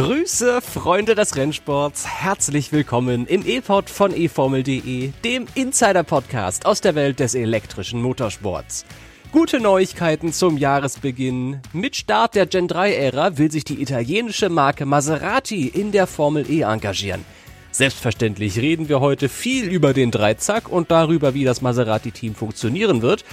Grüße, 0.00 0.60
Freunde 0.60 1.16
des 1.16 1.34
Rennsports. 1.34 2.06
Herzlich 2.06 2.70
willkommen 2.70 3.26
im 3.26 3.44
E-Pod 3.44 3.90
von 3.90 4.14
eFormel.de, 4.14 5.10
dem 5.24 5.46
Insider-Podcast 5.56 6.66
aus 6.66 6.80
der 6.80 6.94
Welt 6.94 7.18
des 7.18 7.34
elektrischen 7.34 8.00
Motorsports. 8.00 8.84
Gute 9.32 9.58
Neuigkeiten 9.58 10.32
zum 10.32 10.56
Jahresbeginn. 10.56 11.62
Mit 11.72 11.96
Start 11.96 12.36
der 12.36 12.46
Gen 12.46 12.68
3-Ära 12.68 13.38
will 13.38 13.50
sich 13.50 13.64
die 13.64 13.82
italienische 13.82 14.48
Marke 14.48 14.86
Maserati 14.86 15.66
in 15.66 15.90
der 15.90 16.06
Formel 16.06 16.48
E 16.48 16.60
engagieren. 16.60 17.24
Selbstverständlich 17.72 18.56
reden 18.60 18.88
wir 18.88 19.00
heute 19.00 19.28
viel 19.28 19.64
über 19.64 19.94
den 19.94 20.12
Dreizack 20.12 20.68
und 20.68 20.92
darüber, 20.92 21.34
wie 21.34 21.42
das 21.42 21.60
Maserati-Team 21.60 22.36
funktionieren 22.36 23.02
wird. 23.02 23.24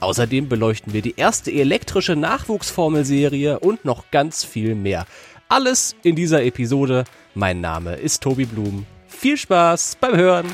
Außerdem 0.00 0.50
beleuchten 0.50 0.92
wir 0.92 1.00
die 1.00 1.16
erste 1.16 1.50
elektrische 1.50 2.16
Nachwuchsformelserie 2.16 3.58
und 3.58 3.86
noch 3.86 4.10
ganz 4.10 4.44
viel 4.44 4.74
mehr. 4.74 5.06
Alles 5.52 5.96
in 6.04 6.14
dieser 6.14 6.44
Episode. 6.44 7.02
Mein 7.34 7.60
Name 7.60 7.96
ist 7.96 8.22
Tobi 8.22 8.44
Blum. 8.44 8.86
Viel 9.08 9.36
Spaß 9.36 9.96
beim 10.00 10.16
Hören. 10.16 10.46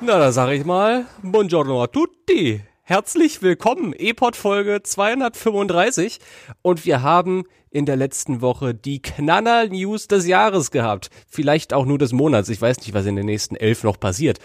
Na, 0.00 0.18
da 0.18 0.32
sage 0.32 0.54
ich 0.54 0.64
mal, 0.64 1.04
buongiorno 1.22 1.82
a 1.82 1.86
tutti. 1.88 2.62
Herzlich 2.80 3.42
willkommen, 3.42 3.92
E-Pod 3.94 4.36
Folge 4.36 4.82
235 4.82 6.18
und 6.62 6.86
wir 6.86 7.02
haben 7.02 7.44
in 7.68 7.84
der 7.84 7.96
letzten 7.96 8.40
Woche 8.40 8.74
die 8.74 9.02
Knaller 9.02 9.68
News 9.68 10.08
des 10.08 10.26
Jahres 10.26 10.70
gehabt. 10.70 11.10
Vielleicht 11.28 11.74
auch 11.74 11.84
nur 11.84 11.98
des 11.98 12.12
Monats. 12.12 12.48
Ich 12.48 12.62
weiß 12.62 12.78
nicht, 12.78 12.94
was 12.94 13.04
in 13.04 13.16
den 13.16 13.26
nächsten 13.26 13.56
elf 13.56 13.84
noch 13.84 14.00
passiert. 14.00 14.38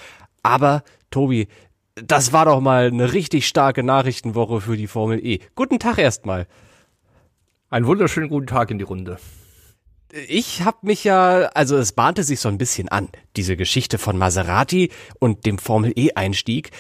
Aber, 0.43 0.83
Tobi, 1.11 1.47
das 1.95 2.33
war 2.33 2.45
doch 2.45 2.59
mal 2.59 2.87
eine 2.87 3.13
richtig 3.13 3.47
starke 3.47 3.83
Nachrichtenwoche 3.83 4.61
für 4.61 4.77
die 4.77 4.87
Formel 4.87 5.25
E. 5.25 5.39
Guten 5.55 5.79
Tag 5.79 5.97
erstmal. 5.97 6.47
Einen 7.69 7.87
wunderschönen 7.87 8.29
guten 8.29 8.47
Tag 8.47 8.69
in 8.69 8.77
die 8.77 8.83
Runde. 8.83 9.17
Ich 10.27 10.63
habe 10.63 10.77
mich 10.83 11.03
ja, 11.03 11.49
also 11.53 11.77
es 11.77 11.93
bahnte 11.93 12.23
sich 12.23 12.39
so 12.39 12.49
ein 12.49 12.57
bisschen 12.57 12.89
an, 12.89 13.09
diese 13.35 13.57
Geschichte 13.57 13.97
von 13.97 14.17
Maserati 14.17 14.91
und 15.19 15.45
dem 15.45 15.57
Formel 15.57 15.93
E 15.95 16.11
Einstieg, 16.15 16.71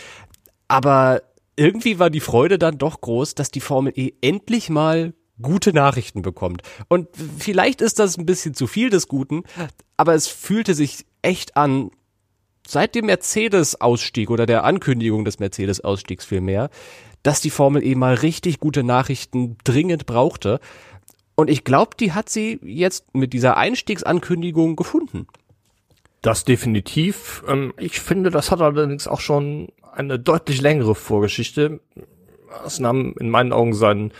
aber 0.67 1.21
irgendwie 1.57 1.99
war 1.99 2.09
die 2.09 2.19
Freude 2.19 2.59
dann 2.59 2.77
doch 2.77 3.01
groß, 3.01 3.35
dass 3.35 3.51
die 3.51 3.61
Formel 3.61 3.93
E 3.95 4.13
endlich 4.21 4.69
mal 4.69 5.13
gute 5.41 5.73
Nachrichten 5.73 6.21
bekommt. 6.21 6.61
Und 6.87 7.09
vielleicht 7.37 7.81
ist 7.81 7.99
das 7.99 8.17
ein 8.17 8.25
bisschen 8.25 8.53
zu 8.53 8.67
viel 8.67 8.89
des 8.89 9.07
Guten, 9.07 9.43
aber 9.97 10.13
es 10.13 10.27
fühlte 10.27 10.73
sich 10.73 11.05
echt 11.21 11.57
an, 11.57 11.91
seit 12.67 12.95
dem 12.95 13.05
Mercedes-Ausstieg 13.05 14.29
oder 14.29 14.45
der 14.45 14.63
Ankündigung 14.63 15.25
des 15.25 15.39
Mercedes-Ausstiegs 15.39 16.25
vielmehr, 16.25 16.69
dass 17.23 17.41
die 17.41 17.49
Formel 17.49 17.83
E 17.83 17.95
mal 17.95 18.15
richtig 18.15 18.59
gute 18.59 18.83
Nachrichten 18.83 19.57
dringend 19.63 20.05
brauchte. 20.05 20.59
Und 21.35 21.49
ich 21.49 21.63
glaube, 21.63 21.91
die 21.99 22.13
hat 22.13 22.29
sie 22.29 22.59
jetzt 22.63 23.13
mit 23.15 23.33
dieser 23.33 23.57
Einstiegsankündigung 23.57 24.75
gefunden. 24.75 25.27
Das 26.21 26.45
definitiv. 26.45 27.43
Ähm, 27.47 27.73
ich 27.77 27.99
finde, 27.99 28.31
das 28.31 28.51
hat 28.51 28.61
allerdings 28.61 29.07
auch 29.07 29.19
schon 29.19 29.69
eine 29.91 30.17
deutlich 30.17 30.61
längere 30.61 30.95
Vorgeschichte. 30.95 31.79
Es 32.65 32.79
nahm 32.79 33.15
in 33.19 33.29
meinen 33.29 33.53
Augen 33.53 33.73
seinen 33.73 34.11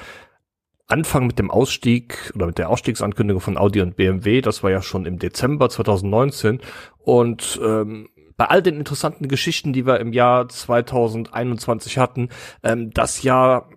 Anfang 0.88 1.26
mit 1.26 1.40
dem 1.40 1.50
Ausstieg 1.50 2.32
oder 2.36 2.46
mit 2.46 2.58
der 2.60 2.70
Ausstiegsankündigung 2.70 3.42
von 3.42 3.58
Audi 3.58 3.82
und 3.82 3.96
BMW. 3.96 4.42
Das 4.42 4.62
war 4.62 4.70
ja 4.70 4.82
schon 4.82 5.06
im 5.06 5.18
Dezember 5.18 5.70
2019. 5.70 6.60
Und 7.00 7.60
ähm, 7.64 8.10
bei 8.38 8.46
all 8.46 8.62
den 8.62 8.78
interessanten 8.78 9.28
Geschichten, 9.28 9.74
die 9.74 9.86
wir 9.86 10.00
im 10.00 10.14
Jahr 10.14 10.48
2021 10.50 11.98
hatten, 11.98 12.30
ähm, 12.64 12.92
das 12.92 13.24
Jahr 13.24 13.70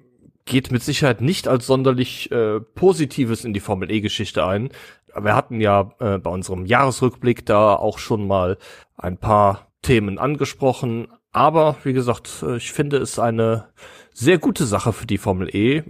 geht 0.44 0.72
mit 0.72 0.82
Sicherheit 0.82 1.20
nicht 1.20 1.46
als 1.46 1.66
sonderlich 1.66 2.30
äh, 2.32 2.60
Positives 2.60 3.44
in 3.44 3.52
die 3.52 3.60
Formel 3.60 3.90
E-Geschichte 3.90 4.46
ein. 4.46 4.70
Wir 5.14 5.34
hatten 5.34 5.60
ja 5.60 5.92
äh, 6.00 6.18
bei 6.18 6.30
unserem 6.30 6.64
Jahresrückblick 6.64 7.44
da 7.46 7.74
auch 7.74 7.98
schon 7.98 8.26
mal 8.26 8.56
ein 8.96 9.18
paar 9.18 9.68
Themen 9.82 10.18
angesprochen. 10.18 11.08
Aber 11.32 11.76
wie 11.84 11.92
gesagt, 11.92 12.42
äh, 12.42 12.56
ich 12.56 12.72
finde 12.72 12.96
es 12.98 13.18
eine 13.18 13.68
sehr 14.12 14.38
gute 14.38 14.64
Sache 14.64 14.92
für 14.92 15.06
die 15.06 15.18
Formel 15.18 15.54
E, 15.54 15.84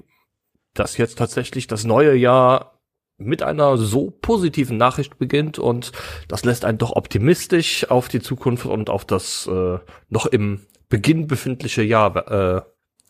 dass 0.75 0.97
jetzt 0.97 1.19
tatsächlich 1.19 1.67
das 1.67 1.85
neue 1.85 2.15
Jahr 2.15 2.78
mit 3.19 3.43
einer 3.43 3.77
so 3.77 4.11
positiven 4.11 4.77
Nachricht 4.77 5.19
beginnt 5.19 5.59
und 5.59 5.93
das 6.29 6.45
lässt 6.45 6.65
einen 6.65 6.79
doch 6.79 6.93
optimistisch 6.93 7.91
auf 7.91 8.09
die 8.09 8.21
Zukunft 8.21 8.67
und 8.67 8.89
auf 8.89 9.05
das 9.05 9.49
äh, 9.49 9.79
noch 10.09 10.27
im 10.27 10.67
Beginn 10.89 11.27
befindliche 11.27 11.83
Jahr 11.83 12.57
äh, 12.57 12.63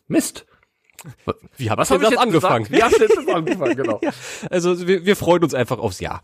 Mist. 0.08 0.46
Wie 1.56 1.70
habt 1.70 1.78
Was 1.78 1.90
ihr 1.90 1.98
das 1.98 2.16
angefangen? 2.16 2.66
Wie 2.70 2.82
habt 2.82 2.98
ihr 2.98 3.06
das 3.06 3.28
angefangen, 3.28 3.76
genau. 3.76 4.00
Also 4.50 4.88
wir, 4.88 5.04
wir 5.04 5.14
freuen 5.14 5.44
uns 5.44 5.54
einfach 5.54 5.78
aufs 5.78 6.00
Jahr. 6.00 6.22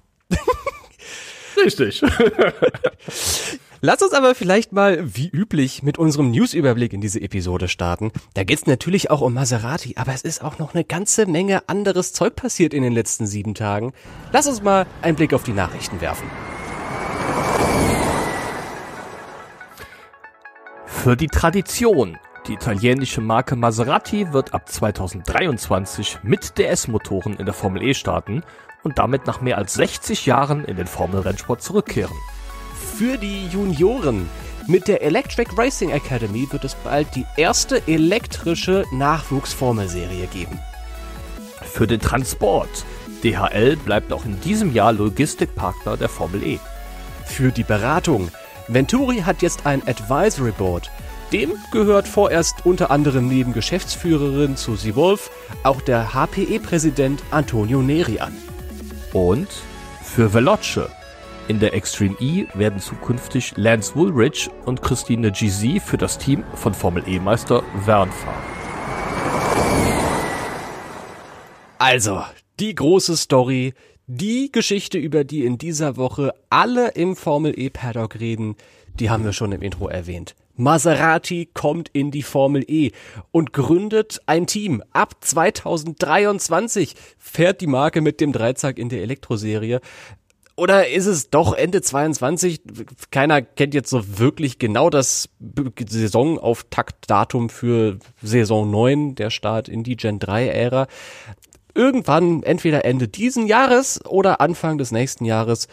Richtig. 1.56 2.02
Lass 3.86 4.00
uns 4.00 4.14
aber 4.14 4.34
vielleicht 4.34 4.72
mal, 4.72 5.14
wie 5.14 5.28
üblich, 5.28 5.82
mit 5.82 5.98
unserem 5.98 6.30
Newsüberblick 6.30 6.94
in 6.94 7.02
diese 7.02 7.20
Episode 7.20 7.68
starten. 7.68 8.12
Da 8.32 8.42
geht's 8.42 8.64
natürlich 8.64 9.10
auch 9.10 9.20
um 9.20 9.34
Maserati, 9.34 9.96
aber 9.98 10.14
es 10.14 10.22
ist 10.22 10.42
auch 10.42 10.58
noch 10.58 10.72
eine 10.72 10.84
ganze 10.84 11.26
Menge 11.26 11.68
anderes 11.68 12.14
Zeug 12.14 12.34
passiert 12.34 12.72
in 12.72 12.82
den 12.82 12.94
letzten 12.94 13.26
sieben 13.26 13.54
Tagen. 13.54 13.92
Lass 14.32 14.46
uns 14.46 14.62
mal 14.62 14.86
einen 15.02 15.16
Blick 15.16 15.34
auf 15.34 15.42
die 15.42 15.52
Nachrichten 15.52 16.00
werfen. 16.00 16.26
Für 20.86 21.14
die 21.14 21.26
Tradition. 21.26 22.16
Die 22.48 22.54
italienische 22.54 23.20
Marke 23.20 23.54
Maserati 23.54 24.32
wird 24.32 24.54
ab 24.54 24.66
2023 24.66 26.20
mit 26.22 26.56
DS-Motoren 26.56 27.36
in 27.36 27.44
der 27.44 27.54
Formel 27.54 27.82
E 27.82 27.92
starten 27.92 28.44
und 28.82 28.98
damit 28.98 29.26
nach 29.26 29.42
mehr 29.42 29.58
als 29.58 29.74
60 29.74 30.24
Jahren 30.24 30.64
in 30.64 30.78
den 30.78 30.86
Formel-Rennsport 30.86 31.60
zurückkehren 31.60 32.16
für 32.96 33.18
die 33.18 33.48
Junioren. 33.48 34.28
Mit 34.68 34.86
der 34.86 35.02
Electric 35.02 35.50
Racing 35.56 35.90
Academy 35.90 36.46
wird 36.50 36.64
es 36.64 36.76
bald 36.76 37.08
die 37.16 37.26
erste 37.36 37.82
elektrische 37.88 38.84
Nachwuchsformelserie 38.92 40.26
geben. 40.28 40.60
Für 41.62 41.88
den 41.88 42.00
Transport. 42.00 42.84
DHL 43.24 43.76
bleibt 43.76 44.12
auch 44.12 44.24
in 44.24 44.40
diesem 44.40 44.72
Jahr 44.72 44.92
Logistikpartner 44.92 45.96
der 45.96 46.08
Formel 46.08 46.46
E. 46.46 46.58
Für 47.24 47.50
die 47.50 47.64
Beratung. 47.64 48.28
Venturi 48.68 49.18
hat 49.18 49.42
jetzt 49.42 49.66
ein 49.66 49.82
Advisory 49.88 50.52
Board. 50.52 50.90
Dem 51.32 51.52
gehört 51.72 52.06
vorerst 52.06 52.64
unter 52.64 52.92
anderem 52.92 53.26
neben 53.26 53.52
Geschäftsführerin 53.52 54.56
Susie 54.56 54.94
Wolf 54.94 55.30
auch 55.64 55.80
der 55.80 56.14
HPE-Präsident 56.14 57.24
Antonio 57.32 57.82
Neri 57.82 58.20
an. 58.20 58.36
Und 59.12 59.48
für 60.02 60.32
Veloce 60.32 60.88
in 61.48 61.60
der 61.60 61.74
Extreme 61.74 62.16
E 62.20 62.46
werden 62.54 62.78
zukünftig 62.80 63.52
Lance 63.56 63.94
Woolridge 63.94 64.50
und 64.64 64.82
Christine 64.82 65.30
GZ 65.30 65.82
für 65.82 65.98
das 65.98 66.18
Team 66.18 66.42
von 66.54 66.74
Formel 66.74 67.02
E-Meister 67.06 67.62
Verne 67.84 68.12
fahren. 68.12 68.42
Also, 71.78 72.22
die 72.60 72.74
große 72.74 73.16
Story, 73.16 73.74
die 74.06 74.50
Geschichte, 74.52 74.98
über 74.98 75.24
die 75.24 75.44
in 75.44 75.58
dieser 75.58 75.96
Woche 75.96 76.32
alle 76.48 76.92
im 76.92 77.16
Formel 77.16 77.58
E-Paddock 77.58 78.20
reden, 78.20 78.56
die 78.98 79.10
haben 79.10 79.24
wir 79.24 79.32
schon 79.32 79.52
im 79.52 79.60
Intro 79.60 79.88
erwähnt. 79.88 80.34
Maserati 80.56 81.48
kommt 81.52 81.88
in 81.92 82.12
die 82.12 82.22
Formel 82.22 82.64
E 82.68 82.92
und 83.32 83.52
gründet 83.52 84.20
ein 84.26 84.46
Team. 84.46 84.84
Ab 84.92 85.16
2023 85.20 86.94
fährt 87.18 87.60
die 87.60 87.66
Marke 87.66 88.00
mit 88.00 88.20
dem 88.20 88.32
Dreizack 88.32 88.78
in 88.78 88.88
der 88.88 89.02
Elektroserie. 89.02 89.80
Oder 90.56 90.88
ist 90.88 91.06
es 91.06 91.30
doch 91.30 91.52
Ende 91.52 91.82
22? 91.82 92.62
Keiner 93.10 93.42
kennt 93.42 93.74
jetzt 93.74 93.90
so 93.90 94.18
wirklich 94.18 94.60
genau 94.60 94.88
das 94.88 95.28
Saisonauftakt-Datum 95.40 97.48
für 97.48 97.98
Saison 98.22 98.70
9, 98.70 99.16
der 99.16 99.30
Start 99.30 99.68
in 99.68 99.82
die 99.82 99.96
Gen 99.96 100.20
3-Ära. 100.20 100.86
Irgendwann, 101.74 102.44
entweder 102.44 102.84
Ende 102.84 103.08
diesen 103.08 103.48
Jahres 103.48 104.00
oder 104.06 104.40
Anfang 104.40 104.78
des 104.78 104.92
nächsten 104.92 105.24
Jahres, 105.24 105.66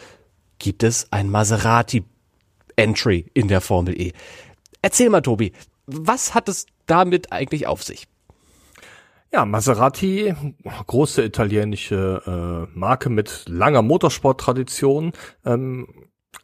gibt 0.58 0.82
es 0.82 1.06
ein 1.12 1.30
Maserati-Entry 1.30 3.26
in 3.34 3.46
der 3.46 3.60
Formel 3.60 4.00
E. 4.00 4.10
Erzähl 4.80 5.10
mal, 5.10 5.20
Tobi, 5.20 5.52
was 5.86 6.34
hat 6.34 6.48
es 6.48 6.66
damit 6.86 7.30
eigentlich 7.30 7.68
auf 7.68 7.84
sich? 7.84 8.08
Ja, 9.34 9.46
Maserati, 9.46 10.34
große 10.86 11.24
italienische 11.24 12.68
äh, 12.68 12.78
Marke 12.78 13.08
mit 13.08 13.44
langer 13.48 13.80
Motorsporttradition, 13.80 15.12
ähm, 15.46 15.88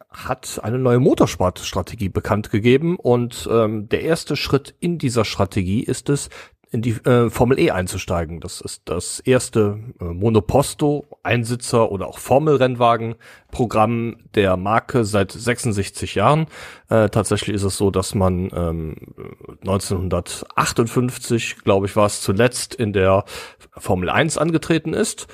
hat 0.08 0.58
eine 0.62 0.78
neue 0.78 0.98
Motorsportstrategie 0.98 2.08
bekannt 2.08 2.50
gegeben 2.50 2.96
und 2.96 3.46
ähm, 3.52 3.90
der 3.90 4.04
erste 4.04 4.36
Schritt 4.36 4.74
in 4.80 4.96
dieser 4.96 5.26
Strategie 5.26 5.82
ist 5.82 6.08
es, 6.08 6.30
in 6.70 6.82
die 6.82 6.90
äh, 7.04 7.30
Formel 7.30 7.58
E 7.58 7.70
einzusteigen. 7.70 8.40
Das 8.40 8.60
ist 8.60 8.82
das 8.84 9.20
erste 9.20 9.78
äh, 10.00 10.04
Monoposto, 10.04 11.06
Einsitzer 11.22 11.90
oder 11.90 12.06
auch 12.06 12.18
Formelrennwagen-Programm 12.18 14.16
der 14.34 14.58
Marke 14.58 15.04
seit 15.04 15.32
66 15.32 16.14
Jahren. 16.14 16.46
Äh, 16.90 17.08
tatsächlich 17.08 17.56
ist 17.56 17.62
es 17.62 17.78
so, 17.78 17.90
dass 17.90 18.14
man 18.14 18.50
ähm, 18.54 18.96
1958, 19.62 21.64
glaube 21.64 21.86
ich, 21.86 21.96
war 21.96 22.04
es 22.06 22.20
zuletzt 22.20 22.74
in 22.74 22.92
der 22.92 23.24
Formel 23.76 24.10
1 24.10 24.36
angetreten 24.36 24.92
ist 24.92 25.26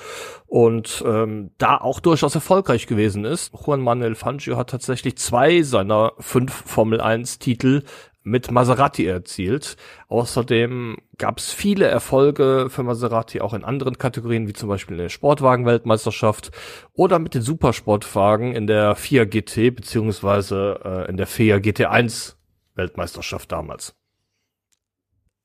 und 0.47 1.03
ähm, 1.05 1.51
da 1.59 1.79
auch 1.79 1.99
durchaus 1.99 2.37
erfolgreich 2.37 2.87
gewesen 2.87 3.25
ist. 3.25 3.53
Juan 3.55 3.81
Manuel 3.81 4.15
Fangio 4.15 4.57
hat 4.57 4.71
tatsächlich 4.71 5.19
zwei 5.19 5.63
seiner 5.63 6.13
fünf 6.21 6.53
Formel 6.53 7.01
1 7.01 7.41
Titel 7.41 7.83
mit 8.25 8.51
Maserati 8.51 9.07
erzielt. 9.07 9.77
Außerdem 10.09 10.97
gab 11.19 11.39
es 11.39 11.53
viele 11.53 11.87
Erfolge 11.87 12.69
für 12.71 12.83
Maserati 12.83 13.41
auch 13.41 13.55
in 13.55 13.63
anderen 13.63 13.99
Kategorien, 13.99 14.49
wie 14.49 14.55
zum 14.55 14.69
Beispiel 14.69 14.97
in 14.97 15.03
der 15.03 15.09
Sportwagen-Weltmeisterschaft 15.11 16.51
oder 16.95 17.19
mit 17.19 17.35
den 17.35 17.43
Supersportwagen 17.43 18.55
in 18.55 18.67
der 18.67 18.97
FIA 18.97 19.25
GT 19.25 19.77
beziehungsweise 19.77 20.81
äh, 20.85 21.11
in 21.11 21.17
der 21.17 21.27
FIA 21.27 21.57
GT1 21.57 22.35
Weltmeisterschaft 22.75 23.53
damals. 23.53 23.95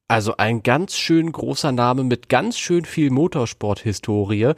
Also 0.08 0.38
ein 0.38 0.64
ganz 0.64 0.98
schön 0.98 1.32
großer 1.32 1.72
Name 1.72 2.04
mit 2.04 2.30
ganz 2.30 2.58
schön 2.58 2.86
viel 2.86 3.12
Motorsport-Historie 3.12 4.54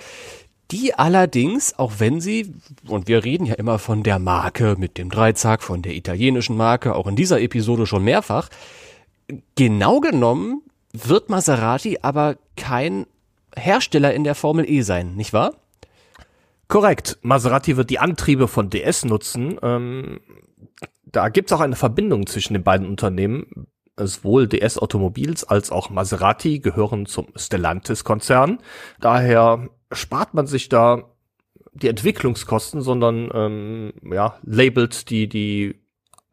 die 0.72 0.94
allerdings, 0.94 1.78
auch 1.78 1.94
wenn 1.98 2.22
sie, 2.22 2.54
und 2.88 3.08
wir 3.08 3.24
reden 3.24 3.46
ja 3.46 3.56
immer 3.56 3.80
von 3.80 4.04
der 4.04 4.20
Marke 4.20 4.76
mit 4.78 4.98
dem 4.98 5.10
Dreizack, 5.10 5.64
von 5.64 5.82
der 5.82 5.96
italienischen 5.96 6.56
Marke, 6.56 6.96
auch 6.96 7.08
in 7.08 7.16
dieser 7.16 7.42
Episode 7.42 7.86
schon 7.86 8.04
mehrfach, 8.04 8.50
genau 9.56 10.00
genommen 10.00 10.62
wird 10.94 11.30
Maserati 11.30 12.00
aber 12.02 12.38
kein 12.58 13.06
Hersteller 13.56 14.14
in 14.14 14.24
der 14.24 14.36
Formel 14.36 14.70
E 14.70 14.82
sein, 14.82 15.16
nicht 15.16 15.34
wahr? 15.34 15.56
Korrekt. 16.68 17.18
Maserati 17.22 17.76
wird 17.76 17.90
die 17.90 18.00
Antriebe 18.00 18.48
von 18.48 18.70
DS 18.70 19.04
nutzen. 19.04 19.58
Ähm, 19.62 20.22
da 21.04 21.28
gibt's 21.28 21.52
auch 21.52 21.60
eine 21.60 21.76
Verbindung 21.76 22.28
zwischen 22.28 22.54
den 22.54 22.64
beiden 22.64 22.88
Unternehmen. 22.88 23.68
Sowohl 24.08 24.48
DS 24.48 24.78
Automobils 24.78 25.44
als 25.44 25.72
auch 25.72 25.90
Maserati 25.90 26.60
gehören 26.60 27.06
zum 27.06 27.28
Stellantis-Konzern. 27.36 28.60
Daher 29.00 29.70
spart 29.92 30.34
man 30.34 30.48
sich 30.48 30.70
da 30.70 31.04
die 31.74 31.88
Entwicklungskosten, 31.88 32.82
sondern 32.82 33.30
ähm, 33.34 33.94
ja, 34.12 34.38
labelt 34.44 35.10
die, 35.10 35.28
die 35.28 35.82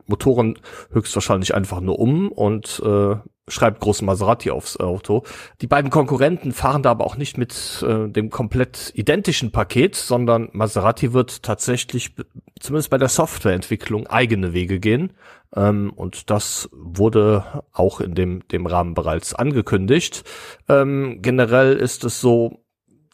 Motoren 0.07 0.59
höchstwahrscheinlich 0.91 1.55
einfach 1.55 1.81
nur 1.81 1.99
um 1.99 2.33
und 2.33 2.83
äh, 2.85 3.17
schreibt 3.49 3.81
großen 3.81 4.07
Maserati 4.07 4.51
aufs 4.51 4.77
Auto. 4.79 5.23
Die 5.61 5.67
beiden 5.67 5.91
Konkurrenten 5.91 6.53
fahren 6.53 6.83
da 6.83 6.91
aber 6.91 7.05
auch 7.05 7.17
nicht 7.17 7.39
mit 7.39 7.85
äh, 7.87 8.09
dem 8.09 8.31
komplett 8.31 8.93
identischen 8.95 9.51
Paket, 9.51 9.95
sondern 9.95 10.49
Maserati 10.53 11.13
wird 11.13 11.43
tatsächlich 11.43 12.15
zumindest 12.61 12.91
bei 12.91 12.99
der 12.99 13.09
Softwareentwicklung 13.09 14.07
eigene 14.07 14.53
Wege 14.53 14.81
gehen. 14.81 15.13
Ähm, 15.55 15.93
und 15.95 16.31
das 16.31 16.69
wurde 16.73 17.63
auch 17.73 18.01
in 18.01 18.15
dem, 18.15 18.47
dem 18.49 18.67
Rahmen 18.67 18.95
bereits 18.95 19.35
angekündigt. 19.35 20.25
Ähm, 20.69 21.19
generell 21.23 21.77
ist 21.77 22.05
es 22.05 22.21
so, 22.21 22.65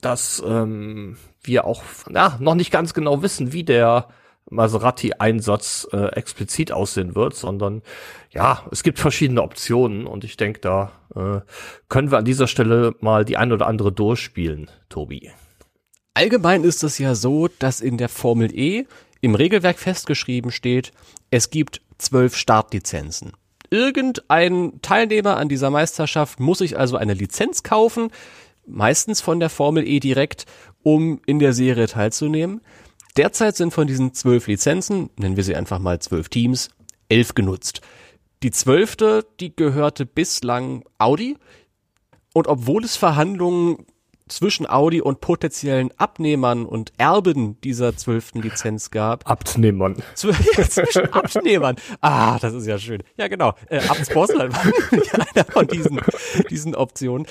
dass 0.01 0.43
ähm, 0.47 1.17
wir 1.43 1.65
auch 1.65 1.83
ja, 2.13 2.37
noch 2.41 2.55
nicht 2.55 2.71
ganz 2.71 2.95
genau 2.95 3.23
wissen, 3.23 3.53
wie 3.53 3.65
der 3.65 4.09
Maserati-Einsatz 4.55 5.89
äh, 5.93 6.07
explizit 6.15 6.73
aussehen 6.73 7.15
wird, 7.15 7.35
sondern 7.35 7.83
ja, 8.31 8.65
es 8.71 8.83
gibt 8.83 8.99
verschiedene 8.99 9.43
Optionen 9.43 10.07
und 10.07 10.25
ich 10.25 10.37
denke, 10.37 10.61
da 10.61 10.93
äh, 11.15 11.41
können 11.89 12.11
wir 12.11 12.19
an 12.19 12.25
dieser 12.25 12.47
Stelle 12.47 12.95
mal 13.01 13.25
die 13.25 13.37
ein 13.37 13.53
oder 13.53 13.67
andere 13.67 13.93
durchspielen, 13.93 14.71
Tobi. 14.89 15.31
Allgemein 16.15 16.65
ist 16.65 16.85
es 16.85 16.99
ja 16.99 17.15
so, 17.15 17.49
dass 17.59 17.81
in 17.81 17.99
der 17.99 18.09
Formel 18.09 18.57
E 18.57 18.87
im 19.21 19.35
Regelwerk 19.35 19.79
festgeschrieben 19.79 20.51
steht, 20.51 20.93
es 21.31 21.51
gibt 21.51 21.81
zwölf 21.99 22.37
Startlizenzen. 22.37 23.33
Irgendein 23.71 24.81
Teilnehmer 24.83 25.37
an 25.37 25.49
dieser 25.49 25.71
Meisterschaft 25.71 26.39
muss 26.39 26.59
sich 26.59 26.79
also 26.79 26.97
eine 26.97 27.15
Lizenz 27.15 27.63
kaufen, 27.63 28.11
meistens 28.67 29.21
von 29.21 29.41
der 29.41 29.51
Formel 29.51 29.87
E 29.87 29.99
direkt, 29.99 30.47
um 30.83 31.21
in 31.27 31.39
der 31.39 31.53
Serie 31.53 31.89
teilzunehmen. 31.89 32.61
Derzeit 33.17 33.55
sind 33.55 33.73
von 33.73 33.87
diesen 33.87 34.13
zwölf 34.13 34.49
Lizenzen, 34.49 35.09
nennen 35.17 35.37
wir 35.37 35.45
sie 35.45 35.55
einfach 35.55 35.79
mal 35.79 36.01
zwölf 36.01 36.29
Teams, 36.29 36.71
elf 37.09 37.35
genutzt. 37.35 37.81
Die 38.43 38.51
zwölfte, 38.51 39.25
die 39.39 39.55
gehörte 39.55 40.05
bislang 40.05 40.85
Audi. 40.99 41.37
Und 42.33 42.49
obwohl 42.49 42.83
es 42.83 42.97
Verhandlungen 42.97 43.87
zwischen 44.27 44.69
Audi 44.69 45.01
und 45.01 45.21
potenziellen 45.21 45.91
Abnehmern 45.97 46.67
und 46.67 46.93
Erben 46.99 47.61
dieser 47.61 47.97
zwölften 47.97 48.43
Lizenz 48.43 48.91
gab. 48.91 49.31
Abnehmern. 49.31 50.03
zwischen 50.15 51.13
Abnehmern. 51.13 51.77
Ah, 52.01 52.39
das 52.41 52.55
ist 52.55 52.67
ja 52.67 52.79
schön. 52.79 53.05
Ja, 53.17 53.29
genau. 53.29 53.55
Äh, 53.69 53.79
Abtsbossler 53.87 54.53
war 54.53 54.63
einer 55.35 55.45
von 55.45 55.69
diesen, 55.69 56.01
diesen 56.51 56.75
Optionen. 56.75 57.29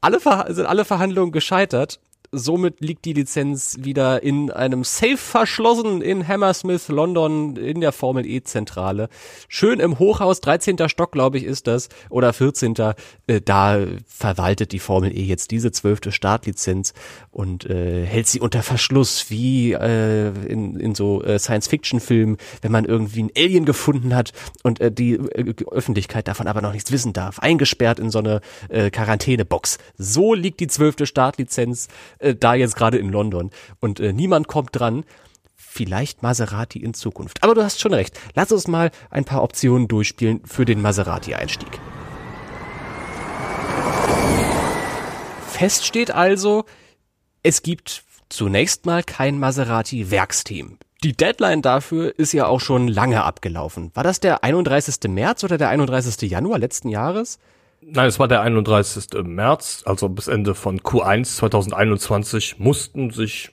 Alle 0.00 0.20
sind 0.54 0.66
alle 0.66 0.86
Verhandlungen 0.86 1.32
gescheitert 1.32 2.00
somit 2.32 2.80
liegt 2.80 3.04
die 3.04 3.12
Lizenz 3.12 3.76
wieder 3.80 4.22
in 4.22 4.50
einem 4.50 4.84
Safe 4.84 5.18
verschlossen 5.18 6.00
in 6.00 6.26
Hammersmith, 6.26 6.88
London, 6.88 7.56
in 7.56 7.82
der 7.82 7.92
Formel 7.92 8.24
E-Zentrale. 8.24 9.10
Schön 9.48 9.80
im 9.80 9.98
Hochhaus, 9.98 10.40
13. 10.40 10.88
Stock, 10.88 11.12
glaube 11.12 11.36
ich, 11.36 11.44
ist 11.44 11.66
das, 11.66 11.90
oder 12.08 12.32
14. 12.32 12.74
Äh, 13.26 13.40
da 13.42 13.84
verwaltet 14.06 14.72
die 14.72 14.78
Formel 14.78 15.14
E 15.14 15.22
jetzt 15.22 15.50
diese 15.50 15.72
zwölfte 15.72 16.10
Startlizenz 16.10 16.94
und 17.30 17.68
äh, 17.68 18.06
hält 18.06 18.26
sie 18.28 18.40
unter 18.40 18.62
Verschluss, 18.62 19.26
wie 19.28 19.72
äh, 19.72 20.28
in, 20.46 20.80
in 20.80 20.94
so 20.94 21.22
äh, 21.22 21.38
Science-Fiction-Filmen, 21.38 22.38
wenn 22.62 22.72
man 22.72 22.86
irgendwie 22.86 23.24
ein 23.24 23.30
Alien 23.36 23.66
gefunden 23.66 24.14
hat 24.14 24.32
und 24.62 24.80
äh, 24.80 24.90
die 24.90 25.12
äh, 25.12 25.54
Öffentlichkeit 25.70 26.28
davon 26.28 26.46
aber 26.46 26.62
noch 26.62 26.72
nichts 26.72 26.90
wissen 26.92 27.12
darf. 27.12 27.40
Eingesperrt 27.40 27.98
in 27.98 28.10
so 28.10 28.20
eine 28.20 28.40
äh, 28.70 28.90
Quarantänebox. 28.90 29.76
So 29.98 30.32
liegt 30.32 30.60
die 30.60 30.66
zwölfte 30.66 31.04
Startlizenz 31.04 31.88
äh, 32.22 32.34
da 32.34 32.54
jetzt 32.54 32.76
gerade 32.76 32.98
in 32.98 33.10
London 33.10 33.50
und 33.80 34.00
äh, 34.00 34.12
niemand 34.12 34.48
kommt 34.48 34.70
dran. 34.72 35.04
Vielleicht 35.54 36.22
Maserati 36.22 36.82
in 36.82 36.92
Zukunft. 36.92 37.42
Aber 37.42 37.54
du 37.54 37.62
hast 37.62 37.80
schon 37.80 37.94
recht. 37.94 38.18
Lass 38.34 38.52
uns 38.52 38.68
mal 38.68 38.90
ein 39.10 39.24
paar 39.24 39.42
Optionen 39.42 39.88
durchspielen 39.88 40.42
für 40.44 40.66
den 40.66 40.82
Maserati-Einstieg. 40.82 41.80
Fest 45.48 45.86
steht 45.86 46.10
also, 46.10 46.64
es 47.42 47.62
gibt 47.62 48.02
zunächst 48.28 48.84
mal 48.84 49.02
kein 49.02 49.38
Maserati-Werksteam. 49.38 50.78
Die 51.04 51.16
Deadline 51.16 51.62
dafür 51.62 52.18
ist 52.18 52.32
ja 52.32 52.46
auch 52.46 52.60
schon 52.60 52.86
lange 52.86 53.24
abgelaufen. 53.24 53.90
War 53.94 54.04
das 54.04 54.20
der 54.20 54.44
31. 54.44 55.10
März 55.10 55.42
oder 55.42 55.58
der 55.58 55.68
31. 55.68 56.30
Januar 56.30 56.58
letzten 56.58 56.88
Jahres? 56.88 57.38
Nein, 57.84 58.08
es 58.08 58.18
war 58.18 58.28
der 58.28 58.42
31. 58.42 59.24
März, 59.24 59.82
also 59.84 60.08
bis 60.08 60.28
Ende 60.28 60.54
von 60.54 60.80
Q1 60.80 61.36
2021 61.36 62.58
mussten 62.58 63.10
sich 63.10 63.50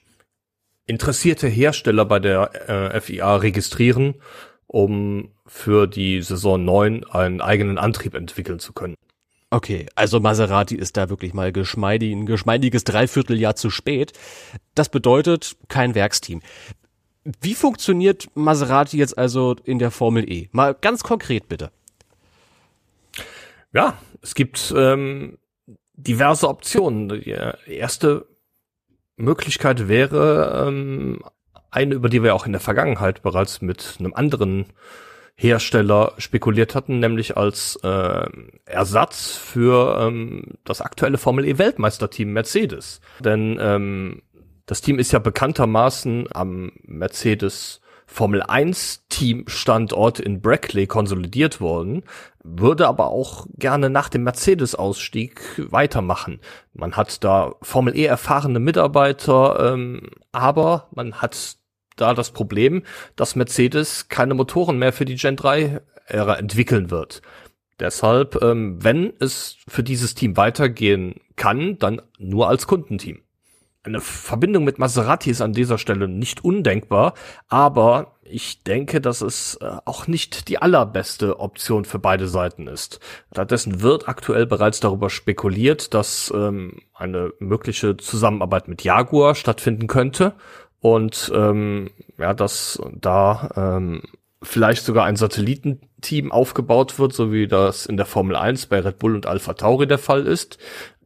interessierte 0.86 1.48
Hersteller 1.48 2.06
bei 2.06 2.20
der 2.20 2.70
äh, 2.70 3.02
FIA 3.02 3.38
registrieren, 3.38 4.16
um 4.68 5.32
für 5.48 5.88
die 5.88 6.22
Saison 6.22 6.64
9 6.64 7.06
einen 7.06 7.42
eigenen 7.42 7.78
Antrieb 7.78 8.14
entwickeln 8.14 8.60
zu 8.60 8.74
können. 8.74 8.96
Okay, 9.52 9.88
also 9.96 10.20
Maserati 10.20 10.76
ist 10.76 10.96
da 10.96 11.10
wirklich 11.10 11.34
mal 11.34 11.52
geschmeidig, 11.52 12.12
ein 12.12 12.28
geschmeidiges 12.28 12.84
Dreivierteljahr 12.84 13.56
zu 13.56 13.72
spät. 13.72 14.14
Das 14.76 14.90
bedeutet 14.90 15.58
kein 15.70 15.96
Werksteam. 15.96 16.42
Wie 17.42 17.56
funktioniert 17.56 18.28
Maserati 18.36 18.98
jetzt 18.98 19.18
also 19.18 19.56
in 19.64 19.80
der 19.80 19.90
Formel 19.90 20.32
E? 20.32 20.50
Mal 20.52 20.76
ganz 20.76 21.04
konkret 21.04 21.50
bitte. 21.50 21.72
Ja, 23.74 23.98
es 24.22 24.36
gibt 24.36 24.74
ähm, 24.76 25.38
diverse 25.94 26.48
Optionen. 26.48 27.10
Die 27.10 27.32
erste 27.68 28.28
Möglichkeit 29.16 29.88
wäre 29.88 30.66
ähm, 30.68 31.22
eine, 31.72 31.96
über 31.96 32.10
die 32.10 32.24
wir 32.24 32.34
auch 32.34 32.46
in 32.46 32.52
der 32.52 32.62
Vergangenheit 32.62 33.22
bereits 33.22 33.62
mit 33.62 33.98
einem 34.00 34.14
anderen 34.14 34.66
Hersteller 35.36 36.14
spekuliert 36.18 36.76
hatten, 36.76 37.00
nämlich 37.00 37.38
als 37.38 37.78
äh, 37.84 38.28
Ersatz 38.66 39.36
für 39.36 40.00
ähm, 40.02 40.58
das 40.66 40.82
aktuelle 40.82 41.18
Formel 41.18 41.46
E 41.46 41.58
Weltmeisterteam 41.58 42.34
Mercedes. 42.34 43.00
Denn 43.20 43.58
ähm, 43.62 44.22
das 44.66 44.82
Team 44.82 45.00
ist 45.00 45.12
ja 45.14 45.20
bekanntermaßen 45.20 46.28
am 46.34 46.72
Mercedes 46.84 47.82
Formel 48.12 48.42
1 48.42 49.06
Team 49.08 49.46
Standort 49.48 50.20
in 50.20 50.42
Brackley 50.42 50.88
konsolidiert 50.88 51.62
worden, 51.62 52.04
würde 52.44 52.88
aber 52.88 53.12
auch 53.12 53.46
gerne 53.56 53.92
nach 53.92 54.10
dem 54.10 54.24
Mercedes 54.24 54.74
Ausstieg 54.74 55.42
weitermachen. 55.58 56.40
Man 56.74 56.98
hat 56.98 57.24
da 57.24 57.54
Formel 57.62 57.96
E 57.96 58.06
erfahrene 58.06 58.60
Mitarbeiter, 58.60 59.74
ähm, 59.74 60.10
aber 60.32 60.88
man 60.92 61.22
hat 61.22 61.58
da 61.98 62.16
das 62.16 62.32
Problem, 62.32 62.82
dass 63.16 63.36
Mercedes 63.36 64.10
keine 64.10 64.34
Motoren 64.34 64.80
mehr 64.80 64.92
für 64.92 65.06
die 65.06 65.16
Gen 65.16 65.36
3 65.36 65.80
Ära 66.08 66.36
entwickeln 66.36 66.90
wird. 66.90 67.22
Deshalb, 67.80 68.42
ähm, 68.42 68.84
wenn 68.84 69.14
es 69.20 69.58
für 69.68 69.84
dieses 69.84 70.16
Team 70.16 70.36
weitergehen 70.36 71.22
kann, 71.36 71.78
dann 71.78 72.02
nur 72.18 72.50
als 72.50 72.66
Kundenteam. 72.66 73.22
Eine 73.84 74.02
Verbindung 74.02 74.66
mit 74.66 74.78
Maserati 74.78 75.30
ist 75.30 75.42
an 75.42 75.54
dieser 75.54 75.78
Stelle 75.78 76.10
nicht 76.10 76.44
undenkbar, 76.44 77.14
aber 77.48 78.20
ich 78.24 78.64
denke, 78.64 79.00
dass 79.00 79.22
es 79.22 79.56
äh, 79.62 79.78
auch 79.86 80.06
nicht 80.06 80.50
die 80.50 80.62
allerbeste 80.62 81.40
Option 81.40 81.86
für 81.86 81.98
beide 81.98 82.28
Seiten 82.28 82.68
ist. 82.68 83.00
Stattdessen 83.32 83.82
wird 83.82 84.10
aktuell 84.10 84.46
bereits 84.46 84.82
darüber 84.82 85.10
spekuliert, 85.10 85.94
dass 85.94 86.32
ähm, 86.36 86.82
eine 86.94 87.32
mögliche 87.40 87.96
Zusammenarbeit 87.96 88.68
mit 88.68 88.84
Jaguar 88.84 89.34
stattfinden 89.34 89.88
könnte 89.88 90.34
und 90.82 91.32
ähm, 91.34 91.90
ja, 92.18 92.34
dass 92.34 92.82
da 93.00 93.50
ähm, 93.56 94.04
vielleicht 94.44 94.84
sogar 94.84 95.06
ein 95.06 95.16
Satellitenteam 95.16 96.34
aufgebaut 96.34 97.00
wird, 97.00 97.14
so 97.14 97.32
wie 97.32 97.48
das 97.48 97.86
in 97.86 97.96
der 97.96 98.06
Formel 98.06 98.36
1 98.36 98.68
bei 98.68 98.80
Red 98.80 99.00
Bull 99.00 99.16
und 99.16 99.26
Alpha 99.26 99.54
Tauri 99.54 99.88
der 99.88 99.98
Fall 99.98 100.28
ist. 100.28 100.58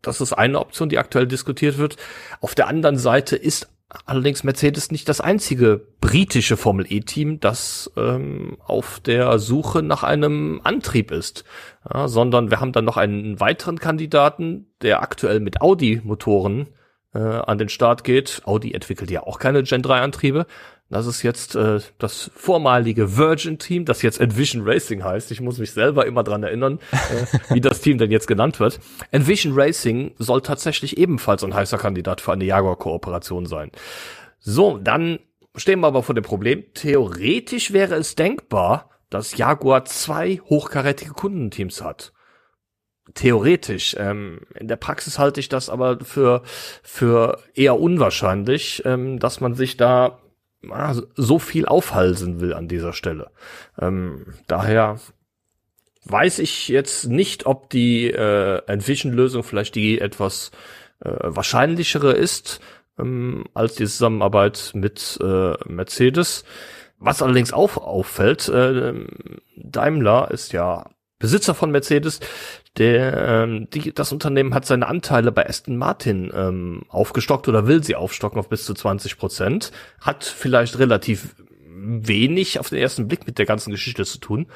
Das 0.04 0.22
ist 0.22 0.34
eine 0.34 0.60
Option, 0.60 0.90
die 0.90 1.00
aktuell 1.00 1.26
diskutiert 1.26 1.80
wird. 1.80 1.98
Auf 2.42 2.54
der 2.54 2.68
anderen 2.68 2.98
Seite 2.98 3.36
ist 3.36 3.70
allerdings 4.06 4.44
Mercedes 4.44 4.92
nicht 4.92 5.08
das 5.10 5.22
einzige 5.22 5.82
britische 6.02 6.58
Formel 6.58 6.86
E-Team, 6.90 7.40
das 7.40 7.92
ähm, 7.96 8.58
auf 8.66 9.00
der 9.00 9.40
Suche 9.40 9.82
nach 9.82 10.04
einem 10.04 10.62
Antrieb 10.64 11.12
ist, 11.12 11.44
ja, 11.92 12.08
sondern 12.08 12.52
wir 12.52 12.60
haben 12.60 12.72
dann 12.72 12.86
noch 12.86 12.98
einen 12.98 13.40
weiteren 13.40 13.80
Kandidaten, 13.80 14.68
der 14.82 15.02
aktuell 15.02 15.40
mit 15.40 15.62
Audi-Motoren 15.62 16.68
äh, 17.14 17.20
an 17.20 17.58
den 17.58 17.70
Start 17.70 18.04
geht. 18.04 18.42
Audi 18.46 18.74
entwickelt 18.74 19.12
ja 19.12 19.24
auch 19.24 19.40
keine 19.40 19.64
Gen 19.64 19.82
3 19.82 20.02
Antriebe. 20.02 20.46
Das 20.94 21.08
ist 21.08 21.24
jetzt 21.24 21.56
äh, 21.56 21.80
das 21.98 22.30
vormalige 22.36 23.18
Virgin-Team, 23.18 23.84
das 23.84 24.04
jetzt 24.04 24.22
Envision 24.22 24.62
Racing 24.64 25.04
heißt. 25.04 25.32
Ich 25.32 25.42
muss 25.42 25.58
mich 25.58 25.72
selber 25.72 26.06
immer 26.06 26.24
dran 26.24 26.44
erinnern, 26.44 26.78
äh, 26.92 27.40
wie 27.52 27.62
das 27.62 27.82
Team 27.82 27.98
denn 27.98 28.12
jetzt 28.12 28.28
genannt 28.28 28.60
wird. 28.60 28.80
Envision 29.10 29.54
Racing 29.56 30.14
soll 30.20 30.42
tatsächlich 30.42 31.00
ebenfalls 31.00 31.44
ein 31.44 31.56
heißer 31.56 31.80
Kandidat 31.80 32.22
für 32.22 32.32
eine 32.32 32.46
Jaguar-Kooperation 32.46 33.48
sein. 33.48 33.72
So, 34.38 34.78
dann 34.78 35.18
stehen 35.56 35.80
wir 35.80 35.88
aber 35.88 36.04
vor 36.04 36.14
dem 36.14 36.24
Problem. 36.24 36.64
Theoretisch 36.76 37.74
wäre 37.74 37.96
es 37.96 38.14
denkbar, 38.14 38.92
dass 39.10 39.36
Jaguar 39.36 39.86
zwei 39.86 40.42
hochkarätige 40.48 41.14
Kundenteams 41.14 41.82
hat 41.82 42.14
theoretisch. 43.16 43.96
Ähm, 44.00 44.42
in 44.58 44.70
der 44.70 44.78
Praxis 44.78 45.20
halte 45.20 45.40
ich 45.42 45.50
das 45.50 45.70
aber 45.70 46.00
für, 46.00 46.42
für 46.84 47.38
eher 47.54 47.78
unwahrscheinlich, 47.78 48.82
ähm, 48.86 49.20
dass 49.20 49.42
man 49.42 49.56
sich 49.56 49.76
da 49.76 50.23
so 51.16 51.40
viel 51.40 51.66
aufhalsen 51.66 52.40
will 52.40 52.54
an 52.54 52.68
dieser 52.68 52.94
Stelle. 52.94 53.32
Ähm, 53.80 54.34
daher 54.48 55.00
weiß 56.06 56.40
ich 56.40 56.68
jetzt 56.68 57.06
nicht, 57.08 57.46
ob 57.46 57.70
die 57.70 58.10
äh, 58.10 58.62
Envision-Lösung 58.68 59.44
vielleicht 59.44 59.76
die 59.76 60.00
etwas 60.00 60.52
äh, 61.00 61.12
wahrscheinlichere 61.22 62.14
ist 62.14 62.60
ähm, 63.00 63.46
als 63.54 63.76
die 63.76 63.86
Zusammenarbeit 63.86 64.72
mit 64.74 65.18
äh, 65.22 65.54
Mercedes. 65.68 66.44
Was 67.00 67.22
allerdings 67.22 67.52
auch 67.52 67.78
auffällt, 67.78 68.48
äh, 68.50 68.94
Daimler 69.58 70.32
ist 70.32 70.54
ja 70.54 70.90
Besitzer 71.20 71.54
von 71.56 71.72
Mercedes, 71.72 72.20
der, 72.78 73.44
ähm, 73.44 73.68
die, 73.72 73.94
das 73.94 74.12
Unternehmen 74.12 74.54
hat 74.54 74.66
seine 74.66 74.88
Anteile 74.88 75.32
bei 75.32 75.48
Aston 75.48 75.78
Martin 75.78 76.32
ähm, 76.34 76.84
aufgestockt 76.90 77.48
oder 77.48 77.68
will 77.68 77.84
sie 77.84 77.96
aufstocken 77.96 78.40
auf 78.40 78.50
bis 78.50 78.66
zu 78.66 78.74
20 78.74 79.18
Prozent. 79.18 79.72
Hat 80.02 80.24
vielleicht 80.24 80.80
relativ 80.80 81.36
wenig 81.76 82.60
auf 82.60 82.70
den 82.70 82.80
ersten 82.80 83.08
Blick 83.08 83.28
mit 83.28 83.38
der 83.38 83.46
ganzen 83.46 83.72
Geschichte 83.72 84.06
zu 84.06 84.18
tun, 84.18 84.48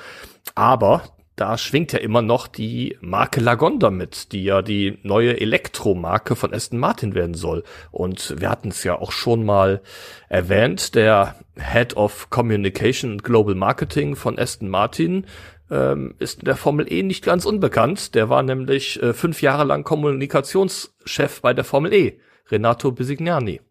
aber 0.55 1.03
da 1.37 1.55
schwingt 1.59 1.93
ja 1.93 1.99
immer 1.99 2.23
noch 2.23 2.47
die 2.47 2.97
Marke 2.99 3.39
Lagonda 3.39 3.91
mit, 3.91 4.31
die 4.31 4.43
ja 4.43 4.63
die 4.63 4.97
neue 5.03 5.39
Elektromarke 5.39 6.35
von 6.35 6.51
Aston 6.51 6.79
Martin 6.79 7.13
werden 7.13 7.35
soll. 7.35 7.63
Und 7.91 8.33
wir 8.39 8.49
hatten 8.49 8.69
es 8.69 8.83
ja 8.83 8.95
auch 8.97 9.11
schon 9.11 9.45
mal 9.45 9.81
erwähnt, 10.29 10.95
der 10.95 11.35
Head 11.55 11.95
of 11.95 12.31
Communication 12.31 13.11
and 13.11 13.23
Global 13.23 13.53
Marketing 13.53 14.15
von 14.15 14.39
Aston 14.39 14.67
Martin 14.67 15.27
ähm, 15.69 16.15
ist 16.19 16.39
in 16.39 16.45
der 16.45 16.55
Formel 16.55 16.91
E 16.91 17.03
nicht 17.03 17.23
ganz 17.23 17.45
unbekannt. 17.45 18.15
Der 18.15 18.29
war 18.29 18.43
nämlich 18.43 19.01
äh, 19.01 19.13
fünf 19.13 19.41
Jahre 19.41 19.63
lang 19.63 19.83
Kommunikationschef 19.83 21.41
bei 21.41 21.53
der 21.53 21.63
Formel 21.63 21.93
E, 21.93 22.19
Renato 22.49 22.91
Bisignani. 22.91 23.61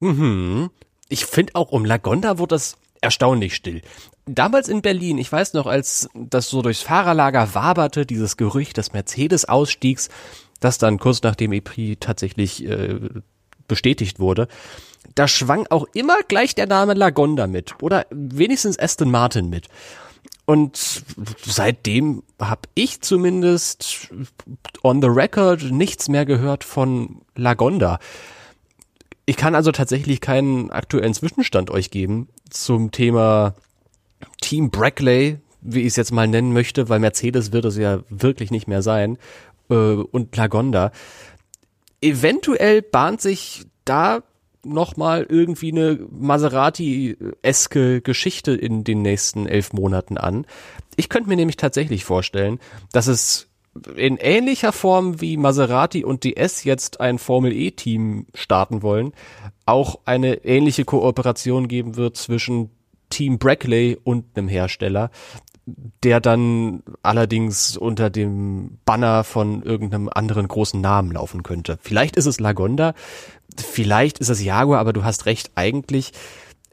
Mhm. 0.00 0.70
Ich 1.08 1.26
finde 1.26 1.54
auch 1.54 1.70
um 1.70 1.84
Lagonda 1.84 2.38
wurde 2.38 2.54
das 2.54 2.76
erstaunlich 3.00 3.54
still. 3.54 3.82
Damals 4.26 4.68
in 4.68 4.82
Berlin, 4.82 5.18
ich 5.18 5.30
weiß 5.30 5.52
noch, 5.52 5.66
als 5.66 6.08
das 6.14 6.48
so 6.48 6.62
durchs 6.62 6.82
Fahrerlager 6.82 7.54
waberte, 7.54 8.06
dieses 8.06 8.36
Gerücht 8.36 8.78
des 8.78 8.92
Mercedes-Ausstiegs, 8.92 10.08
das 10.60 10.78
dann 10.78 10.98
kurz 10.98 11.22
nach 11.22 11.34
dem 11.34 11.52
EP 11.52 12.00
tatsächlich 12.00 12.66
äh, 12.66 12.98
bestätigt 13.68 14.18
wurde, 14.18 14.48
da 15.14 15.28
schwang 15.28 15.66
auch 15.68 15.86
immer 15.92 16.16
gleich 16.26 16.54
der 16.54 16.66
Name 16.66 16.94
Lagonda 16.94 17.46
mit 17.46 17.82
oder 17.82 18.06
wenigstens 18.10 18.78
Aston 18.78 19.10
Martin 19.10 19.50
mit. 19.50 19.68
Und 20.46 21.04
seitdem 21.42 22.22
habe 22.40 22.62
ich 22.74 23.00
zumindest 23.00 24.10
on 24.82 25.00
the 25.00 25.08
record 25.08 25.62
nichts 25.70 26.08
mehr 26.08 26.26
gehört 26.26 26.64
von 26.64 27.22
Lagonda. 27.34 27.98
Ich 29.26 29.36
kann 29.36 29.54
also 29.54 29.72
tatsächlich 29.72 30.20
keinen 30.20 30.70
aktuellen 30.70 31.14
Zwischenstand 31.14 31.70
euch 31.70 31.90
geben 31.90 32.28
zum 32.50 32.90
Thema 32.90 33.54
Team 34.42 34.70
Brackley, 34.70 35.38
wie 35.62 35.80
ich 35.80 35.88
es 35.88 35.96
jetzt 35.96 36.12
mal 36.12 36.28
nennen 36.28 36.52
möchte, 36.52 36.90
weil 36.90 36.98
Mercedes 36.98 37.52
wird 37.52 37.64
es 37.64 37.78
ja 37.78 38.00
wirklich 38.10 38.50
nicht 38.50 38.68
mehr 38.68 38.82
sein, 38.82 39.16
äh, 39.70 39.74
und 39.74 40.36
Lagonda. 40.36 40.92
Eventuell 42.02 42.82
bahnt 42.82 43.22
sich 43.22 43.64
da 43.86 44.22
nochmal 44.64 45.26
irgendwie 45.28 45.72
eine 45.72 45.98
Maserati-eske 46.10 48.00
Geschichte 48.00 48.52
in 48.52 48.84
den 48.84 49.02
nächsten 49.02 49.46
elf 49.46 49.72
Monaten 49.72 50.18
an. 50.18 50.46
Ich 50.96 51.08
könnte 51.08 51.28
mir 51.28 51.36
nämlich 51.36 51.56
tatsächlich 51.56 52.04
vorstellen, 52.04 52.58
dass 52.92 53.06
es 53.06 53.48
in 53.96 54.16
ähnlicher 54.18 54.72
Form 54.72 55.20
wie 55.20 55.36
Maserati 55.36 56.04
und 56.04 56.24
DS 56.24 56.64
jetzt 56.64 57.00
ein 57.00 57.18
Formel 57.18 57.52
E-Team 57.52 58.26
starten 58.34 58.82
wollen, 58.82 59.12
auch 59.66 60.00
eine 60.04 60.44
ähnliche 60.44 60.84
Kooperation 60.84 61.68
geben 61.68 61.96
wird 61.96 62.16
zwischen 62.16 62.70
Team 63.10 63.38
Brackley 63.38 63.98
und 64.02 64.36
einem 64.36 64.48
Hersteller, 64.48 65.10
der 66.02 66.20
dann 66.20 66.82
allerdings 67.02 67.76
unter 67.76 68.10
dem 68.10 68.78
Banner 68.84 69.24
von 69.24 69.62
irgendeinem 69.62 70.10
anderen 70.12 70.46
großen 70.46 70.80
Namen 70.80 71.12
laufen 71.12 71.42
könnte. 71.42 71.78
Vielleicht 71.80 72.16
ist 72.16 72.26
es 72.26 72.38
Lagonda, 72.38 72.94
vielleicht 73.60 74.18
ist 74.18 74.28
es 74.28 74.42
Jaguar, 74.42 74.80
aber 74.80 74.92
du 74.92 75.04
hast 75.04 75.26
recht, 75.26 75.50
eigentlich 75.54 76.12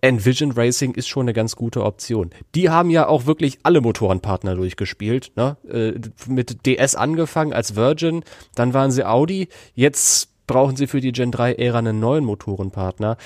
Envision 0.02 0.52
Racing 0.52 0.96
ist 0.96 1.08
schon 1.08 1.26
eine 1.26 1.34
ganz 1.34 1.56
gute 1.56 1.84
Option. 1.84 2.32
Die 2.56 2.70
haben 2.70 2.90
ja 2.90 3.08
auch 3.08 3.28
wirklich 3.28 3.60
alle 3.64 3.82
Motorenpartner 3.82 4.56
durchgespielt. 4.56 5.32
Ne? 5.36 5.58
Äh, 5.70 6.00
mit 6.28 6.66
DS 6.66 6.96
angefangen 6.96 7.54
als 7.54 7.76
Virgin, 7.76 8.24
dann 8.56 8.74
waren 8.74 8.92
sie 8.92 9.06
Audi, 9.06 9.48
jetzt 9.76 10.30
brauchen 10.48 10.76
sie 10.76 10.88
für 10.88 11.02
die 11.02 11.12
Gen 11.12 11.32
3 11.32 11.54
Ära 11.54 11.78
einen 11.78 12.00
neuen 12.00 12.26
Motorenpartner. 12.26 13.18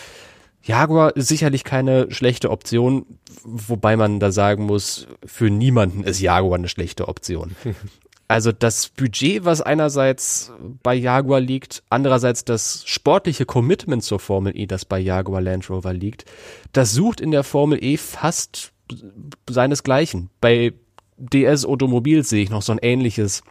Jaguar 0.63 1.15
ist 1.15 1.27
sicherlich 1.27 1.63
keine 1.63 2.11
schlechte 2.11 2.49
Option, 2.49 3.05
wobei 3.43 3.95
man 3.95 4.19
da 4.19 4.31
sagen 4.31 4.65
muss, 4.65 5.07
für 5.23 5.49
niemanden 5.49 6.03
ist 6.03 6.19
Jaguar 6.19 6.57
eine 6.57 6.67
schlechte 6.67 7.07
Option. 7.07 7.55
Also 8.27 8.51
das 8.51 8.89
Budget, 8.89 9.45
was 9.45 9.61
einerseits 9.61 10.51
bei 10.81 10.95
Jaguar 10.95 11.39
liegt, 11.39 11.83
andererseits 11.89 12.43
das 12.43 12.83
sportliche 12.85 13.45
Commitment 13.45 14.03
zur 14.03 14.19
Formel 14.19 14.57
E, 14.57 14.65
das 14.65 14.83
bei 14.83 14.99
Jaguar 14.99 15.41
Land 15.41 15.69
Rover 15.69 15.93
liegt, 15.93 16.25
das 16.73 16.91
sucht 16.91 17.21
in 17.21 17.31
der 17.31 17.43
Formel 17.43 17.83
E 17.83 17.97
fast 17.97 18.71
seinesgleichen. 19.47 20.29
Bei 20.41 20.73
DS 21.17 21.65
Automobil 21.65 22.23
sehe 22.23 22.43
ich 22.43 22.49
noch 22.49 22.61
so 22.61 22.71
ein 22.71 22.79
ähnliches 22.81 23.43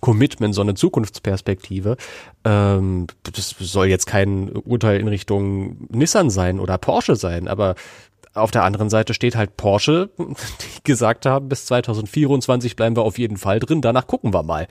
Commitment, 0.00 0.54
so 0.54 0.60
eine 0.60 0.74
Zukunftsperspektive. 0.74 1.96
Ähm, 2.44 3.06
das 3.22 3.54
soll 3.58 3.86
jetzt 3.86 4.06
kein 4.06 4.50
Urteil 4.50 5.00
in 5.00 5.08
Richtung 5.08 5.88
Nissan 5.88 6.30
sein 6.30 6.60
oder 6.60 6.78
Porsche 6.78 7.16
sein, 7.16 7.48
aber 7.48 7.74
auf 8.34 8.50
der 8.50 8.64
anderen 8.64 8.90
Seite 8.90 9.14
steht 9.14 9.36
halt 9.36 9.56
Porsche, 9.56 10.10
die 10.18 10.84
gesagt 10.84 11.26
haben, 11.26 11.48
bis 11.48 11.66
2024 11.66 12.76
bleiben 12.76 12.96
wir 12.96 13.02
auf 13.02 13.18
jeden 13.18 13.36
Fall 13.36 13.60
drin, 13.60 13.80
danach 13.80 14.06
gucken 14.06 14.32
wir 14.32 14.42
mal. 14.42 14.66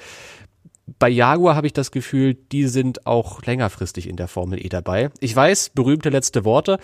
Bei 0.98 1.10
Jaguar 1.10 1.56
habe 1.56 1.68
ich 1.68 1.74
das 1.74 1.92
Gefühl, 1.92 2.34
die 2.34 2.68
sind 2.68 3.06
auch 3.06 3.44
längerfristig 3.44 4.10
in 4.10 4.16
der 4.16 4.28
Formel 4.28 4.64
E 4.64 4.70
dabei. 4.70 5.12
Ich 5.20 5.36
weiß, 5.36 5.70
berühmte 5.70 6.10
letzte 6.10 6.46
Worte, 6.46 6.80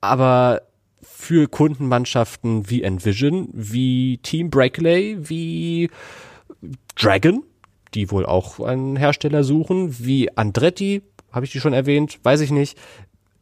aber 0.00 0.62
für 1.02 1.48
Kundenmannschaften 1.48 2.70
wie 2.70 2.82
Envision, 2.82 3.48
wie 3.52 4.18
Team 4.18 4.50
Brackley, 4.50 5.16
wie 5.28 5.90
Dragon, 6.94 7.42
die 7.94 8.10
wohl 8.10 8.26
auch 8.26 8.60
einen 8.60 8.96
Hersteller 8.96 9.44
suchen, 9.44 9.96
wie 9.98 10.36
Andretti, 10.36 11.02
habe 11.32 11.46
ich 11.46 11.52
die 11.52 11.60
schon 11.60 11.72
erwähnt, 11.72 12.20
weiß 12.22 12.40
ich 12.40 12.50
nicht. 12.50 12.78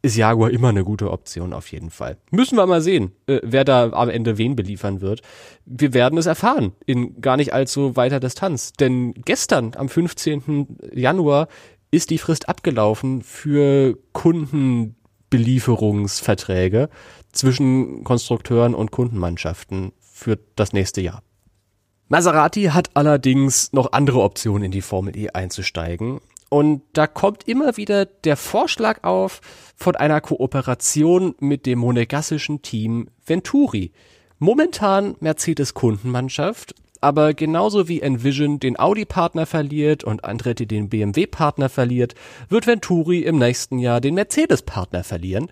Ist 0.03 0.15
Jaguar 0.17 0.51
immer 0.51 0.69
eine 0.69 0.83
gute 0.83 1.09
Option 1.09 1.53
auf 1.53 1.71
jeden 1.71 1.89
Fall. 1.89 2.17
Müssen 2.29 2.55
wir 2.57 2.67
mal 2.67 2.81
sehen, 2.81 3.13
äh, 3.25 3.39
wer 3.41 3.63
da 3.63 3.89
am 3.91 4.09
Ende 4.09 4.37
wen 4.37 4.55
beliefern 4.55 5.01
wird. 5.01 5.21
Wir 5.65 5.93
werden 5.93 6.19
es 6.19 6.25
erfahren 6.25 6.73
in 6.85 7.21
gar 7.21 7.37
nicht 7.37 7.53
allzu 7.53 7.95
weiter 7.95 8.19
Distanz. 8.19 8.73
Denn 8.73 9.13
gestern, 9.13 9.71
am 9.75 9.87
15. 9.87 10.77
Januar, 10.93 11.47
ist 11.89 12.09
die 12.09 12.17
Frist 12.17 12.49
abgelaufen 12.49 13.21
für 13.21 13.97
Kundenbelieferungsverträge 14.11 16.89
zwischen 17.31 18.03
Konstrukteuren 18.03 18.75
und 18.75 18.91
Kundenmannschaften 18.91 19.93
für 20.01 20.37
das 20.55 20.73
nächste 20.73 20.99
Jahr. 20.99 21.23
Maserati 22.09 22.63
hat 22.65 22.89
allerdings 22.95 23.71
noch 23.71 23.93
andere 23.93 24.21
Optionen 24.21 24.65
in 24.65 24.71
die 24.71 24.81
Formel 24.81 25.15
E 25.15 25.29
einzusteigen. 25.29 26.19
Und 26.53 26.83
da 26.93 27.07
kommt 27.07 27.47
immer 27.47 27.77
wieder 27.77 28.05
der 28.05 28.37
Vorschlag 28.37 29.03
auf 29.03 29.41
von 29.75 29.95
einer 29.95 30.21
Kooperation 30.21 31.33
mit 31.39 31.65
dem 31.65 31.79
monegassischen 31.79 32.61
Team 32.61 33.07
Venturi. 33.25 33.91
Momentan 34.37 35.15
Mercedes 35.19 35.73
Kundenmannschaft, 35.73 36.75
aber 37.01 37.33
genauso 37.33 37.87
wie 37.87 38.01
Envision 38.01 38.59
den 38.59 38.77
Audi-Partner 38.77 39.47
verliert 39.47 40.03
und 40.03 40.25
Andretti 40.25 40.67
den 40.67 40.89
BMW-Partner 40.89 41.69
verliert, 41.69 42.13
wird 42.49 42.67
Venturi 42.67 43.21
im 43.21 43.39
nächsten 43.39 43.79
Jahr 43.79 43.99
den 43.99 44.13
Mercedes-Partner 44.13 45.03
verlieren 45.03 45.49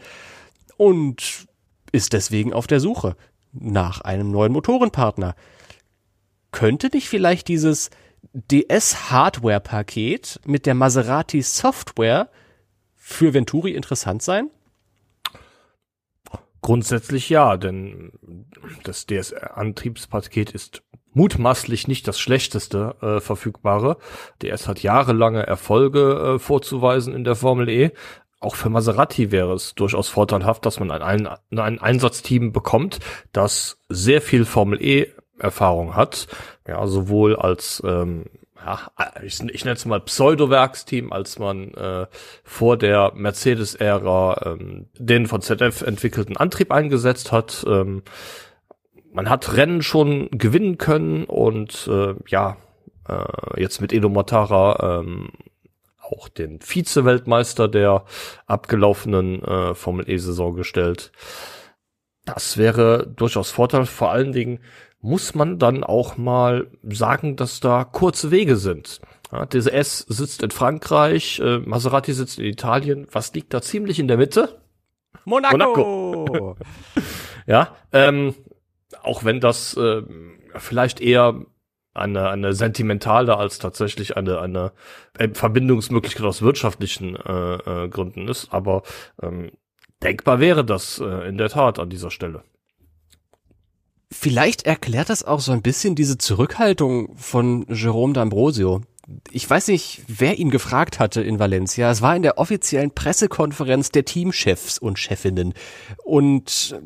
und 0.77 1.47
ist 1.91 2.13
deswegen 2.13 2.53
auf 2.53 2.67
der 2.67 2.79
Suche 2.79 3.15
nach 3.53 4.01
einem 4.01 4.29
neuen 4.29 4.53
Motorenpartner. 4.53 5.33
Könnte 6.51 6.91
nicht 6.93 7.09
vielleicht 7.09 7.47
dieses 7.47 7.89
DS-Hardware-Paket 8.33 10.39
mit 10.45 10.65
der 10.65 10.75
Maserati 10.75 11.41
Software 11.41 12.29
für 12.95 13.33
Venturi 13.33 13.71
interessant 13.71 14.21
sein? 14.21 14.49
Grundsätzlich 16.61 17.29
ja, 17.29 17.57
denn 17.57 18.11
das 18.83 19.07
DS-Antriebspaket 19.07 20.51
ist 20.51 20.83
mutmaßlich 21.13 21.87
nicht 21.87 22.07
das 22.07 22.19
schlechteste 22.19 22.95
äh, 23.01 23.19
verfügbare. 23.19 23.97
DS 24.41 24.67
hat 24.67 24.83
jahrelange 24.83 25.45
Erfolge 25.45 26.35
äh, 26.35 26.39
vorzuweisen 26.39 27.13
in 27.13 27.23
der 27.23 27.35
Formel 27.35 27.67
E. 27.67 27.91
Auch 28.39 28.55
für 28.55 28.69
Maserati 28.69 29.31
wäre 29.31 29.53
es 29.53 29.75
durchaus 29.75 30.07
vorteilhaft, 30.07 30.65
dass 30.65 30.79
man 30.79 30.89
ein, 30.89 31.27
ein 31.27 31.79
Einsatzteam 31.79 32.51
bekommt, 32.51 32.99
das 33.33 33.77
sehr 33.89 34.21
viel 34.21 34.45
Formel 34.45 34.81
E 34.81 35.07
Erfahrung 35.37 35.95
hat. 35.95 36.27
Ja, 36.71 36.87
sowohl 36.87 37.35
als 37.35 37.83
ähm, 37.85 38.23
ja, 38.55 38.79
ich, 39.23 39.41
ich 39.41 39.65
nenne 39.65 39.75
es 39.75 39.85
mal 39.85 39.99
Pseudo-Werksteam, 39.99 41.11
als 41.11 41.37
man 41.37 41.73
äh, 41.73 42.07
vor 42.45 42.77
der 42.77 43.11
Mercedes-Ära 43.13 44.53
ähm, 44.53 44.87
den 44.97 45.27
von 45.27 45.41
ZF 45.41 45.81
entwickelten 45.81 46.37
Antrieb 46.37 46.71
eingesetzt 46.71 47.33
hat. 47.33 47.65
Ähm, 47.67 48.03
man 49.11 49.29
hat 49.29 49.57
Rennen 49.57 49.81
schon 49.81 50.29
gewinnen 50.31 50.77
können 50.77 51.25
und 51.25 51.89
äh, 51.91 52.15
ja, 52.27 52.55
äh, 53.05 53.59
jetzt 53.61 53.81
mit 53.81 53.91
Edo 53.91 54.07
Matara 54.07 55.01
ähm, 55.01 55.31
auch 55.99 56.29
den 56.29 56.61
Vize-Weltmeister 56.61 57.67
der 57.67 58.05
abgelaufenen 58.45 59.43
äh, 59.43 59.75
Formel 59.75 60.09
E-Saison 60.09 60.55
gestellt. 60.55 61.11
Das 62.23 62.55
wäre 62.55 63.07
durchaus 63.13 63.51
Vorteil, 63.51 63.85
vor 63.85 64.11
allen 64.11 64.31
Dingen 64.31 64.61
muss 65.01 65.35
man 65.35 65.59
dann 65.59 65.83
auch 65.83 66.17
mal 66.17 66.67
sagen, 66.83 67.35
dass 67.35 67.59
da 67.59 67.83
kurze 67.83 68.31
Wege 68.31 68.55
sind. 68.55 69.01
Ja, 69.31 69.45
DSS 69.45 69.99
sitzt 69.99 70.43
in 70.43 70.51
Frankreich, 70.51 71.39
äh, 71.39 71.59
Maserati 71.59 72.13
sitzt 72.13 72.39
in 72.39 72.45
Italien. 72.45 73.07
Was 73.11 73.33
liegt 73.33 73.53
da 73.53 73.61
ziemlich 73.61 73.99
in 73.99 74.07
der 74.07 74.17
Mitte? 74.17 74.61
Monaco. 75.25 75.57
Monaco. 75.57 76.55
ja, 77.47 77.75
ähm, 77.91 78.35
auch 79.01 79.23
wenn 79.23 79.39
das 79.39 79.75
äh, 79.77 80.03
vielleicht 80.55 81.01
eher 81.01 81.45
eine, 81.93 82.29
eine 82.29 82.53
sentimentale 82.53 83.37
als 83.37 83.59
tatsächlich 83.59 84.15
eine, 84.17 84.39
eine 84.39 84.71
Verbindungsmöglichkeit 85.33 86.25
aus 86.25 86.41
wirtschaftlichen 86.41 87.15
äh, 87.15 87.55
äh, 87.55 87.89
Gründen 87.89 88.27
ist. 88.27 88.53
Aber 88.53 88.83
ähm, 89.21 89.51
denkbar 90.03 90.39
wäre 90.39 90.63
das 90.63 90.99
äh, 90.99 91.27
in 91.27 91.37
der 91.37 91.49
Tat 91.49 91.79
an 91.79 91.89
dieser 91.89 92.11
Stelle. 92.11 92.43
Vielleicht 94.11 94.63
erklärt 94.63 95.09
das 95.09 95.23
auch 95.23 95.39
so 95.39 95.53
ein 95.53 95.61
bisschen 95.61 95.95
diese 95.95 96.17
Zurückhaltung 96.17 97.15
von 97.15 97.65
Jerome 97.69 98.13
D'Ambrosio. 98.13 98.81
Ich 99.31 99.49
weiß 99.49 99.69
nicht, 99.69 100.03
wer 100.07 100.37
ihn 100.37 100.51
gefragt 100.51 100.99
hatte 100.99 101.21
in 101.21 101.39
Valencia. 101.39 101.89
Es 101.89 102.01
war 102.01 102.15
in 102.15 102.21
der 102.21 102.37
offiziellen 102.37 102.91
Pressekonferenz 102.91 103.89
der 103.89 104.05
Teamchefs 104.05 104.77
und 104.77 104.99
Chefinnen. 104.99 105.53
Und 106.03 106.79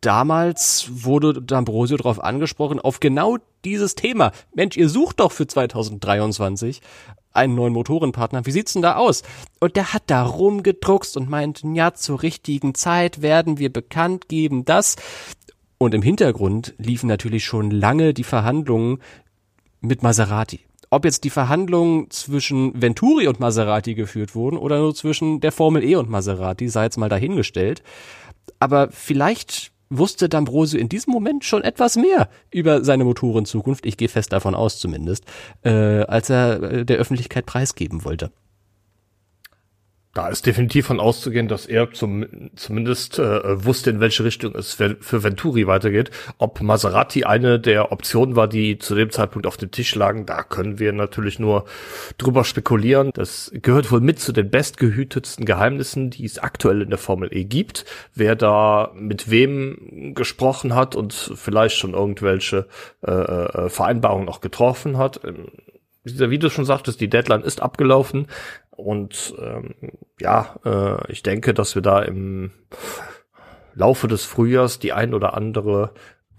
damals 0.00 0.88
wurde 0.90 1.40
D'Ambrosio 1.40 1.98
darauf 1.98 2.22
angesprochen, 2.22 2.80
auf 2.80 2.98
genau 2.98 3.36
dieses 3.64 3.94
Thema. 3.94 4.32
Mensch, 4.54 4.76
ihr 4.76 4.88
sucht 4.88 5.20
doch 5.20 5.32
für 5.32 5.46
2023 5.46 6.80
einen 7.32 7.54
neuen 7.54 7.72
Motorenpartner. 7.72 8.44
Wie 8.46 8.50
sieht's 8.50 8.72
denn 8.72 8.82
da 8.82 8.96
aus? 8.96 9.22
Und 9.60 9.76
der 9.76 9.92
hat 9.92 10.04
da 10.06 10.22
rumgedruckst 10.22 11.16
und 11.16 11.30
meint, 11.30 11.62
ja, 11.62 11.94
zur 11.94 12.22
richtigen 12.22 12.74
Zeit 12.74 13.22
werden 13.22 13.58
wir 13.58 13.72
bekannt 13.72 14.28
geben, 14.28 14.64
dass 14.64 14.96
und 15.80 15.94
im 15.94 16.02
Hintergrund 16.02 16.74
liefen 16.76 17.08
natürlich 17.08 17.44
schon 17.44 17.70
lange 17.70 18.12
die 18.12 18.22
Verhandlungen 18.22 18.98
mit 19.80 20.02
Maserati. 20.02 20.60
Ob 20.90 21.06
jetzt 21.06 21.24
die 21.24 21.30
Verhandlungen 21.30 22.10
zwischen 22.10 22.80
Venturi 22.80 23.26
und 23.28 23.40
Maserati 23.40 23.94
geführt 23.94 24.34
wurden 24.34 24.58
oder 24.58 24.78
nur 24.78 24.94
zwischen 24.94 25.40
der 25.40 25.52
Formel 25.52 25.82
E 25.82 25.96
und 25.96 26.10
Maserati, 26.10 26.68
sei 26.68 26.84
jetzt 26.84 26.98
mal 26.98 27.08
dahingestellt. 27.08 27.82
Aber 28.58 28.90
vielleicht 28.90 29.72
wusste 29.88 30.26
D'Ambrosio 30.26 30.78
in 30.78 30.90
diesem 30.90 31.14
Moment 31.14 31.44
schon 31.46 31.62
etwas 31.62 31.96
mehr 31.96 32.28
über 32.50 32.84
seine 32.84 33.04
Motorenzukunft, 33.04 33.86
ich 33.86 33.96
gehe 33.96 34.08
fest 34.08 34.34
davon 34.34 34.54
aus 34.54 34.78
zumindest, 34.78 35.24
äh, 35.62 35.70
als 36.02 36.28
er 36.28 36.62
äh, 36.62 36.84
der 36.84 36.98
Öffentlichkeit 36.98 37.46
preisgeben 37.46 38.04
wollte. 38.04 38.30
Da 40.12 40.26
ist 40.26 40.44
definitiv 40.44 40.86
von 40.86 40.98
auszugehen, 40.98 41.46
dass 41.46 41.66
er 41.66 41.92
zum, 41.92 42.50
zumindest 42.56 43.20
äh, 43.20 43.64
wusste, 43.64 43.90
in 43.90 44.00
welche 44.00 44.24
Richtung 44.24 44.56
es 44.56 44.74
für 44.74 45.22
Venturi 45.22 45.68
weitergeht. 45.68 46.10
Ob 46.38 46.60
Maserati 46.60 47.22
eine 47.22 47.60
der 47.60 47.92
Optionen 47.92 48.34
war, 48.34 48.48
die 48.48 48.78
zu 48.78 48.96
dem 48.96 49.10
Zeitpunkt 49.10 49.46
auf 49.46 49.56
dem 49.56 49.70
Tisch 49.70 49.94
lagen, 49.94 50.26
da 50.26 50.42
können 50.42 50.80
wir 50.80 50.92
natürlich 50.92 51.38
nur 51.38 51.64
drüber 52.18 52.42
spekulieren. 52.42 53.12
Das 53.14 53.52
gehört 53.54 53.92
wohl 53.92 54.00
mit 54.00 54.18
zu 54.18 54.32
den 54.32 54.50
bestgehütetsten 54.50 55.44
Geheimnissen, 55.44 56.10
die 56.10 56.24
es 56.24 56.40
aktuell 56.40 56.82
in 56.82 56.90
der 56.90 56.98
Formel 56.98 57.32
E 57.32 57.44
gibt. 57.44 57.84
Wer 58.12 58.34
da 58.34 58.90
mit 58.96 59.30
wem 59.30 60.14
gesprochen 60.16 60.74
hat 60.74 60.96
und 60.96 61.12
vielleicht 61.12 61.76
schon 61.76 61.94
irgendwelche 61.94 62.66
äh, 63.06 63.12
äh, 63.12 63.68
Vereinbarungen 63.68 64.28
auch 64.28 64.40
getroffen 64.40 64.98
hat. 64.98 65.20
Wie 66.04 66.38
du 66.38 66.48
schon 66.48 66.64
sagtest, 66.64 67.00
die 67.00 67.10
Deadline 67.10 67.42
ist 67.42 67.60
abgelaufen. 67.60 68.26
Und 68.70 69.34
ähm, 69.38 69.74
ja, 70.18 70.56
äh, 70.64 71.12
ich 71.12 71.22
denke, 71.22 71.52
dass 71.52 71.74
wir 71.74 71.82
da 71.82 72.00
im 72.00 72.52
Laufe 73.74 74.08
des 74.08 74.24
Frühjahrs 74.24 74.78
die 74.78 74.92
ein 74.92 75.12
oder 75.12 75.34
andere, 75.34 75.92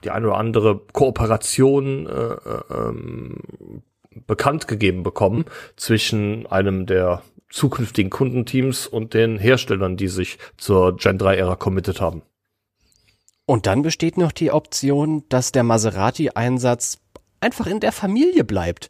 die 0.04 0.10
ein 0.10 0.26
oder 0.26 0.38
andere 0.38 0.82
Kooperation 0.92 2.08
äh, 2.08 2.12
äh, 2.12 2.62
ähm, 2.72 3.38
bekannt 4.28 4.68
gegeben 4.68 5.04
bekommen 5.04 5.46
zwischen 5.76 6.46
einem 6.48 6.86
der 6.86 7.22
zukünftigen 7.50 8.10
Kundenteams 8.10 8.88
und 8.88 9.14
den 9.14 9.38
Herstellern, 9.38 9.98
die 9.98 10.08
sich 10.08 10.38
zur 10.58 10.96
Gen 10.96 11.18
3 11.18 11.36
Ära 11.36 11.56
committed 11.56 12.02
haben. 12.02 12.24
Und 13.46 13.66
dann 13.66 13.82
besteht 13.82 14.18
noch 14.18 14.32
die 14.32 14.52
Option, 14.52 15.24
dass 15.30 15.52
der 15.52 15.64
Maserati-Einsatz 15.64 17.00
einfach 17.42 17.68
in 17.68 17.80
der 17.80 17.92
Familie 17.92 18.44
bleibt 18.44 18.90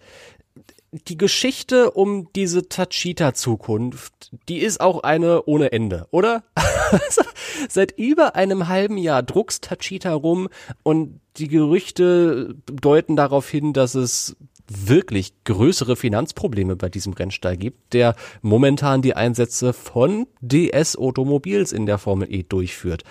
die 0.91 1.17
Geschichte 1.17 1.91
um 1.91 2.27
diese 2.33 2.67
Tachita-Zukunft, 2.67 4.31
die 4.49 4.59
ist 4.59 4.81
auch 4.81 5.03
eine 5.03 5.43
ohne 5.45 5.71
Ende, 5.71 6.07
oder? 6.11 6.43
Seit 7.69 7.97
über 7.97 8.35
einem 8.35 8.67
halben 8.67 8.97
Jahr 8.97 9.23
druckst 9.23 9.63
Tachita 9.63 10.13
rum 10.13 10.49
und 10.83 11.21
die 11.37 11.47
Gerüchte 11.47 12.55
deuten 12.65 13.15
darauf 13.15 13.49
hin, 13.49 13.71
dass 13.71 13.95
es 13.95 14.35
wirklich 14.67 15.33
größere 15.45 15.95
Finanzprobleme 15.95 16.75
bei 16.75 16.89
diesem 16.89 17.13
Rennstall 17.13 17.57
gibt, 17.57 17.93
der 17.93 18.15
momentan 18.41 19.01
die 19.01 19.15
Einsätze 19.15 19.73
von 19.73 20.27
DS 20.41 20.97
Automobils 20.97 21.71
in 21.71 21.85
der 21.85 21.97
Formel 21.97 22.33
E 22.33 22.43
durchführt. 22.43 23.03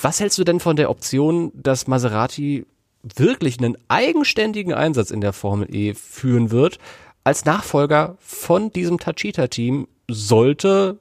Was 0.00 0.20
hältst 0.20 0.38
du 0.38 0.44
denn 0.44 0.60
von 0.60 0.76
der 0.76 0.90
Option, 0.90 1.52
dass 1.54 1.86
Maserati 1.86 2.66
wirklich 3.02 3.58
einen 3.58 3.76
eigenständigen 3.88 4.74
Einsatz 4.74 5.10
in 5.10 5.20
der 5.20 5.32
Formel 5.32 5.74
E 5.74 5.94
führen 5.94 6.50
wird, 6.50 6.78
als 7.24 7.44
Nachfolger 7.44 8.16
von 8.20 8.72
diesem 8.72 8.98
Tachita-Team 8.98 9.88
sollte 10.08 10.98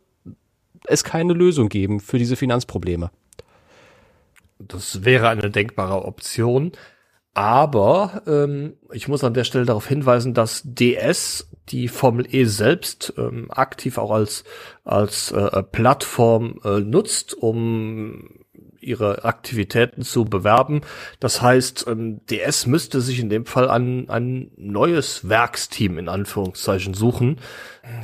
es 0.85 1.03
keine 1.03 1.33
Lösung 1.33 1.69
geben 1.69 1.99
für 1.99 2.17
diese 2.17 2.35
Finanzprobleme. 2.35 3.11
Das 4.59 5.05
wäre 5.05 5.29
eine 5.29 5.49
denkbare 5.49 6.05
Option. 6.05 6.73
Aber 7.33 8.23
ähm, 8.27 8.73
ich 8.91 9.07
muss 9.07 9.23
an 9.23 9.33
der 9.33 9.43
Stelle 9.43 9.65
darauf 9.65 9.87
hinweisen, 9.87 10.33
dass 10.33 10.61
DS 10.65 11.47
die 11.69 11.87
Formel 11.87 12.27
E 12.33 12.43
selbst 12.45 13.13
ähm, 13.17 13.49
aktiv 13.51 13.97
auch 13.97 14.11
als 14.11 14.43
als 14.83 15.31
äh, 15.31 15.63
Plattform 15.63 16.59
äh, 16.65 16.79
nutzt, 16.79 17.35
um 17.35 18.43
ihre 18.81 19.25
Aktivitäten 19.25 20.03
zu 20.03 20.25
bewerben. 20.25 20.81
Das 21.19 21.41
heißt, 21.41 21.85
ähm, 21.87 22.21
DS 22.27 22.65
müsste 22.65 23.01
sich 23.01 23.19
in 23.19 23.29
dem 23.29 23.45
Fall 23.45 23.69
ein, 23.69 24.09
ein 24.09 24.51
neues 24.57 25.27
Werksteam 25.27 25.97
in 25.97 26.09
Anführungszeichen 26.09 26.93
suchen. 26.93 27.37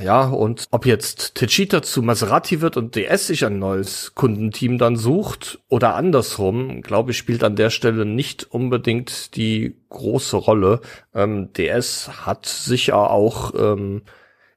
Ja, 0.04 0.28
und 0.28 0.68
ob 0.72 0.86
jetzt 0.86 1.36
Techita 1.36 1.82
zu 1.82 2.02
Maserati 2.02 2.62
wird 2.62 2.78
und 2.78 2.96
DS 2.96 3.28
sich 3.28 3.46
ein 3.46 3.60
neues 3.60 4.16
Kundenteam 4.16 4.78
dann 4.78 4.96
sucht 4.96 5.60
oder 5.70 5.96
andersrum, 5.96 6.82
glaube 6.82 7.12
ich, 7.12 7.18
spielt 7.18 7.44
an 7.44 7.56
der 7.56 7.70
Stelle 7.70 8.06
nicht 8.06 8.44
unbedingt 8.44 9.36
die 9.36 9.76
große 9.90 10.38
Rolle. 10.38 10.82
Ähm, 11.14 11.54
DS 11.54 12.26
hat 12.26 12.46
sicher 12.46 13.12
auch 13.12 13.54
ähm, 13.58 14.02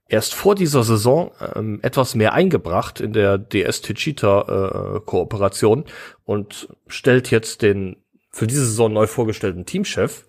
erst 0.08 0.34
vor 0.34 0.54
dieser 0.54 0.82
Saison 0.82 1.32
ähm, 1.54 1.80
etwas 1.82 2.14
mehr 2.14 2.32
eingebracht 2.32 3.00
in 3.00 3.12
der 3.12 3.38
DS 3.38 3.82
Techita 3.82 4.96
äh, 4.96 5.00
Kooperation 5.00 5.84
und 6.24 6.68
stellt 6.86 7.30
jetzt 7.30 7.62
den 7.62 7.96
für 8.30 8.46
diese 8.46 8.66
Saison 8.66 8.92
neu 8.92 9.06
vorgestellten 9.06 9.66
Teamchef 9.66 10.24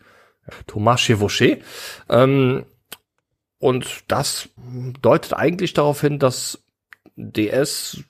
Thomas 0.67 1.01
Chevauché. 1.01 1.61
Ähm, 2.09 2.65
und 3.59 4.03
das 4.07 4.49
deutet 5.01 5.33
eigentlich 5.33 5.73
darauf 5.73 6.01
hin, 6.01 6.19
dass 6.19 6.63
DS 7.15 8.03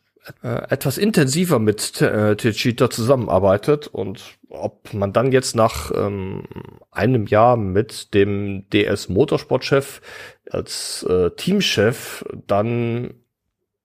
äh, 0.43 0.69
etwas 0.69 0.97
intensiver 0.97 1.59
mit 1.59 2.01
äh, 2.01 2.35
Techita 2.35 2.89
zusammenarbeitet 2.89 3.87
und 3.87 4.37
ob 4.49 4.93
man 4.93 5.13
dann 5.13 5.31
jetzt 5.31 5.55
nach 5.55 5.91
ähm, 5.93 6.43
einem 6.91 7.27
Jahr 7.27 7.57
mit 7.57 8.13
dem 8.13 8.67
DS 8.69 9.09
Motorsportchef 9.09 10.01
als 10.49 11.03
äh, 11.03 11.31
Teamchef 11.31 12.25
dann 12.47 13.13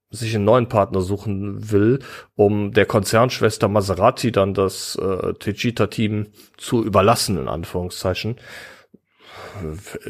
sich 0.09 0.35
einen 0.35 0.45
neuen 0.45 0.69
Partner 0.69 1.01
suchen 1.01 1.71
will, 1.71 1.99
um 2.35 2.71
der 2.71 2.85
Konzernschwester 2.85 3.67
Maserati 3.67 4.31
dann 4.31 4.53
das 4.53 4.95
äh, 4.95 5.33
Techita-Team 5.33 6.27
zu 6.57 6.83
überlassen, 6.83 7.37
in 7.37 7.47
Anführungszeichen, 7.47 8.37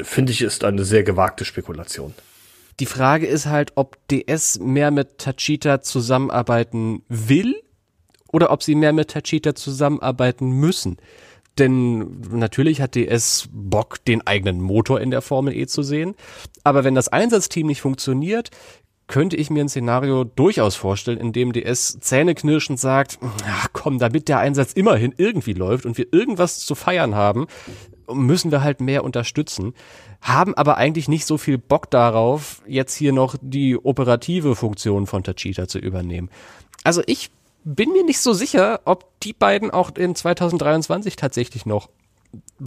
finde 0.02 0.32
ich, 0.32 0.42
ist 0.42 0.64
eine 0.64 0.84
sehr 0.84 1.02
gewagte 1.02 1.44
Spekulation. 1.44 2.14
Die 2.78 2.86
Frage 2.86 3.26
ist 3.26 3.46
halt, 3.46 3.72
ob 3.76 3.96
DS 4.08 4.58
mehr 4.58 4.90
mit 4.90 5.18
Tachita 5.18 5.80
zusammenarbeiten 5.80 7.02
will 7.08 7.56
oder 8.32 8.50
ob 8.50 8.62
sie 8.62 8.74
mehr 8.74 8.92
mit 8.92 9.10
Tachita 9.10 9.54
zusammenarbeiten 9.54 10.50
müssen. 10.50 10.98
Denn 11.58 12.20
natürlich 12.30 12.82
hat 12.82 12.94
DS 12.94 13.48
Bock, 13.50 14.04
den 14.04 14.26
eigenen 14.26 14.60
Motor 14.60 15.00
in 15.00 15.10
der 15.10 15.22
Formel 15.22 15.56
E 15.56 15.66
zu 15.66 15.82
sehen. 15.82 16.14
Aber 16.64 16.84
wenn 16.84 16.94
das 16.94 17.08
Einsatzteam 17.08 17.66
nicht 17.66 17.80
funktioniert, 17.80 18.50
könnte 19.06 19.36
ich 19.36 19.50
mir 19.50 19.62
ein 19.62 19.68
Szenario 19.68 20.24
durchaus 20.24 20.74
vorstellen, 20.74 21.18
in 21.18 21.32
dem 21.32 21.52
DS 21.52 21.98
zähneknirschend 22.00 22.78
sagt, 22.78 23.18
ach 23.46 23.68
komm, 23.72 23.98
damit 23.98 24.28
der 24.28 24.40
Einsatz 24.40 24.72
immerhin 24.72 25.14
irgendwie 25.16 25.52
läuft 25.52 25.86
und 25.86 25.96
wir 25.96 26.12
irgendwas 26.12 26.58
zu 26.58 26.74
feiern 26.74 27.14
haben, 27.14 27.46
müssen 28.12 28.50
wir 28.50 28.62
halt 28.62 28.80
mehr 28.80 29.04
unterstützen, 29.04 29.74
haben 30.20 30.54
aber 30.54 30.76
eigentlich 30.76 31.08
nicht 31.08 31.26
so 31.26 31.38
viel 31.38 31.58
Bock 31.58 31.90
darauf, 31.90 32.62
jetzt 32.66 32.94
hier 32.94 33.12
noch 33.12 33.36
die 33.40 33.76
operative 33.76 34.56
Funktion 34.56 35.06
von 35.06 35.22
Tachita 35.22 35.68
zu 35.68 35.78
übernehmen. 35.78 36.30
Also 36.84 37.02
ich 37.06 37.30
bin 37.64 37.92
mir 37.92 38.04
nicht 38.04 38.20
so 38.20 38.32
sicher, 38.32 38.80
ob 38.84 39.20
die 39.20 39.32
beiden 39.32 39.70
auch 39.70 39.94
in 39.96 40.14
2023 40.14 41.16
tatsächlich 41.16 41.66
noch 41.66 41.88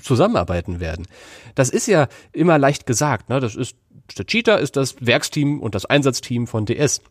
zusammenarbeiten 0.02 0.80
werden. 0.80 1.08
Das 1.56 1.69
ist 1.69 1.88
ja 1.88 2.08
immer 2.34 2.58
leicht 2.58 2.86
gesagt, 2.86 3.30
ne? 3.30 3.39
Das 3.39 3.56
ist 3.56 3.75
Tachita 4.13 4.56
ist 4.56 4.75
das 4.75 4.95
Werksteam 4.99 5.62
und 5.62 5.75
das 5.75 5.86
Einsatzteam 5.86 6.47
von 6.47 6.65
DS. 6.65 7.02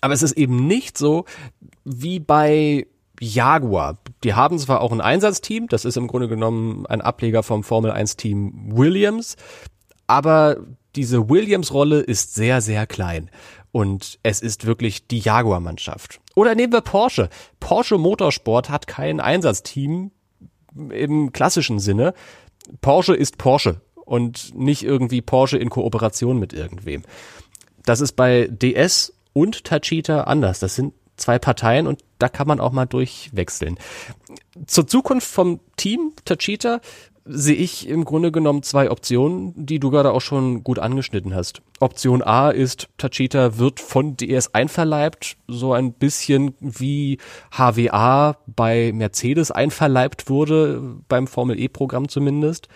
Aber 0.00 0.14
es 0.14 0.22
ist 0.22 0.32
eben 0.32 0.66
nicht 0.66 0.98
so 0.98 1.24
wie 1.84 2.18
bei 2.18 2.86
Jaguar. 3.20 3.98
Die 4.22 4.34
haben 4.34 4.58
zwar 4.58 4.80
auch 4.80 4.92
ein 4.92 5.00
Einsatzteam, 5.00 5.68
das 5.68 5.84
ist 5.84 5.96
im 5.96 6.08
Grunde 6.08 6.28
genommen 6.28 6.86
ein 6.86 7.00
Ableger 7.00 7.42
vom 7.42 7.62
Formel 7.62 7.90
1 7.90 8.16
Team 8.16 8.70
Williams, 8.76 9.36
aber 10.06 10.58
diese 10.96 11.28
Williams-Rolle 11.28 12.00
ist 12.00 12.34
sehr, 12.34 12.60
sehr 12.60 12.86
klein. 12.86 13.30
Und 13.72 14.20
es 14.22 14.40
ist 14.40 14.66
wirklich 14.66 15.08
die 15.08 15.18
Jaguar-Mannschaft. 15.18 16.20
Oder 16.36 16.54
nehmen 16.54 16.72
wir 16.72 16.80
Porsche. 16.80 17.28
Porsche 17.58 17.98
Motorsport 17.98 18.70
hat 18.70 18.86
kein 18.86 19.18
Einsatzteam 19.18 20.12
im 20.90 21.32
klassischen 21.32 21.80
Sinne. 21.80 22.14
Porsche 22.80 23.14
ist 23.14 23.36
Porsche 23.36 23.80
und 24.04 24.54
nicht 24.54 24.84
irgendwie 24.84 25.22
Porsche 25.22 25.58
in 25.58 25.70
Kooperation 25.70 26.38
mit 26.38 26.52
irgendwem. 26.52 27.02
Das 27.84 28.00
ist 28.00 28.12
bei 28.12 28.48
DS 28.48 29.12
und 29.32 29.64
Tachita 29.64 30.22
anders. 30.22 30.60
Das 30.60 30.76
sind 30.76 30.94
zwei 31.16 31.38
Parteien 31.38 31.86
und 31.86 32.00
da 32.18 32.28
kann 32.28 32.46
man 32.46 32.60
auch 32.60 32.72
mal 32.72 32.86
durchwechseln. 32.86 33.78
Zur 34.66 34.86
Zukunft 34.86 35.26
vom 35.26 35.60
Team 35.76 36.12
Tachita 36.24 36.80
sehe 37.26 37.56
ich 37.56 37.88
im 37.88 38.04
Grunde 38.04 38.30
genommen 38.30 38.62
zwei 38.62 38.90
Optionen, 38.90 39.52
die 39.56 39.78
du 39.78 39.90
gerade 39.90 40.12
auch 40.12 40.20
schon 40.20 40.62
gut 40.62 40.78
angeschnitten 40.78 41.34
hast. 41.34 41.62
Option 41.80 42.22
A 42.22 42.50
ist, 42.50 42.88
Tachita 42.98 43.56
wird 43.58 43.80
von 43.80 44.16
DS 44.16 44.52
einverleibt, 44.52 45.36
so 45.48 45.72
ein 45.72 45.94
bisschen 45.94 46.54
wie 46.60 47.18
HWA 47.50 48.36
bei 48.46 48.92
Mercedes 48.92 49.50
einverleibt 49.50 50.28
wurde, 50.28 50.82
beim 51.08 51.26
Formel 51.26 51.58
E-Programm 51.58 52.08
zumindest. 52.08 52.68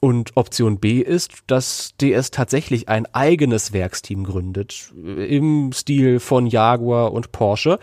Und 0.00 0.36
Option 0.36 0.78
B 0.78 1.00
ist, 1.00 1.32
dass 1.46 1.94
DS 2.00 2.30
tatsächlich 2.30 2.88
ein 2.88 3.06
eigenes 3.14 3.72
Werksteam 3.72 4.24
gründet, 4.24 4.92
im 5.04 5.72
Stil 5.72 6.20
von 6.20 6.46
Jaguar 6.46 7.12
und 7.12 7.32
Porsche. 7.32 7.78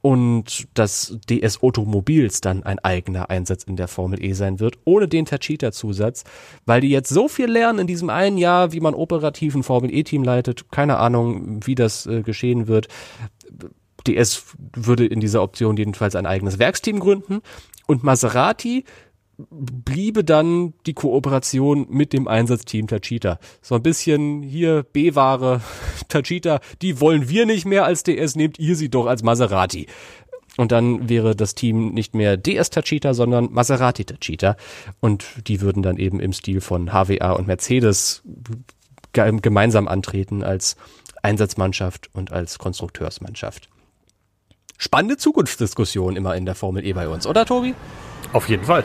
Und 0.00 0.66
dass 0.74 1.16
DS 1.30 1.62
Automobils 1.62 2.40
dann 2.40 2.64
ein 2.64 2.80
eigener 2.80 3.30
Einsatz 3.30 3.62
in 3.62 3.76
der 3.76 3.86
Formel 3.86 4.22
E 4.22 4.32
sein 4.32 4.58
wird, 4.58 4.78
ohne 4.84 5.06
den 5.06 5.26
Tachita-Zusatz, 5.26 6.24
weil 6.66 6.80
die 6.80 6.90
jetzt 6.90 7.08
so 7.08 7.28
viel 7.28 7.46
lernen 7.46 7.78
in 7.78 7.86
diesem 7.86 8.10
einen 8.10 8.36
Jahr, 8.36 8.72
wie 8.72 8.80
man 8.80 8.94
operativ 8.94 9.54
ein 9.54 9.62
Formel 9.62 9.94
E-Team 9.94 10.24
leitet. 10.24 10.72
Keine 10.72 10.96
Ahnung, 10.96 11.60
wie 11.64 11.76
das 11.76 12.06
äh, 12.06 12.22
geschehen 12.22 12.66
wird. 12.66 12.88
DS 14.06 14.44
würde 14.74 15.06
in 15.06 15.20
dieser 15.20 15.40
Option 15.40 15.76
jedenfalls 15.76 16.16
ein 16.16 16.26
eigenes 16.26 16.58
Werksteam 16.58 16.98
gründen. 16.98 17.40
Und 17.86 18.02
Maserati 18.02 18.84
bliebe 19.38 20.24
dann 20.24 20.74
die 20.86 20.94
Kooperation 20.94 21.86
mit 21.88 22.12
dem 22.12 22.28
Einsatzteam 22.28 22.86
Tachita. 22.86 23.38
So 23.60 23.74
ein 23.74 23.82
bisschen 23.82 24.42
hier 24.42 24.82
B-Ware 24.82 25.60
Tachita, 26.08 26.60
die 26.80 27.00
wollen 27.00 27.28
wir 27.28 27.46
nicht 27.46 27.64
mehr 27.64 27.84
als 27.84 28.02
DS, 28.02 28.36
nehmt 28.36 28.58
ihr 28.58 28.76
sie 28.76 28.88
doch 28.88 29.06
als 29.06 29.22
Maserati. 29.22 29.86
Und 30.58 30.70
dann 30.70 31.08
wäre 31.08 31.34
das 31.34 31.54
Team 31.54 31.94
nicht 31.94 32.14
mehr 32.14 32.36
DS 32.36 32.70
Tachita, 32.70 33.14
sondern 33.14 33.52
Maserati 33.52 34.04
Tachita. 34.04 34.56
Und 35.00 35.24
die 35.46 35.60
würden 35.62 35.82
dann 35.82 35.96
eben 35.96 36.20
im 36.20 36.32
Stil 36.32 36.60
von 36.60 36.92
HWA 36.92 37.32
und 37.32 37.46
Mercedes 37.46 38.22
gemeinsam 39.12 39.88
antreten 39.88 40.42
als 40.42 40.76
Einsatzmannschaft 41.22 42.10
und 42.12 42.32
als 42.32 42.58
Konstrukteursmannschaft. 42.58 43.68
Spannende 44.76 45.16
Zukunftsdiskussion 45.16 46.16
immer 46.16 46.34
in 46.34 46.44
der 46.44 46.54
Formel 46.54 46.84
E 46.84 46.92
bei 46.92 47.08
uns, 47.08 47.26
oder 47.26 47.46
Tobi? 47.46 47.74
Auf 48.32 48.48
jeden 48.48 48.64
Fall. 48.64 48.84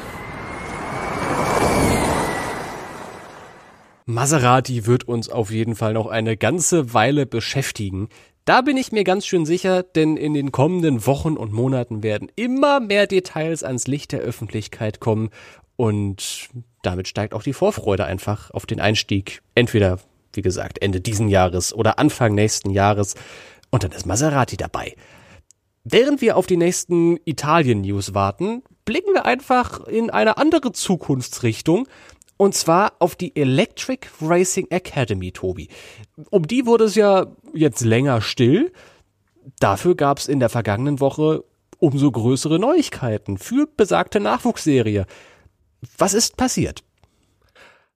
Maserati 4.09 4.85
wird 4.85 5.05
uns 5.05 5.27
auf 5.27 5.51
jeden 5.51 5.75
Fall 5.75 5.91
noch 5.91 6.07
eine 6.07 6.37
ganze 6.37 6.93
Weile 6.93 7.25
beschäftigen. 7.25 8.07
Da 8.45 8.61
bin 8.61 8.77
ich 8.77 8.93
mir 8.93 9.03
ganz 9.03 9.25
schön 9.25 9.45
sicher, 9.45 9.83
denn 9.83 10.15
in 10.15 10.33
den 10.33 10.53
kommenden 10.53 11.05
Wochen 11.05 11.35
und 11.35 11.51
Monaten 11.51 12.03
werden 12.03 12.31
immer 12.37 12.79
mehr 12.79 13.05
Details 13.05 13.63
ans 13.63 13.85
Licht 13.85 14.13
der 14.13 14.21
Öffentlichkeit 14.21 15.01
kommen 15.01 15.29
und 15.75 16.47
damit 16.83 17.09
steigt 17.09 17.33
auch 17.33 17.43
die 17.43 17.51
Vorfreude 17.51 18.05
einfach 18.05 18.49
auf 18.51 18.65
den 18.65 18.79
Einstieg. 18.79 19.41
Entweder, 19.55 19.99
wie 20.31 20.41
gesagt, 20.41 20.81
Ende 20.81 21.01
diesen 21.01 21.27
Jahres 21.27 21.73
oder 21.73 21.99
Anfang 21.99 22.33
nächsten 22.33 22.69
Jahres 22.69 23.15
und 23.71 23.83
dann 23.83 23.91
ist 23.91 24.05
Maserati 24.05 24.55
dabei. 24.55 24.95
Während 25.83 26.21
wir 26.21 26.37
auf 26.37 26.47
die 26.47 26.55
nächsten 26.55 27.17
Italien-News 27.25 28.13
warten, 28.13 28.63
blicken 28.85 29.13
wir 29.13 29.25
einfach 29.25 29.85
in 29.85 30.09
eine 30.09 30.37
andere 30.37 30.71
Zukunftsrichtung 30.71 31.89
und 32.37 32.55
zwar 32.55 32.93
auf 32.99 33.15
die 33.15 33.35
Electric 33.35 34.07
Racing 34.21 34.67
Academy, 34.69 35.31
Tobi. 35.31 35.69
Um 36.29 36.47
die 36.47 36.65
wurde 36.65 36.85
es 36.85 36.95
ja 36.95 37.27
jetzt 37.53 37.81
länger 37.81 38.21
still. 38.21 38.71
Dafür 39.59 39.95
gab 39.95 40.19
es 40.19 40.27
in 40.27 40.39
der 40.39 40.49
vergangenen 40.49 40.99
Woche 40.99 41.43
umso 41.79 42.11
größere 42.11 42.59
Neuigkeiten 42.59 43.37
für 43.37 43.67
besagte 43.67 44.19
Nachwuchsserie. 44.19 45.05
Was 45.97 46.13
ist 46.13 46.37
passiert? 46.37 46.83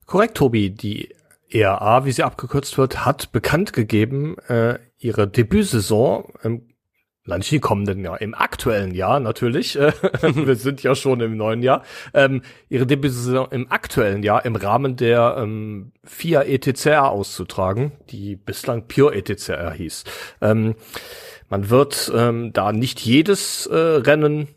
Korrekt, 0.05 0.37
Tobi. 0.37 0.69
Die 0.69 1.09
ERA, 1.49 2.05
wie 2.05 2.11
sie 2.11 2.23
abgekürzt 2.23 2.77
wird, 2.77 3.05
hat 3.05 3.31
bekannt 3.31 3.73
gegeben, 3.73 4.37
äh, 4.47 4.79
ihre 4.99 5.27
Debütsaison 5.27 6.31
im 6.43 6.70
im 7.31 7.61
kommenden 7.61 8.03
Jahr, 8.03 8.21
im 8.21 8.33
aktuellen 8.33 8.93
Jahr 8.93 9.19
natürlich, 9.19 9.77
äh, 9.77 9.93
wir 10.21 10.55
sind 10.55 10.83
ja 10.83 10.95
schon 10.95 11.21
im 11.21 11.37
neuen 11.37 11.63
Jahr, 11.63 11.83
ähm, 12.13 12.41
ihre 12.69 12.85
Debütsaison 12.85 13.47
im 13.51 13.71
aktuellen 13.71 14.23
Jahr 14.23 14.45
im 14.45 14.55
Rahmen 14.55 14.95
der 14.95 15.35
ähm, 15.37 15.91
FIA 16.03 16.43
ETCR 16.43 17.09
auszutragen, 17.09 17.91
die 18.09 18.35
bislang 18.35 18.87
Pure 18.87 19.15
ETCR 19.15 19.71
hieß. 19.71 20.03
Ähm, 20.41 20.75
man 21.49 21.69
wird 21.69 22.11
ähm, 22.15 22.53
da 22.53 22.71
nicht 22.71 23.01
jedes 23.01 23.65
äh, 23.65 23.75
Rennen 23.75 24.47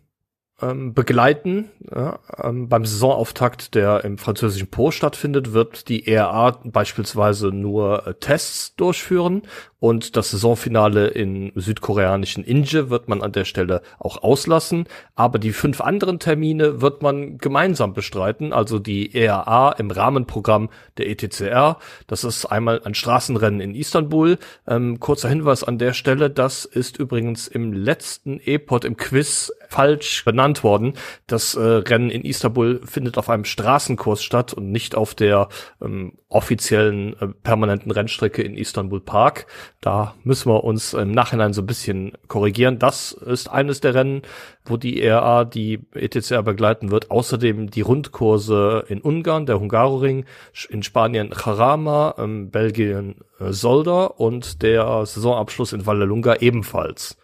ähm, 0.63 0.95
begleiten. 0.95 1.71
Ja, 1.95 2.21
ähm, 2.43 2.69
beim 2.69 2.85
Saisonauftakt, 2.85 3.75
der 3.75 4.05
im 4.05 4.19
französischen 4.19 4.69
Po 4.69 4.91
stattfindet, 4.91 5.53
wird 5.53 5.89
die 5.89 6.07
ERA 6.07 6.59
beispielsweise 6.65 7.49
nur 7.49 8.07
äh, 8.07 8.15
Tests 8.15 8.77
durchführen 8.77 9.43
und 9.85 10.17
das 10.17 10.31
Saisonfinale 10.31 11.09
in 11.09 11.53
südkoreanischen 11.57 12.43
Inje 12.43 12.89
wird 12.89 13.07
man 13.07 13.21
an 13.21 13.33
der 13.33 13.45
Stelle 13.45 13.83
auch 13.99 14.23
auslassen. 14.23 14.87
Aber 15.15 15.39
die 15.39 15.53
fünf 15.53 15.83
anderen 15.83 16.19
Termine 16.19 16.81
wird 16.81 17.03
man 17.03 17.37
gemeinsam 17.37 17.93
bestreiten. 17.93 18.55
Also 18.55 18.79
die 18.79 19.15
ERA 19.15 19.73
im 19.73 19.91
Rahmenprogramm 19.91 20.71
der 20.97 21.11
ETCR. 21.11 21.77
Das 22.07 22.25
ist 22.25 22.47
einmal 22.47 22.81
ein 22.85 22.95
Straßenrennen 22.95 23.61
in 23.61 23.75
Istanbul. 23.75 24.39
Ähm, 24.67 25.01
kurzer 25.01 25.29
Hinweis 25.29 25.63
an 25.63 25.77
der 25.77 25.93
Stelle. 25.93 26.31
Das 26.31 26.65
ist 26.65 26.97
übrigens 26.97 27.47
im 27.47 27.75
letzten 27.75 28.41
E-Pod 28.43 28.87
im 28.87 28.97
Quiz 28.97 29.53
falsch 29.75 30.25
benannt 30.25 30.63
worden. 30.63 30.93
Das 31.27 31.57
äh, 31.57 31.61
Rennen 31.61 32.09
in 32.09 32.23
Istanbul 32.23 32.81
findet 32.85 33.19
auf 33.19 33.29
einem 33.29 33.45
Straßenkurs 33.45 34.23
statt 34.23 34.55
und 34.55 34.71
nicht 34.71 34.95
auf 34.95 35.17
der 35.17 35.49
ähm, 35.83 36.13
offiziellen 36.29 37.21
äh, 37.21 37.27
permanenten 37.43 37.91
Rennstrecke 37.91 38.43
in 38.43 38.57
Istanbul 38.57 39.01
Park. 39.01 39.47
Da 39.81 40.15
müssen 40.23 40.49
wir 40.49 40.63
uns 40.63 40.95
im 40.95 41.11
Nachhinein 41.11 41.53
so 41.53 41.63
ein 41.63 41.67
bisschen 41.67 42.13
korrigieren. 42.29 42.79
Das 42.79 43.11
ist 43.11 43.49
eines 43.49 43.81
der 43.81 43.97
Rennen, 43.97 44.23
wo 44.65 44.77
die 44.77 45.03
ERA 45.03 45.45
die 45.45 45.81
ETCR 45.93 46.45
begleiten 46.45 46.93
wird. 46.93 47.11
Außerdem 47.11 47.69
die 47.69 47.81
Rundkurse 47.81 48.85
in 48.87 49.01
Ungarn, 49.01 49.45
der 49.45 49.59
Hungaroring, 49.59 50.25
in 50.69 50.85
Spanien 50.85 51.35
Jarama, 51.35 52.15
in 52.17 52.53
Belgien 52.53 53.17
äh, 53.41 53.53
Solda 53.53 54.05
und 54.05 54.63
der 54.63 55.05
Saisonabschluss 55.05 55.73
in 55.73 55.85
Vallelunga 55.85 56.37
ebenfalls. 56.37 57.17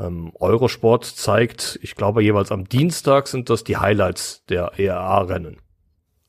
Ähm, 0.00 0.32
Eurosport 0.38 1.04
zeigt, 1.04 1.78
ich 1.82 1.94
glaube 1.94 2.22
jeweils 2.22 2.50
am 2.50 2.68
Dienstag 2.68 3.28
sind 3.28 3.50
das 3.50 3.64
die 3.64 3.76
Highlights 3.76 4.44
der 4.48 4.72
ERA-Rennen. 4.78 5.58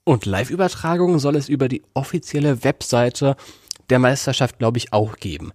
Und 0.03 0.25
Live-Übertragungen 0.25 1.19
soll 1.19 1.35
es 1.35 1.47
über 1.47 1.67
die 1.67 1.83
offizielle 1.93 2.63
Webseite 2.63 3.35
der 3.89 3.99
Meisterschaft, 3.99 4.57
glaube 4.57 4.77
ich, 4.77 4.93
auch 4.93 5.17
geben. 5.17 5.51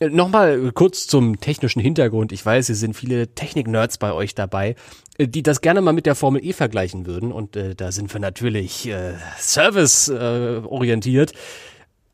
Äh, 0.00 0.08
nochmal 0.08 0.72
kurz 0.72 1.06
zum 1.06 1.40
technischen 1.40 1.80
Hintergrund. 1.80 2.32
Ich 2.32 2.44
weiß, 2.44 2.68
es 2.68 2.80
sind 2.80 2.94
viele 2.94 3.34
Technik-Nerds 3.34 3.98
bei 3.98 4.12
euch 4.12 4.34
dabei, 4.34 4.76
äh, 5.18 5.28
die 5.28 5.42
das 5.42 5.60
gerne 5.60 5.80
mal 5.80 5.92
mit 5.92 6.06
der 6.06 6.14
Formel 6.14 6.44
E 6.44 6.52
vergleichen 6.52 7.06
würden. 7.06 7.32
Und 7.32 7.56
äh, 7.56 7.74
da 7.74 7.92
sind 7.92 8.12
wir 8.12 8.20
natürlich 8.20 8.88
äh, 8.88 9.14
service-orientiert. 9.38 11.32
Äh, 11.32 11.36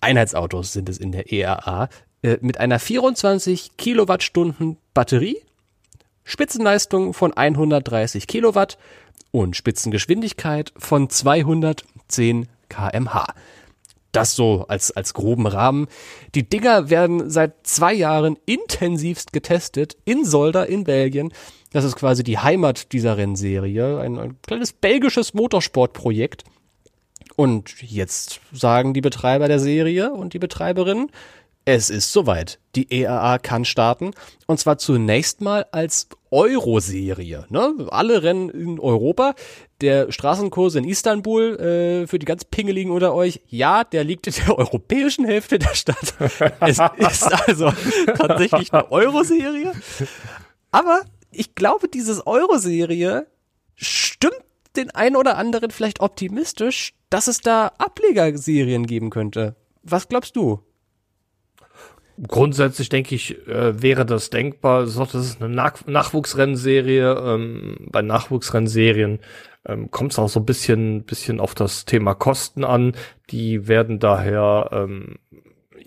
Einheitsautos 0.00 0.72
sind 0.72 0.88
es 0.88 0.98
in 0.98 1.12
der 1.12 1.32
ERA. 1.32 1.88
Äh, 2.22 2.38
mit 2.40 2.58
einer 2.58 2.78
24 2.78 3.76
Kilowattstunden 3.76 4.78
Batterie, 4.94 5.38
Spitzenleistung 6.24 7.14
von 7.14 7.32
130 7.32 8.26
Kilowatt 8.26 8.78
und 9.30 9.54
Spitzengeschwindigkeit 9.54 10.72
von 10.76 11.10
210 11.10 12.48
kmh. 12.68 13.26
Das 14.12 14.34
so 14.34 14.64
als, 14.66 14.90
als 14.92 15.12
groben 15.12 15.46
Rahmen. 15.46 15.88
Die 16.34 16.48
Dinger 16.48 16.88
werden 16.88 17.28
seit 17.28 17.66
zwei 17.66 17.92
Jahren 17.92 18.38
intensivst 18.46 19.32
getestet 19.34 19.96
in 20.06 20.24
Solda 20.24 20.64
in 20.64 20.84
Belgien. 20.84 21.32
Das 21.72 21.84
ist 21.84 21.96
quasi 21.96 22.24
die 22.24 22.38
Heimat 22.38 22.92
dieser 22.92 23.18
Rennserie. 23.18 24.00
Ein, 24.00 24.18
ein 24.18 24.40
kleines 24.40 24.72
belgisches 24.72 25.34
Motorsportprojekt. 25.34 26.44
Und 27.36 27.82
jetzt 27.82 28.40
sagen 28.52 28.94
die 28.94 29.02
Betreiber 29.02 29.48
der 29.48 29.58
Serie 29.58 30.10
und 30.12 30.32
die 30.32 30.38
Betreiberinnen, 30.38 31.10
es 31.66 31.90
ist 31.90 32.12
soweit. 32.12 32.60
Die 32.76 32.90
EAA 32.92 33.38
kann 33.38 33.64
starten. 33.64 34.12
Und 34.46 34.60
zwar 34.60 34.78
zunächst 34.78 35.40
mal 35.40 35.66
als 35.72 36.08
Euro-Serie. 36.30 37.44
Ne? 37.48 37.88
Alle 37.90 38.22
Rennen 38.22 38.50
in 38.50 38.78
Europa. 38.78 39.34
Der 39.80 40.12
Straßenkurs 40.12 40.76
in 40.76 40.84
Istanbul, 40.84 41.58
äh, 41.58 42.06
für 42.06 42.20
die 42.20 42.24
ganz 42.24 42.44
Pingeligen 42.44 42.92
unter 42.92 43.12
euch, 43.14 43.40
ja, 43.48 43.82
der 43.82 44.04
liegt 44.04 44.28
in 44.28 44.34
der 44.34 44.56
europäischen 44.56 45.24
Hälfte 45.24 45.58
der 45.58 45.74
Stadt. 45.74 46.14
es 46.60 46.78
ist 46.98 47.48
also 47.48 47.72
tatsächlich 48.16 48.72
eine 48.72 48.90
Euro-Serie. 48.92 49.72
Aber 50.70 51.00
ich 51.32 51.56
glaube, 51.56 51.88
dieses 51.88 52.26
Euro-Serie 52.28 53.26
stimmt 53.74 54.40
den 54.76 54.92
einen 54.92 55.16
oder 55.16 55.36
anderen 55.36 55.72
vielleicht 55.72 55.98
optimistisch, 55.98 56.94
dass 57.10 57.26
es 57.26 57.40
da 57.40 57.72
Ablegerserien 57.78 58.86
geben 58.86 59.10
könnte. 59.10 59.56
Was 59.82 60.08
glaubst 60.08 60.36
du? 60.36 60.60
Grundsätzlich 62.26 62.88
denke 62.88 63.14
ich, 63.14 63.46
äh, 63.46 63.82
wäre 63.82 64.06
das 64.06 64.30
denkbar. 64.30 64.82
Das 64.86 65.14
ist 65.14 65.42
eine 65.42 65.54
Nach 65.54 65.86
Nachwuchsrennserie. 65.86 67.12
Ähm, 67.12 67.76
bei 67.90 68.02
Nachwuchsrennserien 68.02 69.20
ähm, 69.66 69.90
kommt 69.90 70.12
es 70.12 70.18
auch 70.18 70.28
so 70.28 70.40
ein 70.40 70.46
bisschen, 70.46 71.02
bisschen 71.02 71.40
auf 71.40 71.54
das 71.54 71.84
Thema 71.84 72.14
Kosten 72.14 72.64
an. 72.64 72.92
Die 73.30 73.68
werden 73.68 73.98
daher 73.98 74.70
ähm, 74.72 75.16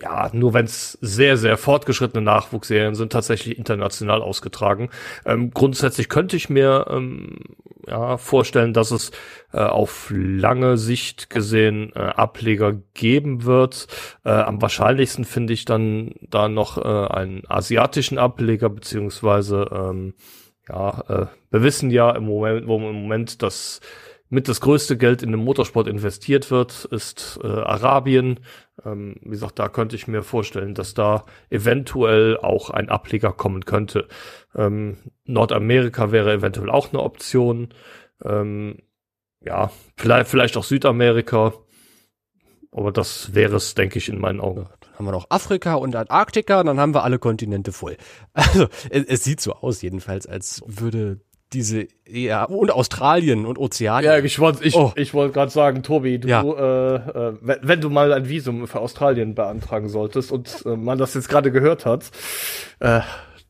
ja, 0.00 0.30
nur 0.32 0.54
wenn 0.54 0.64
es 0.64 0.98
sehr, 1.00 1.36
sehr 1.36 1.56
fortgeschrittene 1.56 2.22
Nachwuchsserien 2.22 2.94
sind, 2.94 3.12
tatsächlich 3.12 3.58
international 3.58 4.22
ausgetragen. 4.22 4.90
Ähm, 5.26 5.50
grundsätzlich 5.50 6.08
könnte 6.08 6.36
ich 6.36 6.48
mir 6.48 6.86
ähm, 6.88 7.38
ja, 7.86 8.16
vorstellen, 8.16 8.72
dass 8.72 8.90
es 8.90 9.10
äh, 9.52 9.60
auf 9.60 10.10
lange 10.14 10.76
Sicht 10.76 11.30
gesehen 11.30 11.92
äh, 11.94 12.00
Ableger 12.00 12.74
geben 12.94 13.44
wird. 13.44 13.86
Äh, 14.24 14.30
am 14.30 14.60
wahrscheinlichsten 14.62 15.24
finde 15.24 15.52
ich 15.52 15.64
dann 15.64 16.14
da 16.20 16.48
noch 16.48 16.78
äh, 16.78 17.12
einen 17.12 17.42
asiatischen 17.48 18.18
Ableger, 18.18 18.68
beziehungsweise 18.68 19.68
ähm, 19.72 20.14
ja, 20.68 21.04
äh, 21.08 21.26
wir 21.50 21.62
wissen 21.62 21.90
ja 21.90 22.10
im 22.12 22.24
Moment, 22.24 22.66
wo 22.66 22.76
im 22.76 23.02
Moment 23.02 23.42
das 23.42 23.80
mit 24.30 24.46
das 24.48 24.60
größte 24.60 24.96
Geld 24.96 25.22
in 25.22 25.32
den 25.32 25.44
Motorsport 25.44 25.88
investiert 25.88 26.50
wird, 26.52 26.84
ist 26.84 27.40
äh, 27.42 27.48
Arabien. 27.48 28.40
Ähm, 28.84 29.16
wie 29.22 29.30
gesagt, 29.30 29.58
da 29.58 29.68
könnte 29.68 29.96
ich 29.96 30.08
mir 30.08 30.22
vorstellen, 30.22 30.74
dass 30.74 30.94
da 30.94 31.24
eventuell 31.50 32.38
auch 32.38 32.70
ein 32.70 32.88
Ableger 32.88 33.32
kommen 33.32 33.64
könnte. 33.64 34.08
Ähm, 34.54 34.96
Nordamerika 35.24 36.12
wäre 36.12 36.32
eventuell 36.32 36.70
auch 36.70 36.92
eine 36.92 37.02
Option. 37.02 37.68
Ähm, 38.24 38.78
ja, 39.40 39.70
vielleicht, 39.96 40.28
vielleicht 40.28 40.56
auch 40.56 40.64
Südamerika. 40.64 41.52
Aber 42.72 42.92
das 42.92 43.34
wäre 43.34 43.56
es, 43.56 43.74
denke 43.74 43.98
ich, 43.98 44.08
in 44.08 44.20
meinen 44.20 44.40
Augen. 44.40 44.68
Dann 44.80 44.94
haben 44.94 45.04
wir 45.06 45.12
noch 45.12 45.26
Afrika 45.30 45.74
und 45.74 45.96
Antarktika, 45.96 46.62
dann 46.62 46.78
haben 46.78 46.94
wir 46.94 47.02
alle 47.02 47.18
Kontinente 47.18 47.72
voll. 47.72 47.96
Also 48.32 48.68
es, 48.90 49.04
es 49.04 49.24
sieht 49.24 49.40
so 49.40 49.54
aus 49.54 49.82
jedenfalls, 49.82 50.26
als 50.26 50.62
würde 50.66 51.20
diese 51.52 51.88
ja 52.08 52.44
und 52.44 52.70
Australien 52.70 53.46
und 53.46 53.58
Ozeanien. 53.58 54.12
Ja, 54.12 54.18
ich 54.18 54.38
wollte 54.38 54.64
ich, 54.64 54.74
oh. 54.74 54.92
ich 54.96 55.14
wollte 55.14 55.34
gerade 55.34 55.50
sagen, 55.50 55.82
Tobi, 55.82 56.18
du 56.18 56.28
ja. 56.28 56.42
äh, 56.42 56.94
äh, 56.96 57.32
wenn, 57.40 57.58
wenn, 57.62 57.80
du 57.80 57.90
mal 57.90 58.12
ein 58.12 58.28
Visum 58.28 58.66
für 58.66 58.80
Australien 58.80 59.34
beantragen 59.34 59.88
solltest 59.88 60.32
und 60.32 60.62
äh, 60.64 60.76
man 60.76 60.98
das 60.98 61.14
jetzt 61.14 61.28
gerade 61.28 61.50
gehört 61.50 61.86
hat, 61.86 62.10
äh, 62.80 63.00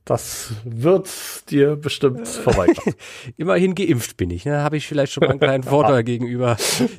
das 0.04 0.52
wird 0.64 1.08
dir 1.50 1.76
bestimmt 1.76 2.26
vorbeikommen. 2.44 2.96
Immerhin 3.36 3.74
geimpft 3.74 4.16
bin 4.16 4.30
ich. 4.30 4.44
Ne? 4.44 4.62
Habe 4.62 4.76
ich 4.76 4.88
vielleicht 4.88 5.12
schon 5.12 5.20
mal 5.20 5.30
einen 5.30 5.38
kleinen 5.38 5.62
Vorteil 5.62 6.02
gegenüber 6.02 6.56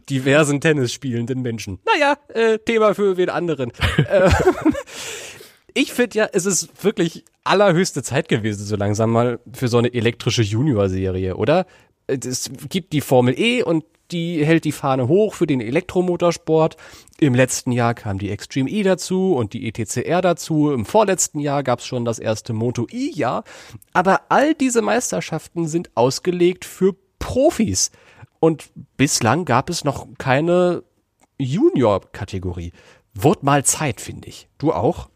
diversen 0.09 0.61
Tennis 0.61 0.93
spielenden 0.93 1.41
Menschen. 1.41 1.79
Naja, 1.85 2.15
äh, 2.29 2.59
Thema 2.59 2.93
für 2.93 3.17
wen 3.17 3.29
anderen. 3.29 3.73
Ich 5.73 5.93
finde 5.93 6.17
ja, 6.17 6.29
es 6.31 6.45
ist 6.45 6.83
wirklich 6.83 7.23
allerhöchste 7.43 8.03
Zeit 8.03 8.27
gewesen, 8.27 8.65
so 8.65 8.75
langsam 8.75 9.11
mal 9.11 9.39
für 9.53 9.67
so 9.67 9.77
eine 9.77 9.93
elektrische 9.93 10.41
Junior-Serie, 10.41 11.35
oder? 11.35 11.65
Es 12.07 12.51
gibt 12.69 12.93
die 12.93 13.01
Formel 13.01 13.39
E 13.39 13.63
und 13.63 13.85
die 14.11 14.45
hält 14.45 14.65
die 14.65 14.71
Fahne 14.71 15.07
hoch 15.07 15.33
für 15.33 15.47
den 15.47 15.61
Elektromotorsport. 15.61 16.75
Im 17.19 17.33
letzten 17.33 17.71
Jahr 17.71 17.93
kam 17.93 18.17
die 18.19 18.29
Extreme 18.29 18.69
E 18.69 18.83
dazu 18.83 19.33
und 19.35 19.53
die 19.53 19.67
ETCR 19.67 20.21
dazu. 20.21 20.71
Im 20.71 20.85
vorletzten 20.85 21.39
Jahr 21.39 21.63
gab 21.63 21.79
es 21.79 21.85
schon 21.85 22.05
das 22.05 22.19
erste 22.19 22.53
Moto 22.53 22.87
E-Jahr. 22.91 23.43
Aber 23.93 24.21
all 24.29 24.53
diese 24.53 24.81
Meisterschaften 24.81 25.67
sind 25.67 25.91
ausgelegt 25.95 26.65
für 26.65 26.95
Profis. 27.19 27.91
Und 28.39 28.71
bislang 28.97 29.45
gab 29.45 29.69
es 29.69 29.83
noch 29.83 30.07
keine 30.17 30.83
Junior-Kategorie. 31.37 32.73
Wurde 33.13 33.45
mal 33.45 33.63
Zeit, 33.63 34.01
finde 34.01 34.27
ich. 34.27 34.49
Du 34.57 34.73
auch? 34.73 35.09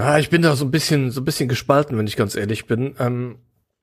Ja, 0.00 0.18
ich 0.18 0.30
bin 0.30 0.40
da 0.40 0.56
so 0.56 0.64
ein 0.64 0.70
bisschen, 0.70 1.10
so 1.10 1.20
ein 1.20 1.26
bisschen 1.26 1.46
gespalten, 1.46 1.98
wenn 1.98 2.06
ich 2.06 2.16
ganz 2.16 2.34
ehrlich 2.34 2.64
bin. 2.66 2.94
Ähm, 2.98 3.36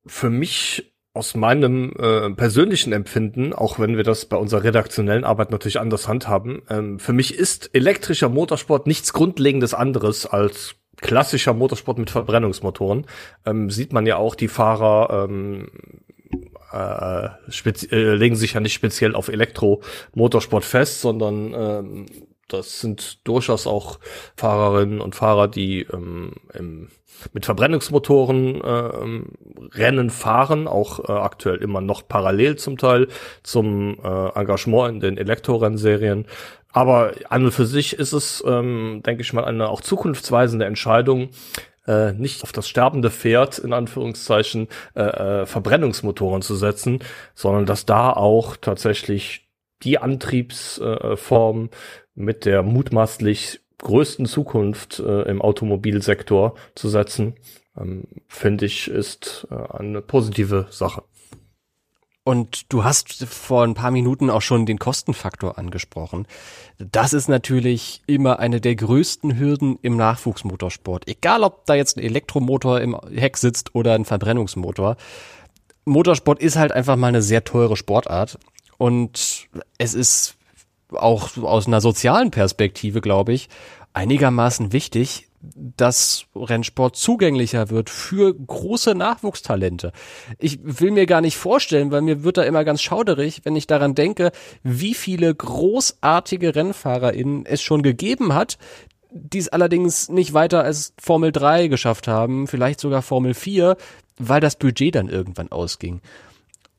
für 0.07 0.31
mich 0.31 0.91
aus 1.13 1.35
meinem 1.35 1.93
äh, 1.99 2.31
persönlichen 2.31 2.91
Empfinden, 2.91 3.53
auch 3.53 3.77
wenn 3.77 3.97
wir 3.97 4.03
das 4.03 4.25
bei 4.25 4.35
unserer 4.35 4.63
redaktionellen 4.63 5.23
Arbeit 5.23 5.51
natürlich 5.51 5.79
anders 5.79 6.07
handhaben, 6.07 6.63
ähm, 6.71 6.97
für 6.97 7.13
mich 7.13 7.35
ist 7.35 7.69
elektrischer 7.73 8.29
Motorsport 8.29 8.87
nichts 8.87 9.13
Grundlegendes 9.13 9.75
anderes 9.75 10.25
als 10.25 10.77
klassischer 10.99 11.53
Motorsport 11.53 11.99
mit 11.99 12.09
Verbrennungsmotoren. 12.09 13.05
Ähm, 13.45 13.69
sieht 13.69 13.93
man 13.93 14.07
ja 14.07 14.17
auch 14.17 14.33
die 14.33 14.47
Fahrer 14.47 15.27
ähm, 15.29 15.69
äh, 16.73 17.27
äh, 17.91 18.15
legen 18.15 18.35
sich 18.35 18.53
ja 18.53 18.59
nicht 18.59 18.73
speziell 18.73 19.13
auf 19.13 19.27
Elektromotorsport 19.27 20.65
fest, 20.65 20.99
sondern 21.01 21.53
ähm, 21.53 22.05
das 22.47 22.79
sind 22.79 23.27
durchaus 23.27 23.67
auch 23.67 23.99
Fahrerinnen 24.35 25.01
und 25.01 25.15
Fahrer, 25.15 25.47
die 25.47 25.81
ähm, 25.81 26.33
im, 26.53 26.89
mit 27.33 27.45
Verbrennungsmotoren 27.45 28.61
äh, 28.61 29.77
Rennen 29.77 30.09
fahren, 30.09 30.67
auch 30.67 31.09
äh, 31.09 31.11
aktuell 31.11 31.57
immer 31.57 31.81
noch 31.81 32.07
parallel 32.07 32.57
zum 32.57 32.77
Teil 32.77 33.07
zum 33.43 33.97
äh, 34.03 34.29
Engagement 34.39 34.95
in 34.95 34.99
den 34.99 35.17
Elektrorennserien. 35.17 36.25
Aber 36.71 37.13
an 37.29 37.45
und 37.45 37.51
für 37.51 37.65
sich 37.65 37.93
ist 37.93 38.13
es, 38.13 38.43
ähm, 38.45 39.01
denke 39.05 39.21
ich 39.21 39.33
mal, 39.33 39.45
eine 39.45 39.69
auch 39.69 39.81
zukunftsweisende 39.81 40.65
Entscheidung, 40.65 41.29
äh, 41.87 42.11
nicht 42.13 42.43
auf 42.43 42.51
das 42.51 42.67
sterbende 42.67 43.09
Pferd 43.09 43.57
in 43.59 43.73
Anführungszeichen 43.73 44.67
äh, 44.93 45.01
äh, 45.01 45.45
Verbrennungsmotoren 45.45 46.41
zu 46.41 46.55
setzen, 46.55 46.99
sondern 47.33 47.65
dass 47.65 47.85
da 47.85 48.11
auch 48.11 48.57
tatsächlich 48.57 49.47
die 49.83 49.97
Antriebsform 49.97 51.69
mit 52.17 52.45
der 52.45 52.63
mutmaßlich 52.63 53.61
größten 53.77 54.25
Zukunft 54.25 54.99
äh, 54.99 55.21
im 55.23 55.41
Automobilsektor 55.41 56.55
zu 56.75 56.89
setzen, 56.89 57.35
ähm, 57.77 58.05
finde 58.27 58.65
ich, 58.65 58.89
ist 58.89 59.47
äh, 59.51 59.55
eine 59.77 60.01
positive 60.01 60.67
Sache. 60.71 61.03
Und 62.23 62.73
du 62.73 62.83
hast 62.83 63.23
vor 63.23 63.63
ein 63.63 63.75
paar 63.75 63.91
Minuten 63.91 64.29
auch 64.29 64.41
schon 64.41 64.65
den 64.65 64.79
Kostenfaktor 64.79 65.57
angesprochen. 65.57 66.27
Das 66.77 67.13
ist 67.13 67.29
natürlich 67.29 68.01
immer 68.05 68.39
eine 68.39 68.59
der 68.59 68.75
größten 68.75 69.39
Hürden 69.39 69.79
im 69.81 69.95
Nachwuchsmotorsport. 69.95 71.07
Egal, 71.07 71.43
ob 71.43 71.65
da 71.67 71.75
jetzt 71.75 71.95
ein 71.95 72.03
Elektromotor 72.03 72.81
im 72.81 72.99
Heck 73.13 73.37
sitzt 73.37 73.75
oder 73.75 73.93
ein 73.93 74.03
Verbrennungsmotor. 74.03 74.97
Motorsport 75.85 76.41
ist 76.41 76.57
halt 76.57 76.73
einfach 76.73 76.97
mal 76.97 77.07
eine 77.07 77.21
sehr 77.21 77.45
teure 77.45 77.77
Sportart. 77.77 78.37
Und 78.77 79.47
es 79.77 79.93
ist 79.93 80.36
auch 80.91 81.37
aus 81.37 81.67
einer 81.67 81.81
sozialen 81.81 82.31
Perspektive, 82.31 83.01
glaube 83.01 83.33
ich, 83.33 83.49
einigermaßen 83.93 84.73
wichtig, 84.73 85.27
dass 85.53 86.25
Rennsport 86.35 86.95
zugänglicher 86.95 87.69
wird 87.69 87.89
für 87.89 88.33
große 88.33 88.95
Nachwuchstalente. 88.95 89.91
Ich 90.39 90.59
will 90.63 90.91
mir 90.91 91.05
gar 91.05 91.21
nicht 91.21 91.37
vorstellen, 91.37 91.91
weil 91.91 92.01
mir 92.01 92.23
wird 92.23 92.37
da 92.37 92.43
immer 92.43 92.63
ganz 92.63 92.81
schauderig, 92.81 93.41
wenn 93.43 93.55
ich 93.55 93.67
daran 93.67 93.95
denke, 93.95 94.31
wie 94.63 94.93
viele 94.93 95.33
großartige 95.33 96.55
RennfahrerInnen 96.55 97.45
es 97.45 97.61
schon 97.61 97.83
gegeben 97.83 98.33
hat, 98.33 98.57
die 99.11 99.37
es 99.37 99.49
allerdings 99.49 100.09
nicht 100.09 100.33
weiter 100.33 100.63
als 100.63 100.93
Formel 100.99 101.31
3 101.31 101.67
geschafft 101.67 102.07
haben, 102.07 102.47
vielleicht 102.47 102.79
sogar 102.79 103.01
Formel 103.01 103.33
4, 103.33 103.77
weil 104.17 104.41
das 104.41 104.57
Budget 104.57 104.95
dann 104.95 105.07
irgendwann 105.07 105.51
ausging. 105.51 106.01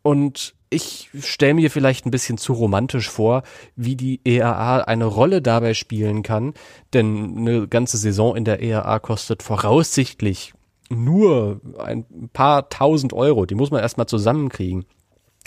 Und 0.03 0.55
ich 0.71 1.11
stelle 1.21 1.55
mir 1.55 1.71
vielleicht 1.71 2.07
ein 2.07 2.11
bisschen 2.11 2.39
zu 2.39 2.53
romantisch 2.53 3.09
vor, 3.09 3.43
wie 3.77 3.97
die 3.97 4.21
ERA 4.25 4.79
eine 4.81 5.07
Rolle 5.07 5.43
dabei 5.43 5.75
spielen 5.75 6.23
kann, 6.23 6.55
denn 6.93 7.37
eine 7.39 7.69
ganze 7.69 7.97
Saison 7.97 8.37
in 8.37 8.45
der 8.45 8.63
ERA 8.63 8.99
kostet 8.99 9.43
voraussichtlich 9.43 10.53
nur 10.91 11.61
ein 11.79 12.05
paar 12.33 12.69
tausend 12.69 13.13
Euro, 13.13 13.47
die 13.47 13.55
muss 13.55 13.71
man 13.71 13.83
erstmal 13.83 14.07
zusammenkriegen. 14.07 14.87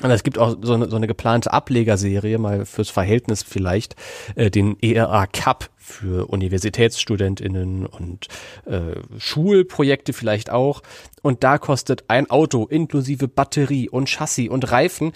Und 0.01 0.11
es 0.11 0.23
gibt 0.23 0.37
auch 0.37 0.57
so 0.61 0.73
eine, 0.73 0.89
so 0.89 0.95
eine 0.95 1.07
geplante 1.07 1.51
Ablegerserie, 1.51 2.37
mal 2.37 2.65
fürs 2.65 2.89
Verhältnis 2.89 3.43
vielleicht, 3.43 3.95
äh, 4.35 4.49
den 4.49 4.77
ERA 4.81 5.27
Cup 5.27 5.69
für 5.77 6.27
UniversitätsstudentInnen 6.27 7.85
und 7.85 8.27
äh, 8.65 8.99
Schulprojekte 9.17 10.13
vielleicht 10.13 10.49
auch. 10.49 10.81
Und 11.21 11.43
da 11.43 11.57
kostet 11.57 12.05
ein 12.07 12.29
Auto 12.29 12.65
inklusive 12.65 13.27
Batterie 13.27 13.89
und 13.89 14.09
Chassis 14.09 14.49
und 14.49 14.71
Reifen 14.71 15.11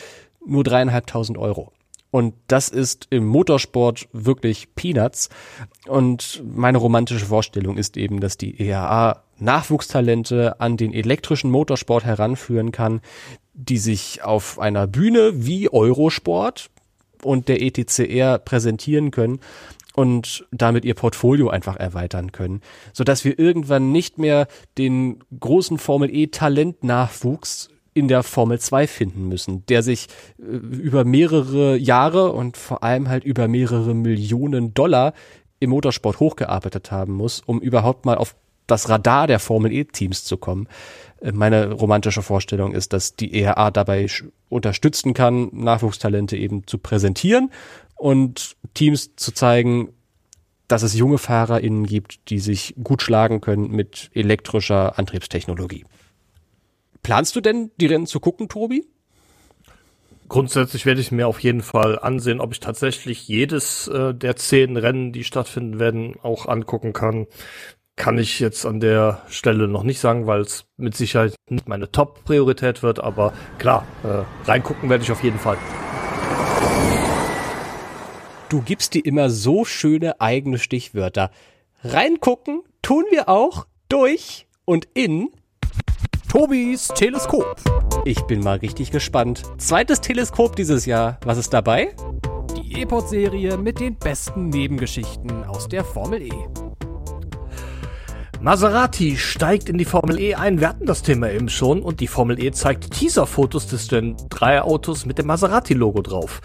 nur 0.46 0.64
dreieinhalbtausend 0.64 1.38
Euro. 1.38 1.72
Und 2.12 2.34
das 2.48 2.70
ist 2.70 3.08
im 3.10 3.26
Motorsport 3.26 4.08
wirklich 4.14 4.74
Peanuts. 4.76 5.30
Und 5.86 6.42
meine 6.46 6.78
romantische 6.78 7.26
Vorstellung 7.26 7.78
ist 7.78 7.98
eben, 7.98 8.22
dass 8.22 8.38
die 8.38 8.58
ERA 8.58 9.24
Nachwuchstalente 9.38 10.62
an 10.62 10.78
den 10.78 10.94
elektrischen 10.94 11.52
Motorsport 11.52 12.06
heranführen 12.06 12.72
kann, 12.72 13.02
die 13.56 13.78
sich 13.78 14.24
auf 14.24 14.60
einer 14.60 14.86
Bühne 14.86 15.46
wie 15.46 15.70
Eurosport 15.70 16.70
und 17.24 17.48
der 17.48 17.62
ETCR 17.62 18.38
präsentieren 18.38 19.12
können 19.12 19.40
und 19.96 20.46
damit 20.52 20.86
ihr 20.86 20.94
Portfolio 20.94 21.50
einfach 21.50 21.78
erweitern 21.78 22.32
können, 22.32 22.62
so 22.94 23.04
dass 23.04 23.24
wir 23.24 23.40
irgendwann 23.40 23.92
nicht 23.92 24.18
mehr 24.18 24.48
den 24.78 25.24
großen 25.40 25.78
Formel 25.78 26.14
E 26.14 26.28
Talentnachwuchs 26.28 27.70
in 27.94 28.10
der 28.10 28.24
Formel 28.24 28.60
2 28.60 28.88
finden 28.88 29.30
müssen, 29.30 29.66
der 29.68 29.82
sich 29.82 30.08
äh, 30.38 30.44
über 30.44 31.06
mehrere 31.06 31.78
Jahre 31.78 32.34
und 32.34 32.58
vor 32.58 32.84
allem 32.84 33.08
halt 33.08 33.24
über 33.24 33.48
mehrere 33.48 33.96
Millionen 33.96 34.74
Dollar 34.74 35.14
im 35.62 35.70
Motorsport 35.70 36.20
hochgearbeitet 36.20 36.92
haben 36.92 37.14
muss, 37.14 37.42
um 37.46 37.62
überhaupt 37.62 38.06
mal 38.06 38.18
auf 38.18 38.36
das 38.68 38.90
Radar 38.90 39.28
der 39.28 39.40
Formel 39.40 39.72
E 39.72 39.84
Teams 39.86 40.24
zu 40.24 40.38
kommen. 40.38 40.68
Äh, 41.22 41.32
meine 41.32 41.72
romantische 41.72 42.22
Vorstellung 42.22 42.74
ist, 42.74 42.94
dass 42.94 43.16
die 43.16 43.40
ERA 43.40 43.72
dabei 43.72 44.08
unterstützen 44.50 45.14
kann, 45.14 45.50
Nachwuchstalente 45.52 46.38
eben 46.38 46.66
zu 46.68 46.78
präsentieren 46.78 47.52
und 47.96 48.56
Teams 48.74 49.16
zu 49.16 49.32
zeigen, 49.32 49.90
dass 50.68 50.84
es 50.84 50.96
junge 50.96 51.18
FahrerInnen 51.18 51.86
gibt, 51.86 52.30
die 52.30 52.40
sich 52.40 52.76
gut 52.84 53.02
schlagen 53.02 53.42
können 53.42 53.70
mit 53.70 54.10
elektrischer 54.14 54.98
Antriebstechnologie. 54.98 55.86
Planst 57.04 57.36
du 57.36 57.42
denn, 57.42 57.72
die 57.80 57.86
Rennen 57.86 58.08
zu 58.08 58.20
gucken, 58.20 58.50
Tobi? 58.50 58.88
Grundsätzlich 60.28 60.88
werde 60.88 61.02
ich 61.02 61.12
mir 61.12 61.28
auf 61.28 61.40
jeden 61.40 61.62
Fall 61.62 62.00
ansehen, 62.00 62.40
ob 62.40 62.52
ich 62.52 62.60
tatsächlich 62.60 63.28
jedes 63.28 63.88
äh, 63.88 64.12
der 64.16 64.36
zehn 64.36 64.76
Rennen, 64.76 65.12
die 65.12 65.24
stattfinden 65.24 65.78
werden, 65.78 66.16
auch 66.24 66.48
angucken 66.48 66.94
kann. 66.94 67.28
Kann 67.96 68.18
ich 68.18 68.40
jetzt 68.42 68.66
an 68.66 68.82
der 68.82 69.22
Stelle 69.30 69.70
noch 69.70 69.84
nicht 69.84 70.00
sagen, 70.00 70.28
weil 70.28 70.42
es 70.42 70.66
mit 70.76 70.96
Sicherheit 70.96 71.34
nicht 71.50 71.70
meine 71.70 71.92
Top-Priorität 71.92 72.84
wird, 72.84 73.00
aber 73.00 73.34
klar, 73.58 73.86
äh, 74.04 74.24
reingucken 74.50 74.90
werde 74.90 75.04
ich 75.04 75.12
auf 75.12 75.24
jeden 75.24 75.40
Fall. 75.40 75.58
Du 78.50 78.62
gibst 78.62 78.94
dir 78.94 79.06
immer 79.06 79.30
so 79.30 79.64
schöne 79.64 80.20
eigene 80.20 80.60
Stichwörter. 80.60 81.32
Reingucken 81.84 82.62
tun 82.82 83.06
wir 83.12 83.30
auch 83.30 83.66
durch 83.88 84.46
und 84.66 84.88
in 84.94 85.30
Tobis 86.30 86.90
Teleskop. 86.90 87.56
Ich 88.04 88.22
bin 88.24 88.42
mal 88.42 88.58
richtig 88.58 88.92
gespannt. 88.92 89.44
Zweites 89.58 90.02
Teleskop 90.02 90.58
dieses 90.58 90.86
Jahr. 90.86 91.18
Was 91.24 91.38
ist 91.38 91.54
dabei? 91.54 91.96
Die 92.58 92.82
E-Pod-Serie 92.82 93.58
mit 93.58 93.80
den 93.80 93.96
besten 93.96 94.50
Nebengeschichten 94.50 95.46
aus 95.46 95.70
der 95.70 95.86
Formel 95.86 96.22
E. 96.22 96.65
Maserati 98.46 99.18
steigt 99.18 99.70
in 99.70 99.80
die 99.80 99.86
Formel 99.86 100.20
E 100.20 100.36
ein. 100.36 100.60
Wir 100.60 100.70
hatten 100.70 100.86
das 100.86 101.02
Thema 101.02 101.32
eben 101.32 101.50
schon 101.50 101.82
und 101.82 102.00
die 102.00 102.06
Formel 102.06 102.40
E 102.40 102.52
zeigt 102.52 102.92
Teaser-Fotos 102.92 103.66
des 103.66 103.88
Gen 103.88 104.18
3 104.30 104.62
Autos 104.62 105.08
mit 105.08 105.18
dem 105.18 105.26
Maserati-Logo 105.26 106.04
drauf. 106.04 106.42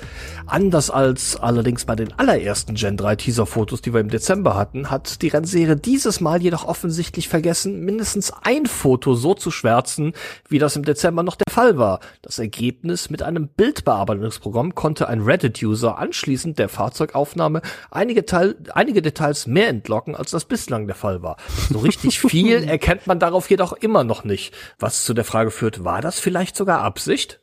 Anders 0.47 0.89
als 0.89 1.37
allerdings 1.37 1.85
bei 1.85 1.97
den 1.97 2.19
allerersten 2.19 2.75
Gen 2.75 2.97
3 2.97 3.17
Teaser-Fotos, 3.17 3.83
die 3.83 3.93
wir 3.93 4.01
im 4.01 4.09
Dezember 4.09 4.57
hatten, 4.57 4.91
hat 4.91 5.21
die 5.21 5.29
Rennserie 5.29 5.77
dieses 5.77 6.23
Mal 6.23 6.41
jedoch 6.41 6.65
offensichtlich 6.65 7.29
vergessen, 7.29 7.85
mindestens 7.85 8.33
ein 8.45 8.65
Foto 8.65 9.15
so 9.15 9.35
zu 9.35 9.51
schwärzen, 9.51 10.15
wie 10.49 10.59
das 10.59 10.77
im 10.77 10.87
Dezember 10.87 11.23
noch 11.23 11.37
der 11.37 11.53
Fall 11.53 11.77
war. 11.77 12.01
Das 12.23 12.39
Ergebnis 12.39 13.11
mit 13.11 13.23
einem 13.23 13.49
Bildbearbeitungsprogramm 13.49 14.75
konnte 14.75 15.07
ein 15.07 15.21
Reddit-User 15.21 15.99
anschließend 15.99 16.59
der 16.59 16.71
Fahrzeugaufnahme 16.71 17.61
einige, 17.91 18.25
Teil, 18.25 18.57
einige 18.73 19.03
Details 19.03 19.47
mehr 19.47 19.69
entlocken, 19.69 20.17
als 20.17 20.31
das 20.31 20.47
bislang 20.47 20.87
der 20.87 20.97
Fall 20.97 21.23
war. 21.23 21.37
So 21.69 21.90
richtig 21.91 22.21
viel 22.21 22.65
erkennt 22.69 23.07
man 23.07 23.19
darauf 23.19 23.51
jedoch 23.51 23.73
immer 23.73 24.05
noch 24.05 24.25
nicht. 24.25 24.55
Was 24.79 25.05
zu 25.05 25.15
der 25.15 25.25
Frage 25.25 25.51
führt, 25.51 25.85
war 25.85 26.01
das 26.01 26.21
vielleicht 26.21 26.57
sogar 26.57 26.83
Absicht? 26.83 27.41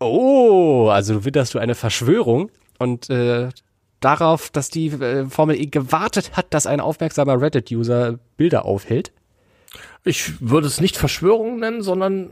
Oh, 0.00 0.88
also 0.90 1.14
du 1.14 1.24
witterst 1.24 1.54
du 1.54 1.58
eine 1.58 1.74
Verschwörung 1.74 2.50
und 2.78 3.10
äh, 3.10 3.50
darauf, 4.00 4.50
dass 4.50 4.68
die 4.68 4.88
äh, 4.88 5.26
Formel 5.26 5.60
E 5.60 5.66
gewartet 5.66 6.32
hat, 6.36 6.46
dass 6.50 6.66
ein 6.66 6.80
aufmerksamer 6.80 7.40
Reddit-User 7.40 8.18
Bilder 8.36 8.64
aufhält? 8.64 9.12
Ich 10.04 10.40
würde 10.40 10.66
es 10.66 10.80
nicht 10.80 10.96
Verschwörung 10.96 11.60
nennen, 11.60 11.82
sondern 11.82 12.30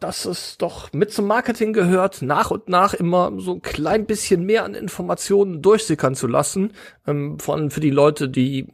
dass 0.00 0.24
es 0.24 0.56
doch 0.56 0.92
mit 0.94 1.12
zum 1.12 1.26
Marketing 1.26 1.74
gehört, 1.74 2.22
nach 2.22 2.50
und 2.50 2.68
nach 2.70 2.94
immer 2.94 3.32
so 3.36 3.54
ein 3.54 3.62
klein 3.62 4.06
bisschen 4.06 4.44
mehr 4.44 4.64
an 4.64 4.74
Informationen 4.74 5.60
durchsickern 5.60 6.14
zu 6.14 6.26
lassen, 6.26 6.72
ähm, 7.06 7.38
von 7.38 7.70
für 7.70 7.80
die 7.80 7.90
Leute, 7.90 8.30
die 8.30 8.66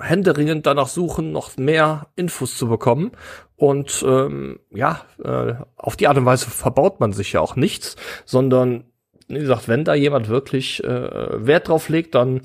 händeringend 0.00 0.66
danach 0.66 0.88
suchen, 0.88 1.32
noch 1.32 1.56
mehr 1.56 2.08
Infos 2.16 2.56
zu 2.56 2.68
bekommen. 2.68 3.12
Und 3.56 4.04
ähm, 4.06 4.60
ja, 4.70 5.02
äh, 5.22 5.54
auf 5.76 5.96
die 5.96 6.08
Art 6.08 6.18
und 6.18 6.26
Weise 6.26 6.50
verbaut 6.50 7.00
man 7.00 7.12
sich 7.12 7.32
ja 7.32 7.40
auch 7.40 7.56
nichts, 7.56 7.96
sondern 8.24 8.84
wie 9.28 9.38
gesagt, 9.38 9.68
wenn 9.68 9.84
da 9.84 9.94
jemand 9.94 10.28
wirklich 10.28 10.84
äh, 10.84 11.46
Wert 11.46 11.68
drauf 11.68 11.88
legt, 11.88 12.14
dann 12.14 12.42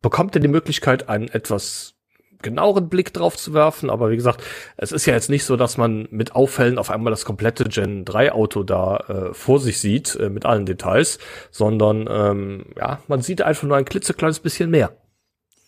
bekommt 0.00 0.34
er 0.36 0.40
die 0.40 0.48
Möglichkeit, 0.48 1.08
ein 1.08 1.28
etwas 1.28 1.94
genaueren 2.42 2.88
Blick 2.88 3.12
drauf 3.12 3.36
zu 3.36 3.52
werfen. 3.52 3.90
Aber 3.90 4.10
wie 4.10 4.16
gesagt, 4.16 4.42
es 4.76 4.92
ist 4.92 5.06
ja 5.06 5.14
jetzt 5.14 5.28
nicht 5.28 5.44
so, 5.44 5.56
dass 5.56 5.76
man 5.76 6.08
mit 6.10 6.34
Auffällen 6.34 6.78
auf 6.78 6.90
einmal 6.90 7.10
das 7.10 7.24
komplette 7.24 7.64
Gen 7.64 8.04
3 8.04 8.32
Auto 8.32 8.62
da 8.62 8.96
äh, 9.08 9.34
vor 9.34 9.60
sich 9.60 9.80
sieht, 9.80 10.16
äh, 10.16 10.30
mit 10.30 10.46
allen 10.46 10.66
Details, 10.66 11.18
sondern 11.50 12.08
ähm, 12.10 12.66
ja, 12.76 13.00
man 13.08 13.20
sieht 13.20 13.42
einfach 13.42 13.64
nur 13.64 13.76
ein 13.76 13.84
klitzekleines 13.84 14.40
bisschen 14.40 14.70
mehr. 14.70 14.92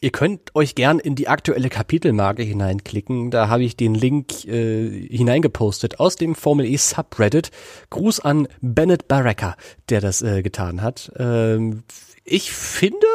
Ihr 0.02 0.10
könnt 0.10 0.56
euch 0.56 0.74
gern 0.74 0.98
in 0.98 1.14
die 1.14 1.28
aktuelle 1.28 1.68
Kapitelmarke 1.68 2.42
hineinklicken. 2.42 3.30
Da 3.30 3.48
habe 3.48 3.62
ich 3.62 3.76
den 3.76 3.94
Link 3.94 4.44
äh, 4.46 5.06
hineingepostet 5.08 6.00
aus 6.00 6.16
dem 6.16 6.34
Formel 6.34 6.66
E 6.66 6.76
Subreddit. 6.76 7.52
Gruß 7.90 8.18
an 8.18 8.48
Bennett 8.60 9.06
Baraka, 9.06 9.54
der 9.90 10.00
das 10.00 10.20
äh, 10.20 10.42
getan 10.42 10.82
hat. 10.82 11.12
Ähm, 11.16 11.84
ich 12.24 12.50
finde, 12.50 13.06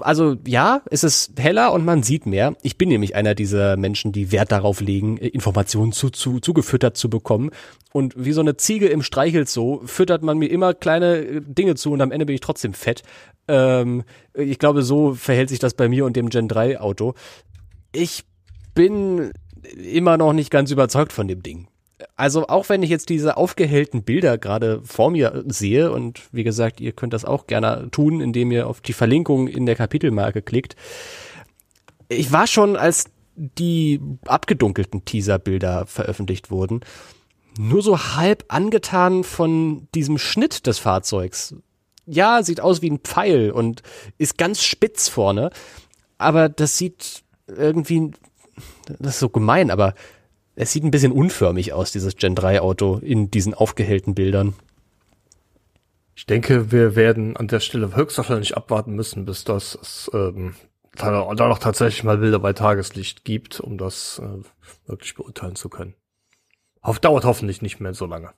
also 0.00 0.36
ja, 0.46 0.82
es 0.90 1.04
ist 1.04 1.38
heller 1.38 1.72
und 1.72 1.84
man 1.84 2.02
sieht 2.02 2.26
mehr. 2.26 2.54
Ich 2.62 2.78
bin 2.78 2.88
nämlich 2.88 3.14
einer 3.14 3.34
dieser 3.34 3.76
Menschen, 3.76 4.12
die 4.12 4.32
Wert 4.32 4.52
darauf 4.52 4.80
legen, 4.80 5.16
Informationen 5.16 5.92
zu, 5.92 6.10
zu, 6.10 6.40
zugefüttert 6.40 6.96
zu 6.96 7.10
bekommen. 7.10 7.50
Und 7.92 8.14
wie 8.16 8.32
so 8.32 8.40
eine 8.40 8.56
Ziege 8.56 8.88
im 8.88 9.02
Streichelzoo 9.02 9.82
füttert 9.86 10.22
man 10.22 10.38
mir 10.38 10.50
immer 10.50 10.74
kleine 10.74 11.40
Dinge 11.40 11.74
zu 11.74 11.92
und 11.92 12.00
am 12.00 12.12
Ende 12.12 12.26
bin 12.26 12.34
ich 12.34 12.40
trotzdem 12.40 12.74
fett. 12.74 13.02
Ähm, 13.48 14.04
ich 14.34 14.58
glaube, 14.58 14.82
so 14.82 15.14
verhält 15.14 15.48
sich 15.48 15.58
das 15.58 15.74
bei 15.74 15.88
mir 15.88 16.04
und 16.04 16.16
dem 16.16 16.28
Gen 16.28 16.48
3 16.48 16.80
Auto. 16.80 17.14
Ich 17.92 18.24
bin 18.74 19.32
immer 19.76 20.16
noch 20.16 20.32
nicht 20.32 20.50
ganz 20.50 20.70
überzeugt 20.70 21.12
von 21.12 21.28
dem 21.28 21.42
Ding 21.42 21.68
also 22.16 22.48
auch 22.48 22.68
wenn 22.68 22.82
ich 22.82 22.90
jetzt 22.90 23.08
diese 23.08 23.36
aufgehellten 23.36 24.02
Bilder 24.02 24.38
gerade 24.38 24.80
vor 24.84 25.10
mir 25.10 25.44
sehe 25.46 25.92
und 25.92 26.22
wie 26.32 26.44
gesagt, 26.44 26.80
ihr 26.80 26.92
könnt 26.92 27.12
das 27.12 27.24
auch 27.24 27.46
gerne 27.46 27.88
tun, 27.90 28.20
indem 28.20 28.52
ihr 28.52 28.66
auf 28.66 28.80
die 28.80 28.92
Verlinkung 28.92 29.48
in 29.48 29.66
der 29.66 29.76
Kapitelmarke 29.76 30.42
klickt. 30.42 30.76
Ich 32.08 32.32
war 32.32 32.46
schon, 32.46 32.76
als 32.76 33.04
die 33.36 34.00
abgedunkelten 34.26 35.04
Teaserbilder 35.04 35.86
veröffentlicht 35.86 36.50
wurden, 36.50 36.80
nur 37.58 37.82
so 37.82 37.98
halb 37.98 38.44
angetan 38.48 39.24
von 39.24 39.88
diesem 39.94 40.18
Schnitt 40.18 40.66
des 40.66 40.78
Fahrzeugs. 40.78 41.54
Ja, 42.06 42.42
sieht 42.42 42.60
aus 42.60 42.82
wie 42.82 42.90
ein 42.90 43.00
Pfeil 43.00 43.50
und 43.50 43.82
ist 44.18 44.38
ganz 44.38 44.62
spitz 44.62 45.08
vorne, 45.08 45.50
aber 46.18 46.48
das 46.48 46.76
sieht 46.76 47.22
irgendwie, 47.46 48.10
das 48.98 49.14
ist 49.14 49.20
so 49.20 49.28
gemein, 49.28 49.70
aber 49.70 49.94
es 50.60 50.72
sieht 50.72 50.84
ein 50.84 50.90
bisschen 50.90 51.12
unförmig 51.12 51.72
aus, 51.72 51.90
dieses 51.90 52.16
Gen 52.16 52.34
3 52.34 52.60
Auto 52.60 52.98
in 52.98 53.30
diesen 53.30 53.54
aufgehellten 53.54 54.14
Bildern. 54.14 54.52
Ich 56.14 56.26
denke, 56.26 56.70
wir 56.70 56.96
werden 56.96 57.34
an 57.38 57.48
der 57.48 57.60
Stelle 57.60 57.96
höchstwahrscheinlich 57.96 58.58
abwarten 58.58 58.94
müssen, 58.94 59.24
bis 59.24 59.44
das 59.44 59.78
es, 59.80 60.10
ähm, 60.12 60.54
da 60.96 61.32
noch 61.32 61.58
tatsächlich 61.58 62.04
mal 62.04 62.18
Bilder 62.18 62.40
bei 62.40 62.52
Tageslicht 62.52 63.24
gibt, 63.24 63.60
um 63.60 63.78
das 63.78 64.20
äh, 64.22 64.86
wirklich 64.86 65.14
beurteilen 65.14 65.56
zu 65.56 65.70
können. 65.70 65.94
Auf, 66.82 66.98
dauert 66.98 67.24
hoffentlich 67.24 67.62
nicht 67.62 67.80
mehr 67.80 67.94
so 67.94 68.04
lange. 68.04 68.30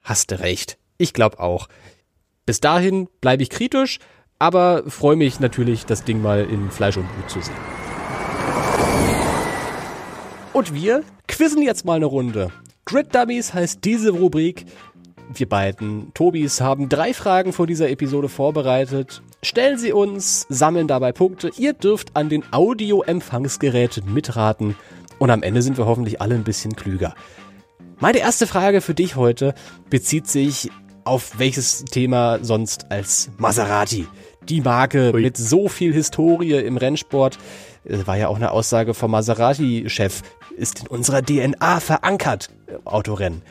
Hast 0.00 0.30
du 0.30 0.38
recht. 0.38 0.78
Ich 0.96 1.12
glaube 1.12 1.40
auch. 1.40 1.68
Bis 2.46 2.60
dahin 2.60 3.08
bleibe 3.20 3.42
ich 3.42 3.50
kritisch, 3.50 3.98
aber 4.38 4.84
freue 4.88 5.16
mich 5.16 5.40
natürlich, 5.40 5.86
das 5.86 6.04
Ding 6.04 6.22
mal 6.22 6.44
in 6.44 6.70
Fleisch 6.70 6.96
und 6.96 7.12
Blut 7.12 7.30
zu 7.30 7.40
sehen. 7.40 7.87
Und 10.58 10.74
wir 10.74 11.04
quizzen 11.28 11.62
jetzt 11.62 11.84
mal 11.84 11.94
eine 11.94 12.06
Runde. 12.06 12.50
Grid 12.84 13.14
Dummies 13.14 13.54
heißt 13.54 13.84
diese 13.84 14.10
Rubrik. 14.10 14.66
Wir 15.32 15.48
beiden, 15.48 16.12
Tobis, 16.14 16.60
haben 16.60 16.88
drei 16.88 17.14
Fragen 17.14 17.52
vor 17.52 17.68
dieser 17.68 17.88
Episode 17.90 18.28
vorbereitet. 18.28 19.22
Stellen 19.44 19.78
sie 19.78 19.92
uns, 19.92 20.46
sammeln 20.48 20.88
dabei 20.88 21.12
Punkte. 21.12 21.52
Ihr 21.58 21.74
dürft 21.74 22.16
an 22.16 22.28
den 22.28 22.42
Audio-Empfangsgeräten 22.50 24.12
mitraten. 24.12 24.74
Und 25.20 25.30
am 25.30 25.44
Ende 25.44 25.62
sind 25.62 25.78
wir 25.78 25.86
hoffentlich 25.86 26.20
alle 26.20 26.34
ein 26.34 26.42
bisschen 26.42 26.74
klüger. 26.74 27.14
Meine 28.00 28.18
erste 28.18 28.48
Frage 28.48 28.80
für 28.80 28.94
dich 28.94 29.14
heute 29.14 29.54
bezieht 29.90 30.26
sich 30.26 30.72
auf 31.04 31.38
welches 31.38 31.84
Thema 31.84 32.40
sonst 32.42 32.90
als 32.90 33.30
Maserati. 33.38 34.08
Die 34.48 34.60
Marke 34.60 35.12
Ui. 35.14 35.22
mit 35.22 35.36
so 35.36 35.68
viel 35.68 35.92
Historie 35.92 36.54
im 36.54 36.78
Rennsport. 36.78 37.38
Das 37.84 38.06
war 38.06 38.16
ja 38.16 38.28
auch 38.28 38.36
eine 38.36 38.50
Aussage 38.50 38.94
vom 38.94 39.10
Maserati-Chef, 39.12 40.22
ist 40.56 40.80
in 40.80 40.86
unserer 40.88 41.22
DNA 41.22 41.80
verankert, 41.80 42.50
Autorennen. 42.84 43.42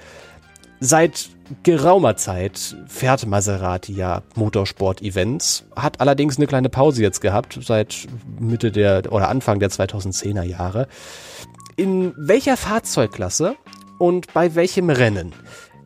Seit 0.80 1.30
geraumer 1.64 2.18
Zeit 2.18 2.76
fährt 2.88 3.26
Maserati 3.26 3.94
ja 3.94 4.22
Motorsport-Events, 4.36 5.66
hat 5.76 6.02
allerdings 6.02 6.38
eine 6.38 6.46
kleine 6.46 6.70
Pause 6.70 7.02
jetzt 7.02 7.22
gehabt, 7.22 7.58
seit 7.64 8.08
Mitte 8.40 8.72
der 8.72 9.12
oder 9.12 9.30
Anfang 9.30 9.60
der 9.60 9.72
2010er 9.72 10.44
Jahre. 10.44 10.88
In 11.76 12.14
welcher 12.16 12.58
Fahrzeugklasse 12.58 13.56
und 13.98 14.34
bei 14.34 14.54
welchem 14.54 14.92
Rennen 14.92 15.34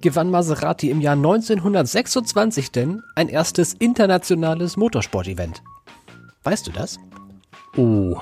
gewann 0.01 0.29
Maserati 0.29 0.89
im 0.89 0.99
Jahr 0.99 1.15
1926 1.15 2.71
denn 2.71 3.01
ein 3.15 3.29
erstes 3.29 3.73
internationales 3.73 4.75
Motorsport-Event? 4.75 5.61
Weißt 6.43 6.67
du 6.67 6.71
das? 6.71 6.99
Oh, 7.77 8.19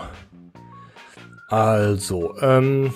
also, 1.49 2.35
ähm, 2.41 2.93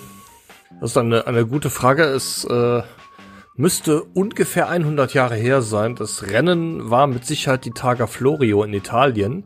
das 0.80 0.92
ist 0.92 0.96
eine, 0.96 1.26
eine 1.26 1.44
gute 1.44 1.70
Frage. 1.70 2.04
Es 2.04 2.44
äh, 2.44 2.82
müsste 3.56 4.04
ungefähr 4.04 4.68
100 4.68 5.12
Jahre 5.12 5.34
her 5.34 5.60
sein. 5.60 5.96
Das 5.96 6.28
Rennen 6.28 6.88
war 6.88 7.08
mit 7.08 7.26
Sicherheit 7.26 7.64
die 7.64 7.72
Targa 7.72 8.06
Florio 8.06 8.62
in 8.62 8.72
Italien. 8.72 9.44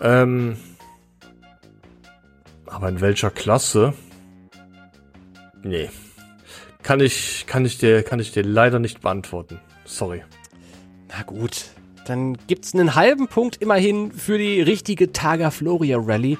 Ähm, 0.00 0.56
aber 2.66 2.88
in 2.88 3.00
welcher 3.00 3.30
Klasse? 3.30 3.94
Nee. 5.62 5.90
Kann 6.82 6.98
ich, 6.98 7.44
kann 7.46 7.64
ich 7.64 7.78
dir, 7.78 8.02
kann 8.02 8.18
ich 8.18 8.32
dir 8.32 8.42
leider 8.42 8.80
nicht 8.80 9.00
beantworten. 9.00 9.60
Sorry. 9.84 10.24
Na 11.08 11.22
gut. 11.22 11.66
Dann 12.10 12.36
gibt's 12.48 12.74
einen 12.74 12.96
halben 12.96 13.28
Punkt 13.28 13.58
immerhin 13.58 14.10
für 14.10 14.36
die 14.36 14.60
richtige 14.60 15.12
Targa 15.12 15.52
Floria 15.52 15.96
Rally. 15.96 16.38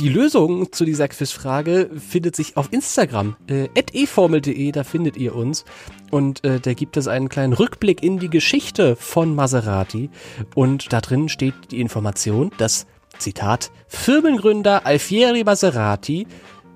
Die 0.00 0.08
Lösung 0.08 0.72
zu 0.72 0.84
dieser 0.84 1.06
Quizfrage 1.06 1.90
findet 1.96 2.34
sich 2.34 2.56
auf 2.56 2.72
Instagram, 2.72 3.36
äh, 3.46 3.68
eformel.de, 3.92 4.72
da 4.72 4.82
findet 4.82 5.16
ihr 5.16 5.36
uns. 5.36 5.64
Und 6.10 6.44
äh, 6.44 6.58
da 6.58 6.74
gibt 6.74 6.96
es 6.96 7.06
einen 7.06 7.28
kleinen 7.28 7.52
Rückblick 7.52 8.02
in 8.02 8.18
die 8.18 8.28
Geschichte 8.28 8.96
von 8.96 9.32
Maserati. 9.36 10.10
Und 10.56 10.92
da 10.92 11.00
drin 11.00 11.28
steht 11.28 11.54
die 11.70 11.80
Information, 11.80 12.50
dass, 12.58 12.88
Zitat, 13.16 13.70
Firmengründer 13.86 14.86
Alfieri 14.86 15.44
Maserati 15.44 16.26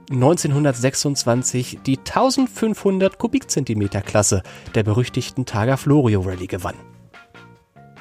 1926 0.08 1.80
die 1.84 1.98
1500 1.98 3.18
Kubikzentimeter 3.18 4.02
Klasse 4.02 4.44
der 4.76 4.84
berüchtigten 4.84 5.46
Targa 5.46 5.76
Florio 5.76 6.20
Rally 6.20 6.46
gewann. 6.46 6.76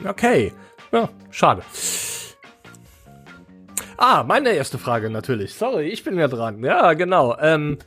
Okay, 0.06 0.54
ja, 0.92 1.10
schade. 1.30 1.64
Ah, 3.98 4.24
meine 4.24 4.52
erste 4.52 4.78
Frage 4.78 5.10
natürlich. 5.10 5.54
Sorry, 5.54 5.90
ich 5.90 6.06
bin 6.06 6.18
ja 6.18 6.30
dran. 6.30 6.64
Ja, 6.64 6.94
genau. 6.94 7.36
Ähm, 7.38 7.80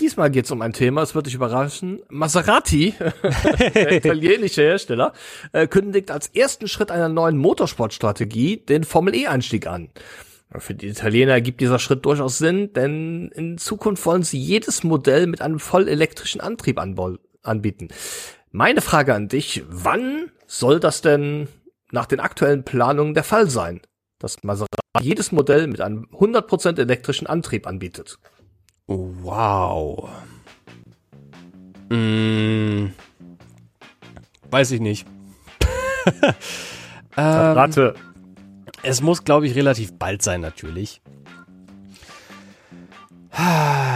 diesmal 0.00 0.30
geht 0.30 0.46
es 0.46 0.50
um 0.50 0.62
ein 0.62 0.72
Thema, 0.72 1.02
es 1.02 1.14
wird 1.14 1.26
dich 1.26 1.34
überraschen. 1.34 2.00
Maserati, 2.08 2.94
der 3.74 3.92
italienische 3.92 4.62
Hersteller, 4.62 5.12
äh, 5.52 5.66
kündigt 5.66 6.10
als 6.10 6.28
ersten 6.28 6.66
Schritt 6.66 6.90
einer 6.90 7.10
neuen 7.10 7.36
Motorsportstrategie 7.36 8.56
den 8.58 8.84
Formel-E-Einstieg 8.84 9.66
an. 9.66 9.90
Für 10.58 10.74
die 10.74 10.88
Italiener 10.88 11.40
gibt 11.40 11.60
dieser 11.60 11.78
Schritt 11.78 12.04
durchaus 12.04 12.38
Sinn, 12.38 12.72
denn 12.72 13.30
in 13.34 13.58
Zukunft 13.58 14.04
wollen 14.06 14.22
sie 14.22 14.38
jedes 14.38 14.82
Modell 14.82 15.26
mit 15.26 15.40
einem 15.40 15.58
voll 15.58 15.88
elektrischen 15.88 16.40
Antrieb 16.40 16.80
anbieten. 17.42 17.88
Meine 18.50 18.82
Frage 18.82 19.14
an 19.14 19.28
dich, 19.28 19.62
wann 19.68 20.30
soll 20.58 20.80
das 20.80 21.00
denn 21.00 21.48
nach 21.90 22.06
den 22.06 22.20
aktuellen 22.20 22.64
Planungen 22.64 23.14
der 23.14 23.24
Fall 23.24 23.48
sein? 23.48 23.80
dass 24.22 24.42
Maserati 24.42 24.80
jedes 25.00 25.32
Modell 25.32 25.66
mit 25.66 25.80
einem 25.80 26.06
100% 26.12 26.78
elektrischen 26.78 27.26
Antrieb 27.26 27.66
anbietet. 27.66 28.18
Wow. 28.86 30.08
Hm. 31.90 32.92
Weiß 34.50 34.70
ich 34.70 34.80
nicht. 34.80 35.06
ähm, 36.26 36.34
Rate. 37.16 37.94
Es 38.82 39.00
muss, 39.00 39.24
glaube 39.24 39.46
ich, 39.46 39.54
relativ 39.54 39.98
bald 39.98 40.22
sein, 40.22 40.40
natürlich. 40.40 41.00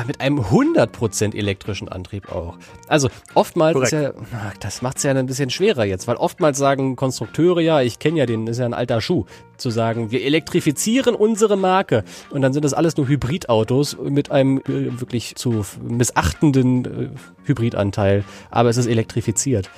Mit 0.06 0.20
einem 0.22 0.40
100% 0.40 1.36
elektrischen 1.36 1.90
Antrieb 1.90 2.32
auch. 2.32 2.56
Also 2.88 3.10
oftmals 3.34 3.90
ja, 3.90 4.12
das 4.60 4.80
macht 4.80 4.96
es 4.96 5.02
ja 5.02 5.12
ein 5.12 5.26
bisschen 5.26 5.50
schwerer 5.50 5.84
jetzt, 5.84 6.08
weil 6.08 6.16
oftmals 6.16 6.56
sagen 6.56 6.96
Konstrukteure 6.96 7.60
ja, 7.60 7.82
ich 7.82 7.98
kenne 7.98 8.18
ja 8.18 8.24
den, 8.26 8.46
ist 8.46 8.58
ja 8.58 8.64
ein 8.64 8.72
alter 8.72 9.02
Schuh, 9.02 9.26
zu 9.58 9.68
sagen, 9.68 10.10
wir 10.10 10.22
elektrifizieren 10.22 11.14
unsere 11.14 11.56
Marke 11.58 12.04
und 12.30 12.40
dann 12.40 12.54
sind 12.54 12.64
das 12.64 12.72
alles 12.72 12.96
nur 12.96 13.08
Hybridautos 13.08 13.98
mit 14.02 14.30
einem 14.30 14.58
äh, 14.58 15.00
wirklich 15.00 15.34
zu 15.36 15.66
missachtenden 15.82 16.84
äh, 16.84 17.08
Hybridanteil, 17.44 18.24
aber 18.50 18.70
es 18.70 18.78
ist 18.78 18.86
elektrifiziert. 18.86 19.68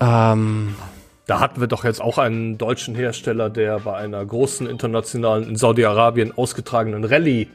Ähm, 0.00 0.74
Da 1.26 1.40
hatten 1.40 1.60
wir 1.60 1.68
doch 1.68 1.84
jetzt 1.84 2.02
auch 2.02 2.18
einen 2.18 2.58
deutschen 2.58 2.94
Hersteller, 2.94 3.48
der 3.48 3.78
bei 3.80 3.94
einer 3.94 4.24
großen 4.24 4.66
internationalen 4.66 5.48
in 5.48 5.56
Saudi-Arabien 5.56 6.36
ausgetragenen 6.36 7.04
Rallye 7.04 7.48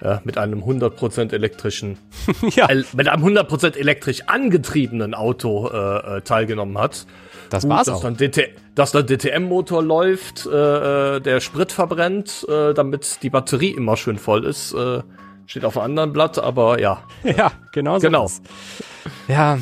äh, 0.00 0.18
mit 0.24 0.38
einem 0.38 0.62
100% 0.62 1.32
elektrischen, 1.32 1.98
ja. 2.54 2.68
äh, 2.68 2.84
mit 2.94 3.08
einem 3.08 3.24
100% 3.24 3.76
elektrisch 3.76 4.22
angetriebenen 4.26 5.14
Auto 5.14 5.68
äh, 5.68 6.18
äh, 6.18 6.20
teilgenommen 6.22 6.78
hat. 6.78 7.06
Das 7.50 7.62
Gut, 7.62 7.70
war's 7.70 7.86
dass 7.86 7.98
auch. 7.98 8.02
Dann 8.02 8.16
DT, 8.16 8.50
dass 8.74 8.92
der 8.92 9.02
DTM-Motor 9.02 9.82
läuft, 9.82 10.46
äh, 10.46 11.16
äh, 11.16 11.20
der 11.20 11.40
Sprit 11.40 11.72
verbrennt, 11.72 12.46
äh, 12.48 12.74
damit 12.74 13.22
die 13.22 13.30
Batterie 13.30 13.70
immer 13.70 13.96
schön 13.96 14.18
voll 14.18 14.44
ist. 14.44 14.72
Äh, 14.72 15.02
steht 15.46 15.64
auf 15.64 15.76
einem 15.76 15.86
anderen 15.86 16.12
Blatt, 16.12 16.38
aber 16.38 16.80
ja. 16.80 17.02
Ja, 17.24 17.52
genau 17.72 17.98
so. 17.98 18.06
Genau. 18.06 18.26
ist. 18.26 18.42
Ja. 19.26 19.58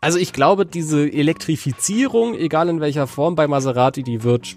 Also 0.00 0.18
ich 0.18 0.32
glaube, 0.32 0.64
diese 0.66 1.10
Elektrifizierung, 1.10 2.34
egal 2.34 2.68
in 2.68 2.80
welcher 2.80 3.06
Form 3.06 3.34
bei 3.34 3.48
Maserati, 3.48 4.02
die 4.02 4.22
wird 4.22 4.56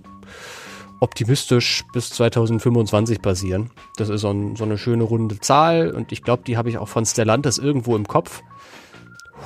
optimistisch 1.02 1.84
bis 1.92 2.12
2025 2.12 3.22
passieren. 3.22 3.72
Das 3.98 4.08
ist 4.08 4.22
so, 4.22 4.30
ein, 4.30 4.56
so 4.56 4.64
eine 4.64 4.78
schöne 4.78 5.04
runde 5.04 5.40
Zahl 5.40 5.92
und 5.92 6.12
ich 6.12 6.24
glaube, 6.24 6.44
die 6.46 6.56
habe 6.56 6.70
ich 6.70 6.78
auch 6.78 6.88
von 6.88 7.06
Stellantis 7.06 7.58
irgendwo 7.58 7.96
im 7.96 8.08
Kopf. 8.08 8.42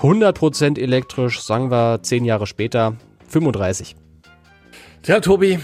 100% 0.02 0.78
elektrisch, 0.78 1.42
sagen 1.42 1.72
wir 1.72 2.04
zehn 2.04 2.26
Jahre 2.26 2.46
später, 2.46 2.98
35. 3.30 3.96
Tja, 5.02 5.22
Tobi, 5.22 5.60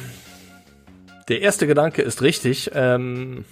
der 1.27 1.41
erste 1.41 1.67
Gedanke 1.67 2.01
ist 2.01 2.21
richtig. 2.21 2.71
Ähm, 2.73 3.43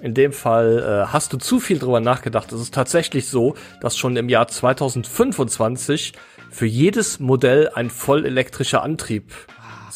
in 0.00 0.14
dem 0.14 0.32
Fall 0.32 0.78
äh, 1.06 1.12
hast 1.12 1.32
du 1.32 1.36
zu 1.36 1.58
viel 1.58 1.78
drüber 1.78 2.00
nachgedacht. 2.00 2.52
Es 2.52 2.60
ist 2.60 2.72
tatsächlich 2.72 3.26
so, 3.26 3.54
dass 3.80 3.98
schon 3.98 4.16
im 4.16 4.28
Jahr 4.28 4.46
2025 4.46 6.12
für 6.50 6.66
jedes 6.66 7.18
Modell 7.18 7.68
ein 7.74 7.90
vollelektrischer 7.90 8.82
Antrieb 8.82 9.32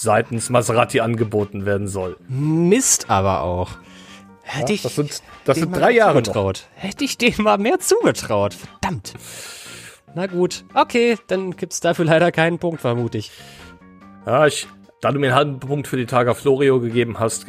seitens 0.05 0.49
Maserati 0.51 1.01
angeboten 1.01 1.67
werden 1.67 1.89
soll. 1.89 2.17
Mist 2.29 3.11
aber 3.11 3.41
auch. 3.43 3.71
Hätte 4.43 4.73
ich 4.75 4.83
das 4.83 4.95
sind, 4.95 5.23
das 5.45 5.57
dem 5.57 5.63
sind 5.63 5.71
mal 5.73 5.79
drei 5.81 5.87
mehr 5.89 5.97
Jahre 5.97 6.15
noch. 6.19 6.23
zugetraut. 6.23 6.67
Hätte 6.77 7.05
ich 7.05 7.19
dem 7.19 7.35
mal 7.39 7.59
mehr 7.59 7.81
zugetraut. 7.81 8.55
Verdammt. 8.55 9.15
Na 10.15 10.27
gut. 10.27 10.65
Okay, 10.75 11.19
dann 11.27 11.57
gibt's 11.57 11.81
dafür 11.81 12.05
leider 12.05 12.31
keinen 12.31 12.59
Punkt, 12.59 12.81
vermute 12.83 13.19
ich. 13.19 13.33
Ja, 14.27 14.47
ich, 14.47 14.69
da 15.01 15.11
du 15.11 15.19
mir 15.19 15.27
einen 15.29 15.35
halben 15.35 15.61
Punkt 15.61 15.89
für 15.89 15.97
die 15.97 16.07
Targa 16.07 16.35
Florio 16.35 16.79
gegeben 16.79 17.19
hast, 17.19 17.47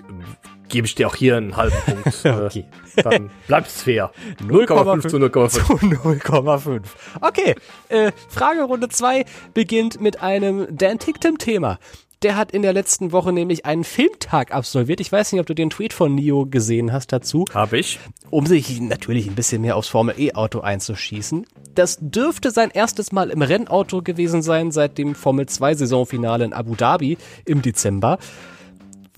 gebe 0.70 0.88
ich 0.88 0.95
dir 0.95 1.08
auch 1.08 1.16
hier 1.16 1.38
einen 1.38 1.56
halben 1.58 1.76
Punkt. 1.86 2.26
Okay. 2.26 2.66
Äh, 2.95 3.03
dann 3.03 3.30
bleibt's 3.47 3.84
fair. 3.84 4.12
0,5 4.41 5.08
zu 5.10 5.18
0,5. 5.18 5.49
Zu 5.49 5.62
0,5. 5.62 6.82
Okay, 7.22 7.56
äh, 7.89 8.12
Fragerunde 8.30 8.88
2 8.89 9.26
beginnt 9.53 9.99
mit 10.01 10.22
einem 10.24 10.66
Dan 10.76 10.97
Ticktem-Thema. 10.97 11.78
Der 12.26 12.38
hat 12.38 12.53
in 12.53 12.63
der 12.63 12.73
letzten 12.73 13.11
Woche 13.11 13.32
nämlich 13.32 13.67
einen 13.67 13.84
Filmtag 13.84 14.51
absolviert. 14.51 14.99
Ich 14.99 15.11
weiß 15.11 15.32
nicht, 15.32 15.39
ob 15.39 15.45
du 15.45 15.53
den 15.53 15.69
Tweet 15.69 15.93
von 15.93 16.15
Nio 16.15 16.47
gesehen 16.47 16.91
hast 16.91 17.13
dazu. 17.13 17.45
Habe 17.53 17.78
ich. 17.78 17.99
um 18.32 18.47
sich 18.47 18.82
natürlich 18.82 19.28
ein 19.28 19.36
bisschen 19.36 19.61
mehr 19.61 19.76
aufs 19.76 19.89
Formel-E-Auto 19.89 20.61
einzuschießen. 20.61 21.45
Das 21.76 21.99
dürfte 22.01 22.49
sein 22.49 22.71
erstes 22.71 23.11
Mal 23.11 23.30
im 23.30 23.43
Rennauto 23.43 24.01
gewesen 24.01 24.41
sein 24.41 24.71
seit 24.71 24.97
dem 24.97 25.13
Formel-2-Saisonfinale 25.13 26.45
in 26.45 26.53
Abu 26.53 26.73
Dhabi 26.73 27.19
im 27.45 27.61
Dezember. 27.61 28.17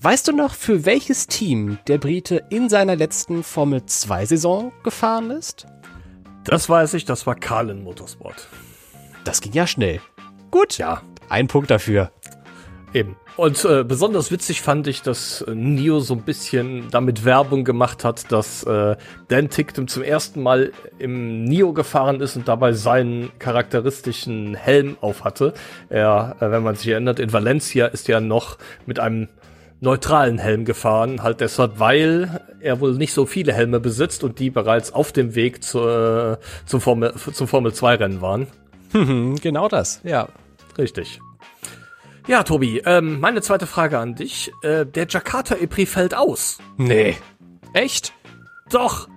Weißt 0.02 0.28
du 0.28 0.32
noch, 0.32 0.52
für 0.52 0.84
welches 0.84 1.28
Team 1.28 1.78
der 1.86 1.96
Brite 1.96 2.44
in 2.50 2.68
seiner 2.68 2.94
letzten 2.94 3.42
Formel-2-Saison 3.42 4.70
gefahren 4.84 5.30
ist? 5.30 5.66
Das 6.44 6.68
weiß 6.68 6.92
ich, 6.92 7.06
das 7.06 7.26
war 7.26 7.36
Carlin 7.36 7.82
Motorsport. 7.82 8.48
Das 9.24 9.40
ging 9.40 9.54
ja 9.54 9.66
schnell. 9.66 10.02
Gut, 10.50 10.76
Ja, 10.76 11.00
ein 11.30 11.46
Punkt 11.46 11.70
dafür. 11.70 12.10
Eben. 12.94 13.16
Und 13.36 13.64
äh, 13.64 13.84
besonders 13.84 14.32
witzig 14.32 14.62
fand 14.62 14.86
ich, 14.86 15.02
dass 15.02 15.42
äh, 15.42 15.54
Nio 15.54 16.00
so 16.00 16.14
ein 16.14 16.22
bisschen 16.22 16.90
damit 16.90 17.24
Werbung 17.24 17.64
gemacht 17.64 18.02
hat, 18.02 18.32
dass 18.32 18.64
äh, 18.64 18.96
Dan 19.28 19.50
Ticktum 19.50 19.88
zum 19.88 20.02
ersten 20.02 20.42
Mal 20.42 20.72
im 20.98 21.44
Nio 21.44 21.72
gefahren 21.72 22.20
ist 22.20 22.36
und 22.36 22.48
dabei 22.48 22.72
seinen 22.72 23.30
charakteristischen 23.38 24.54
Helm 24.54 24.96
auf 25.00 25.24
hatte. 25.24 25.52
Er, 25.88 26.36
äh, 26.40 26.50
wenn 26.50 26.62
man 26.62 26.76
sich 26.76 26.88
erinnert, 26.88 27.20
in 27.20 27.32
Valencia 27.32 27.86
ist 27.86 28.08
er 28.08 28.20
noch 28.20 28.58
mit 28.86 28.98
einem 28.98 29.28
neutralen 29.80 30.38
Helm 30.38 30.64
gefahren, 30.64 31.22
halt 31.22 31.40
deshalb, 31.40 31.78
weil 31.78 32.40
er 32.60 32.80
wohl 32.80 32.94
nicht 32.94 33.12
so 33.12 33.26
viele 33.26 33.52
Helme 33.52 33.78
besitzt 33.78 34.24
und 34.24 34.40
die 34.40 34.50
bereits 34.50 34.92
auf 34.92 35.12
dem 35.12 35.34
Weg 35.34 35.62
zu, 35.62 35.80
äh, 35.86 36.36
zum 36.66 36.80
Formel 36.80 37.14
zum 37.14 37.46
Formel 37.46 37.72
2 37.72 37.94
Rennen 37.96 38.20
waren. 38.20 38.46
Genau 39.42 39.68
das, 39.68 40.00
ja. 40.02 40.28
Richtig. 40.78 41.20
Ja, 42.28 42.42
Tobi, 42.42 42.82
ähm, 42.84 43.20
meine 43.20 43.40
zweite 43.40 43.66
Frage 43.66 43.98
an 43.98 44.14
dich. 44.14 44.52
Äh, 44.60 44.84
der 44.84 45.06
Jakarta 45.08 45.54
Epri 45.54 45.86
fällt 45.86 46.14
aus. 46.14 46.58
Nee. 46.76 47.16
Echt? 47.72 48.12
Doch. 48.70 49.08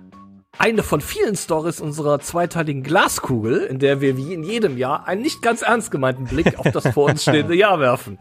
Eine 0.56 0.82
von 0.82 1.02
vielen 1.02 1.36
Stories 1.36 1.82
unserer 1.82 2.20
zweiteiligen 2.20 2.82
Glaskugel, 2.82 3.58
in 3.64 3.78
der 3.78 4.00
wir 4.00 4.16
wie 4.16 4.32
in 4.32 4.42
jedem 4.42 4.78
Jahr 4.78 5.06
einen 5.06 5.20
nicht 5.20 5.42
ganz 5.42 5.60
ernst 5.60 5.90
gemeinten 5.90 6.24
Blick 6.24 6.58
auf 6.58 6.70
das 6.72 6.88
vor 6.88 7.10
uns 7.10 7.22
stehende 7.22 7.54
Jahr 7.54 7.80
werfen. 7.80 8.16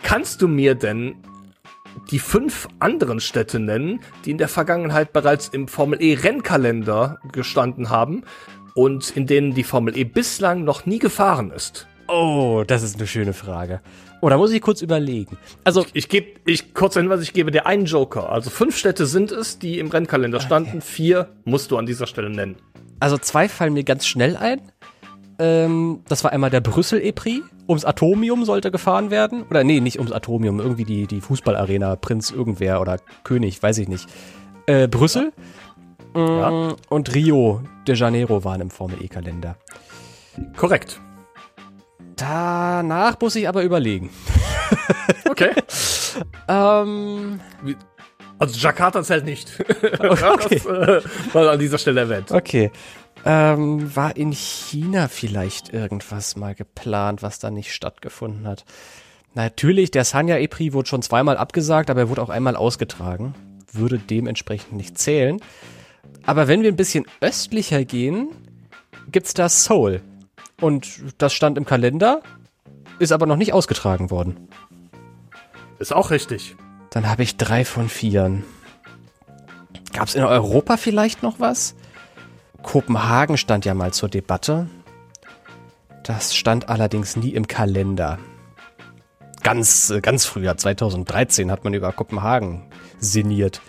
Kannst 0.00 0.42
du 0.42 0.46
mir 0.46 0.76
denn 0.76 1.16
die 2.12 2.20
fünf 2.20 2.68
anderen 2.78 3.18
Städte 3.18 3.58
nennen, 3.58 3.98
die 4.24 4.30
in 4.30 4.38
der 4.38 4.48
Vergangenheit 4.48 5.12
bereits 5.12 5.48
im 5.48 5.66
Formel 5.66 6.00
E 6.00 6.14
Rennkalender 6.14 7.18
gestanden 7.32 7.90
haben 7.90 8.22
und 8.76 9.10
in 9.16 9.26
denen 9.26 9.54
die 9.54 9.64
Formel 9.64 9.96
E 9.96 10.04
bislang 10.04 10.62
noch 10.62 10.86
nie 10.86 11.00
gefahren 11.00 11.50
ist? 11.50 11.88
Oh, 12.06 12.62
das 12.66 12.82
ist 12.84 12.96
eine 12.96 13.06
schöne 13.06 13.32
Frage. 13.32 13.80
Oh, 14.22 14.28
da 14.28 14.36
muss 14.36 14.52
ich 14.52 14.60
kurz 14.60 14.82
überlegen. 14.82 15.38
Also, 15.64 15.86
Ich 15.94 16.08
gebe, 16.08 16.40
ich 16.44 16.74
kurz 16.74 16.94
Hinweis, 16.94 17.22
ich 17.22 17.32
gebe 17.32 17.50
dir 17.50 17.66
einen 17.66 17.86
Joker. 17.86 18.30
Also 18.30 18.50
fünf 18.50 18.76
Städte 18.76 19.06
sind 19.06 19.32
es, 19.32 19.58
die 19.58 19.78
im 19.78 19.88
Rennkalender 19.88 20.40
standen. 20.40 20.80
Vier 20.82 21.28
musst 21.44 21.70
du 21.70 21.78
an 21.78 21.86
dieser 21.86 22.06
Stelle 22.06 22.28
nennen. 22.30 22.56
Also 23.00 23.16
zwei 23.16 23.48
fallen 23.48 23.72
mir 23.72 23.84
ganz 23.84 24.06
schnell 24.06 24.36
ein. 24.36 24.60
Ähm, 25.38 26.02
das 26.06 26.22
war 26.22 26.32
einmal 26.32 26.50
der 26.50 26.60
Brüssel 26.60 27.00
E-Prix. 27.02 27.40
Ums 27.66 27.84
Atomium 27.86 28.44
sollte 28.44 28.70
gefahren 28.70 29.10
werden. 29.10 29.44
Oder 29.48 29.64
nee, 29.64 29.80
nicht 29.80 29.96
ums 29.98 30.12
Atomium. 30.12 30.60
Irgendwie 30.60 30.84
die, 30.84 31.06
die 31.06 31.20
Fußballarena, 31.22 31.96
Prinz 31.96 32.30
irgendwer 32.30 32.80
oder 32.82 32.98
König, 33.24 33.62
weiß 33.62 33.78
ich 33.78 33.88
nicht. 33.88 34.06
Äh, 34.66 34.86
Brüssel 34.86 35.32
Ja. 36.14 36.50
Mm, 36.50 36.76
und 36.90 37.14
Rio 37.14 37.62
de 37.86 37.94
Janeiro 37.94 38.44
waren 38.44 38.60
im 38.60 38.70
Formel 38.70 39.02
E-Kalender. 39.02 39.56
Korrekt. 40.56 41.00
Danach 42.20 43.18
muss 43.20 43.34
ich 43.36 43.48
aber 43.48 43.62
überlegen. 43.62 44.10
Okay. 45.28 45.50
Ähm, 46.48 47.40
Also 48.38 48.58
Jakarta 48.58 49.02
zählt 49.02 49.24
nicht. 49.24 49.50
Okay. 50.00 50.60
Das 50.64 50.66
äh, 50.66 51.00
mal 51.32 51.48
an 51.48 51.58
dieser 51.58 51.78
Stelle 51.78 52.00
erwähnt. 52.00 52.32
okay. 52.32 52.70
Ähm, 53.24 53.94
war 53.94 54.16
in 54.16 54.32
China 54.32 55.06
vielleicht 55.08 55.72
irgendwas 55.72 56.36
mal 56.36 56.54
geplant, 56.54 57.22
was 57.22 57.38
da 57.38 57.50
nicht 57.50 57.72
stattgefunden 57.72 58.46
hat? 58.46 58.64
Natürlich, 59.34 59.90
der 59.92 60.04
Sanya 60.04 60.38
E-Prix 60.38 60.72
wurde 60.74 60.88
schon 60.88 61.02
zweimal 61.02 61.36
abgesagt, 61.36 61.90
aber 61.90 62.00
er 62.00 62.08
wurde 62.08 62.22
auch 62.22 62.30
einmal 62.30 62.56
ausgetragen. 62.56 63.34
Würde 63.72 63.98
dementsprechend 63.98 64.72
nicht 64.72 64.98
zählen. 64.98 65.40
Aber 66.26 66.48
wenn 66.48 66.62
wir 66.62 66.72
ein 66.72 66.76
bisschen 66.76 67.06
östlicher 67.20 67.84
gehen, 67.84 68.28
gibt's 69.12 69.32
da 69.34 69.48
Seoul. 69.48 70.00
Und 70.60 71.00
das 71.18 71.32
stand 71.32 71.56
im 71.58 71.64
Kalender, 71.64 72.22
ist 72.98 73.12
aber 73.12 73.26
noch 73.26 73.36
nicht 73.36 73.52
ausgetragen 73.52 74.10
worden. 74.10 74.48
Ist 75.78 75.94
auch 75.94 76.10
richtig. 76.10 76.56
Dann 76.90 77.08
habe 77.08 77.22
ich 77.22 77.36
drei 77.36 77.64
von 77.64 77.88
vieren. 77.88 78.44
Gab's 79.92 80.14
in 80.14 80.24
Europa 80.24 80.76
vielleicht 80.76 81.22
noch 81.22 81.40
was? 81.40 81.74
Kopenhagen 82.62 83.38
stand 83.38 83.64
ja 83.64 83.74
mal 83.74 83.92
zur 83.92 84.08
Debatte. 84.08 84.68
Das 86.02 86.34
stand 86.34 86.68
allerdings 86.68 87.16
nie 87.16 87.30
im 87.30 87.46
Kalender. 87.46 88.18
Ganz, 89.42 89.90
äh, 89.90 90.00
ganz 90.00 90.26
früher, 90.26 90.56
2013, 90.56 91.50
hat 91.50 91.64
man 91.64 91.72
über 91.72 91.92
Kopenhagen 91.92 92.66
sinniert. 92.98 93.62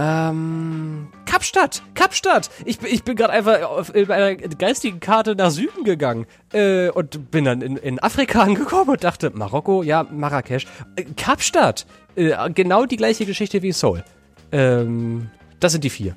Ähm, 0.00 1.08
Kapstadt, 1.26 1.82
Kapstadt. 1.94 2.50
Ich, 2.64 2.78
bin- 2.78 2.92
ich 2.92 3.02
bin 3.02 3.16
gerade 3.16 3.32
einfach 3.32 3.62
auf 3.62 3.94
in 3.94 4.10
einer 4.10 4.36
geistigen 4.36 5.00
Karte 5.00 5.34
nach 5.34 5.50
Süden 5.50 5.82
gegangen 5.84 6.26
äh, 6.52 6.88
und 6.90 7.30
bin 7.32 7.44
dann 7.44 7.62
in, 7.62 7.76
in 7.76 7.98
Afrika 8.02 8.42
angekommen 8.44 8.90
und 8.90 9.04
dachte, 9.04 9.30
Marokko, 9.30 9.82
ja, 9.82 10.04
Marrakesch. 10.04 10.66
Äh, 10.96 11.04
Kapstadt, 11.16 11.86
äh, 12.14 12.32
genau 12.52 12.86
die 12.86 12.96
gleiche 12.96 13.26
Geschichte 13.26 13.60
wie 13.62 13.72
Seoul. 13.72 14.04
Ähm, 14.52 15.30
das 15.60 15.72
sind 15.72 15.82
die 15.84 15.90
vier. 15.90 16.16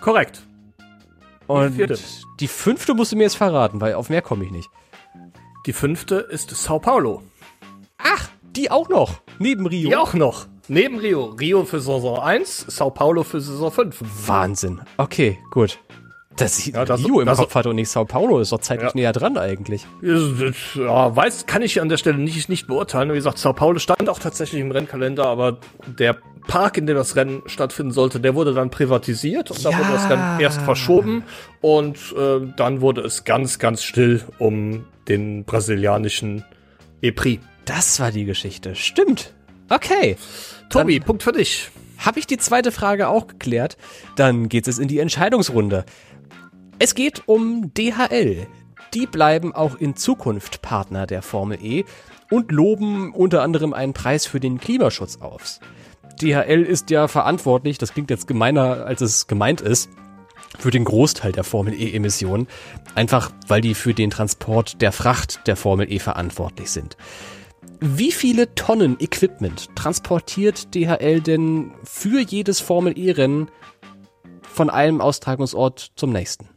Korrekt. 0.00 0.42
Und 1.46 1.76
vierte. 1.76 1.98
die 2.40 2.48
fünfte 2.48 2.92
musst 2.92 3.12
du 3.12 3.16
mir 3.16 3.22
jetzt 3.24 3.36
verraten, 3.36 3.80
weil 3.80 3.94
auf 3.94 4.10
mehr 4.10 4.20
komme 4.22 4.44
ich 4.44 4.50
nicht. 4.50 4.68
Die 5.66 5.72
fünfte 5.72 6.16
ist 6.16 6.50
Sao 6.50 6.78
Paulo. 6.78 7.22
Ach, 7.96 8.28
die 8.42 8.70
auch 8.70 8.88
noch. 8.90 9.22
Neben 9.38 9.66
Rio. 9.66 9.88
Die 9.88 9.96
auch 9.96 10.12
noch. 10.14 10.46
Neben 10.68 10.98
Rio. 10.98 11.26
Rio 11.40 11.64
für 11.64 11.80
Saison 11.80 12.18
1, 12.20 12.66
Sao 12.68 12.90
Paulo 12.90 13.22
für 13.24 13.40
Saison 13.40 13.70
5. 13.70 14.02
Wahnsinn. 14.26 14.80
Okay, 14.98 15.38
gut. 15.50 15.78
Dass 16.36 16.58
ich 16.60 16.66
Ja, 16.74 16.84
das- 16.84 17.04
Rio 17.04 17.20
im 17.20 17.26
das- 17.26 17.38
Kopf 17.38 17.54
hatte 17.54 17.70
und 17.70 17.76
nicht 17.76 17.88
Sao 17.90 18.04
Paulo, 18.04 18.38
ist 18.38 18.52
doch 18.52 18.60
zeitlich 18.60 18.90
Ja. 18.90 18.94
näher 18.96 19.12
dran 19.12 19.36
eigentlich. 19.38 19.84
Ja, 20.02 21.16
weiß, 21.16 21.46
kann 21.46 21.62
ich 21.62 21.80
an 21.80 21.88
der 21.88 21.96
Stelle 21.96 22.18
nicht, 22.18 22.48
nicht 22.48 22.66
beurteilen. 22.68 23.10
Wie 23.10 23.14
gesagt, 23.14 23.38
Sao 23.38 23.52
Paulo 23.54 23.78
stand 23.80 24.08
auch 24.08 24.18
tatsächlich 24.20 24.60
im 24.60 24.70
Rennkalender, 24.70 25.26
aber 25.26 25.58
der 25.98 26.16
Park, 26.46 26.76
in 26.78 26.86
dem 26.86 26.96
das 26.96 27.16
Rennen 27.16 27.42
stattfinden 27.46 27.92
sollte, 27.92 28.20
der 28.20 28.34
wurde 28.36 28.54
dann 28.54 28.70
privatisiert 28.70 29.50
und 29.50 29.64
da 29.64 29.70
Ja. 29.70 29.78
wurde 29.78 29.92
das 29.92 30.08
Rennen 30.10 30.40
erst 30.40 30.62
verschoben 30.62 31.24
und 31.60 31.96
äh, 32.16 32.40
dann 32.56 32.80
wurde 32.82 33.00
es 33.00 33.24
ganz, 33.24 33.58
ganz 33.58 33.82
still 33.82 34.22
um 34.38 34.84
den 35.08 35.44
brasilianischen 35.44 36.44
E-Prix. 37.02 37.42
Das 37.64 37.98
war 38.00 38.12
die 38.12 38.24
Geschichte. 38.26 38.74
Stimmt. 38.76 39.34
Okay. 39.70 40.16
Tobi, 40.70 41.00
Punkt 41.00 41.22
für 41.22 41.32
dich. 41.32 41.70
Habe 41.98 42.18
ich 42.18 42.26
die 42.26 42.36
zweite 42.36 42.72
Frage 42.72 43.08
auch 43.08 43.26
geklärt? 43.26 43.76
Dann 44.16 44.48
geht 44.48 44.68
es 44.68 44.78
in 44.78 44.88
die 44.88 44.98
Entscheidungsrunde. 44.98 45.84
Es 46.78 46.94
geht 46.94 47.22
um 47.26 47.72
DHL. 47.74 48.46
Die 48.94 49.06
bleiben 49.06 49.54
auch 49.54 49.76
in 49.76 49.96
Zukunft 49.96 50.62
Partner 50.62 51.06
der 51.06 51.22
Formel 51.22 51.58
E 51.62 51.84
und 52.30 52.52
loben 52.52 53.12
unter 53.12 53.42
anderem 53.42 53.72
einen 53.72 53.94
Preis 53.94 54.26
für 54.26 54.40
den 54.40 54.58
Klimaschutz 54.58 55.16
auf. 55.20 55.58
DHL 56.20 56.62
ist 56.62 56.90
ja 56.90 57.08
verantwortlich, 57.08 57.78
das 57.78 57.92
klingt 57.92 58.10
jetzt 58.10 58.26
gemeiner, 58.26 58.84
als 58.86 59.00
es 59.00 59.26
gemeint 59.26 59.60
ist, 59.60 59.88
für 60.58 60.70
den 60.70 60.84
Großteil 60.84 61.32
der 61.32 61.44
Formel 61.44 61.74
E-Emissionen, 61.74 62.46
einfach 62.94 63.30
weil 63.46 63.60
die 63.60 63.74
für 63.74 63.94
den 63.94 64.10
Transport 64.10 64.80
der 64.82 64.92
Fracht 64.92 65.46
der 65.46 65.56
Formel 65.56 65.90
E 65.90 65.98
verantwortlich 65.98 66.70
sind. 66.70 66.96
Wie 67.80 68.10
viele 68.10 68.54
Tonnen 68.56 68.96
Equipment 68.98 69.74
transportiert 69.76 70.74
DHL 70.74 71.20
denn 71.20 71.72
für 71.84 72.20
jedes 72.20 72.60
Formel 72.60 72.98
E-Rennen 72.98 73.50
von 74.42 74.68
einem 74.68 75.00
Austragungsort 75.00 75.92
zum 75.94 76.10
nächsten? 76.10 76.48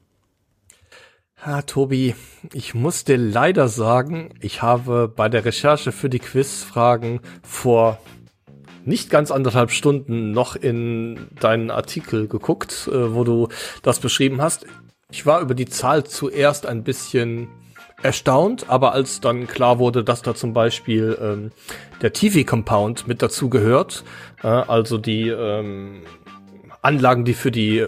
Ja, 1.46 1.62
Tobi, 1.62 2.16
ich 2.54 2.74
muss 2.74 3.04
dir 3.04 3.18
leider 3.18 3.68
sagen, 3.68 4.30
ich 4.42 4.64
habe 4.64 5.08
bei 5.08 5.30
der 5.30 5.46
Recherche 5.46 5.92
für 5.92 6.10
die 6.10 6.20
Quizfragen 6.20 7.20
vor 7.44 8.00
nicht 8.84 9.12
ganz 9.12 9.30
anderthalb 9.30 9.70
Stunden 9.70 10.32
noch 10.32 10.56
in 10.56 11.28
deinen 11.40 11.70
Artikel 11.70 12.28
geguckt, 12.28 12.90
äh, 12.92 13.14
wo 13.14 13.24
du 13.24 13.48
das 13.84 14.00
beschrieben 14.00 14.42
hast. 14.42 14.66
Ich 15.12 15.28
war 15.28 15.42
über 15.42 15.54
die 15.54 15.68
Zahl 15.68 16.04
zuerst 16.04 16.66
ein 16.66 16.84
bisschen 16.84 17.48
erstaunt, 18.04 18.70
aber 18.70 18.94
als 18.94 19.22
dann 19.22 19.48
klar 19.48 19.80
wurde, 19.80 20.04
dass 20.04 20.22
da 20.22 20.36
zum 20.36 20.54
Beispiel 20.54 21.18
ähm, 21.22 21.52
der 22.02 22.14
TV-Compound 22.14 23.08
mit 23.08 23.22
dazu 23.22 23.50
gehört, 23.50 24.04
äh, 24.44 24.48
also 24.48 24.98
die 24.98 25.30
ähm, 25.30 26.04
Anlagen, 26.82 27.26
die 27.26 27.34
für 27.34 27.52
die 27.52 27.88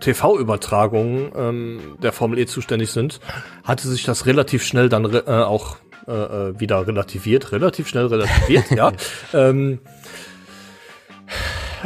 TV-Übertragungen 0.00 1.32
ähm, 1.36 1.80
der 2.02 2.12
Formel 2.12 2.38
E 2.38 2.46
zuständig 2.46 2.90
sind, 2.90 3.20
hatte 3.64 3.88
sich 3.88 4.04
das 4.04 4.26
relativ 4.26 4.64
schnell 4.64 4.88
dann 4.88 5.04
re 5.04 5.24
äh, 5.26 5.42
auch 5.42 5.76
äh, 6.06 6.12
äh, 6.12 6.60
wieder 6.60 6.86
relativiert, 6.86 7.52
relativ 7.52 7.88
schnell 7.88 8.06
relativiert, 8.06 8.70
ja. 8.76 8.92
Ähm, 9.34 9.80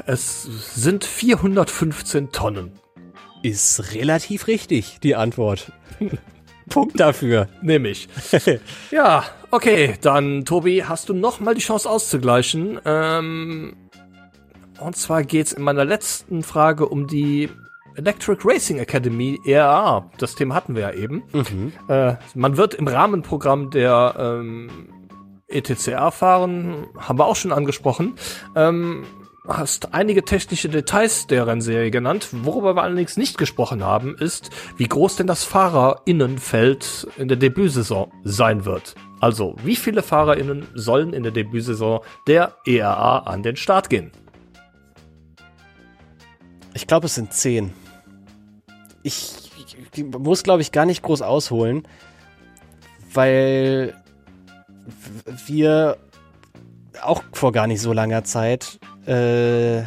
es 0.07 0.43
sind 0.43 1.05
415 1.05 2.33
Tonnen. 2.33 2.73
Ist 3.43 3.95
relativ 3.95 4.47
richtig, 4.47 4.99
die 5.03 5.15
Antwort. 5.15 5.73
Punkt 6.69 6.99
dafür. 6.99 7.49
Nehme 7.63 7.89
ich. 7.89 8.09
ja, 8.91 9.25
okay, 9.51 9.95
dann 10.01 10.45
Tobi, 10.45 10.85
hast 10.85 11.09
du 11.09 11.15
noch 11.15 11.41
mal 11.41 11.55
die 11.55 11.61
Chance 11.61 11.89
auszugleichen. 11.89 12.81
Ähm, 12.85 13.77
und 14.81 14.97
zwar 14.97 15.23
geht's 15.23 15.53
in 15.53 15.63
meiner 15.63 15.85
letzten 15.85 16.43
Frage 16.43 16.87
um 16.87 17.07
die 17.07 17.49
Electric 17.97 18.41
Racing 18.45 18.79
Academy 18.79 19.39
ERA. 19.45 20.11
Das 20.19 20.35
Thema 20.35 20.55
hatten 20.55 20.75
wir 20.75 20.83
ja 20.83 20.93
eben. 20.93 21.23
Äh, 21.89 22.17
man 22.35 22.57
wird 22.57 22.75
im 22.75 22.89
Rahmenprogramm 22.89 23.71
der 23.71 24.15
ähm, 24.19 24.89
ETCR 25.49 26.11
fahren, 26.11 26.87
haben 26.99 27.19
wir 27.19 27.27
auch 27.27 27.37
schon 27.37 27.53
angesprochen. 27.53 28.15
Ähm, 28.57 29.05
hast 29.47 29.93
einige 29.93 30.25
technische 30.25 30.69
Details 30.69 31.27
der 31.27 31.47
Rennserie 31.47 31.91
genannt. 31.91 32.29
Worüber 32.33 32.77
wir 32.77 32.83
allerdings 32.83 33.17
nicht 33.17 33.37
gesprochen 33.37 33.85
haben, 33.85 34.17
ist, 34.17 34.51
wie 34.77 34.89
groß 34.89 35.17
denn 35.17 35.27
das 35.27 35.45
Fahrerinnenfeld 35.45 37.07
in 37.19 37.29
der 37.29 37.37
Debütsaison 37.37 38.11
sein 38.23 38.65
wird. 38.65 38.95
Also, 39.21 39.55
wie 39.63 39.77
viele 39.77 40.03
Fahrerinnen 40.03 40.67
sollen 40.75 41.13
in 41.13 41.23
der 41.23 41.33
Debütsaison 41.33 42.01
der 42.27 42.57
ERA 42.67 43.19
an 43.21 43.43
den 43.43 43.57
Start 43.57 43.91
gehen? 43.91 44.13
Ich 46.73 46.87
glaube, 46.87 47.07
es 47.07 47.15
sind 47.15 47.33
zehn. 47.33 47.73
Ich, 49.03 49.51
ich 49.95 50.05
muss, 50.05 50.43
glaube 50.43 50.63
ich, 50.63 50.73
gar 50.73 50.87
nicht 50.87 51.03
groß 51.03 51.23
ausholen, 51.23 51.87
weil 53.13 53.95
wir 55.47 55.99
auch 57.03 57.23
vor 57.33 57.53
gar 57.53 57.67
nicht 57.67 57.81
so 57.81 57.93
langer 57.93 58.25
Zeit 58.25 58.79
äh, 59.07 59.83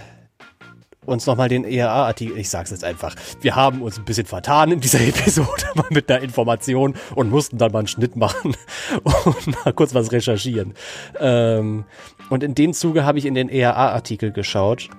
uns 1.05 1.25
nochmal 1.25 1.47
den 1.47 1.63
ERA-Artikel, 1.63 2.37
ich 2.37 2.49
sag's 2.49 2.69
jetzt 2.69 2.83
einfach, 2.83 3.15
wir 3.41 3.55
haben 3.55 3.81
uns 3.81 3.97
ein 3.97 4.05
bisschen 4.05 4.25
vertan 4.25 4.71
in 4.71 4.79
dieser 4.79 4.99
Episode 5.07 5.63
mit 5.89 6.09
der 6.09 6.21
Information 6.21 6.95
und 7.15 7.29
mussten 7.29 7.57
dann 7.57 7.71
mal 7.71 7.79
einen 7.79 7.87
Schnitt 7.87 8.15
machen 8.15 8.55
und 9.03 9.65
mal 9.65 9.73
kurz 9.73 9.93
was 9.93 10.11
recherchieren. 10.11 10.73
Ähm, 11.19 11.85
und 12.29 12.43
in 12.43 12.55
dem 12.55 12.73
Zuge 12.73 13.05
habe 13.05 13.17
ich 13.19 13.25
in 13.25 13.33
den 13.33 13.49
ERA-Artikel 13.49 14.31
geschaut 14.31 14.89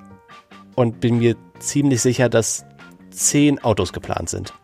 und 0.75 1.01
bin 1.01 1.19
mir 1.19 1.37
ziemlich 1.59 2.01
sicher, 2.01 2.29
dass 2.29 2.65
zehn 3.11 3.63
Autos 3.63 3.93
geplant 3.93 4.31
sind. 4.31 4.55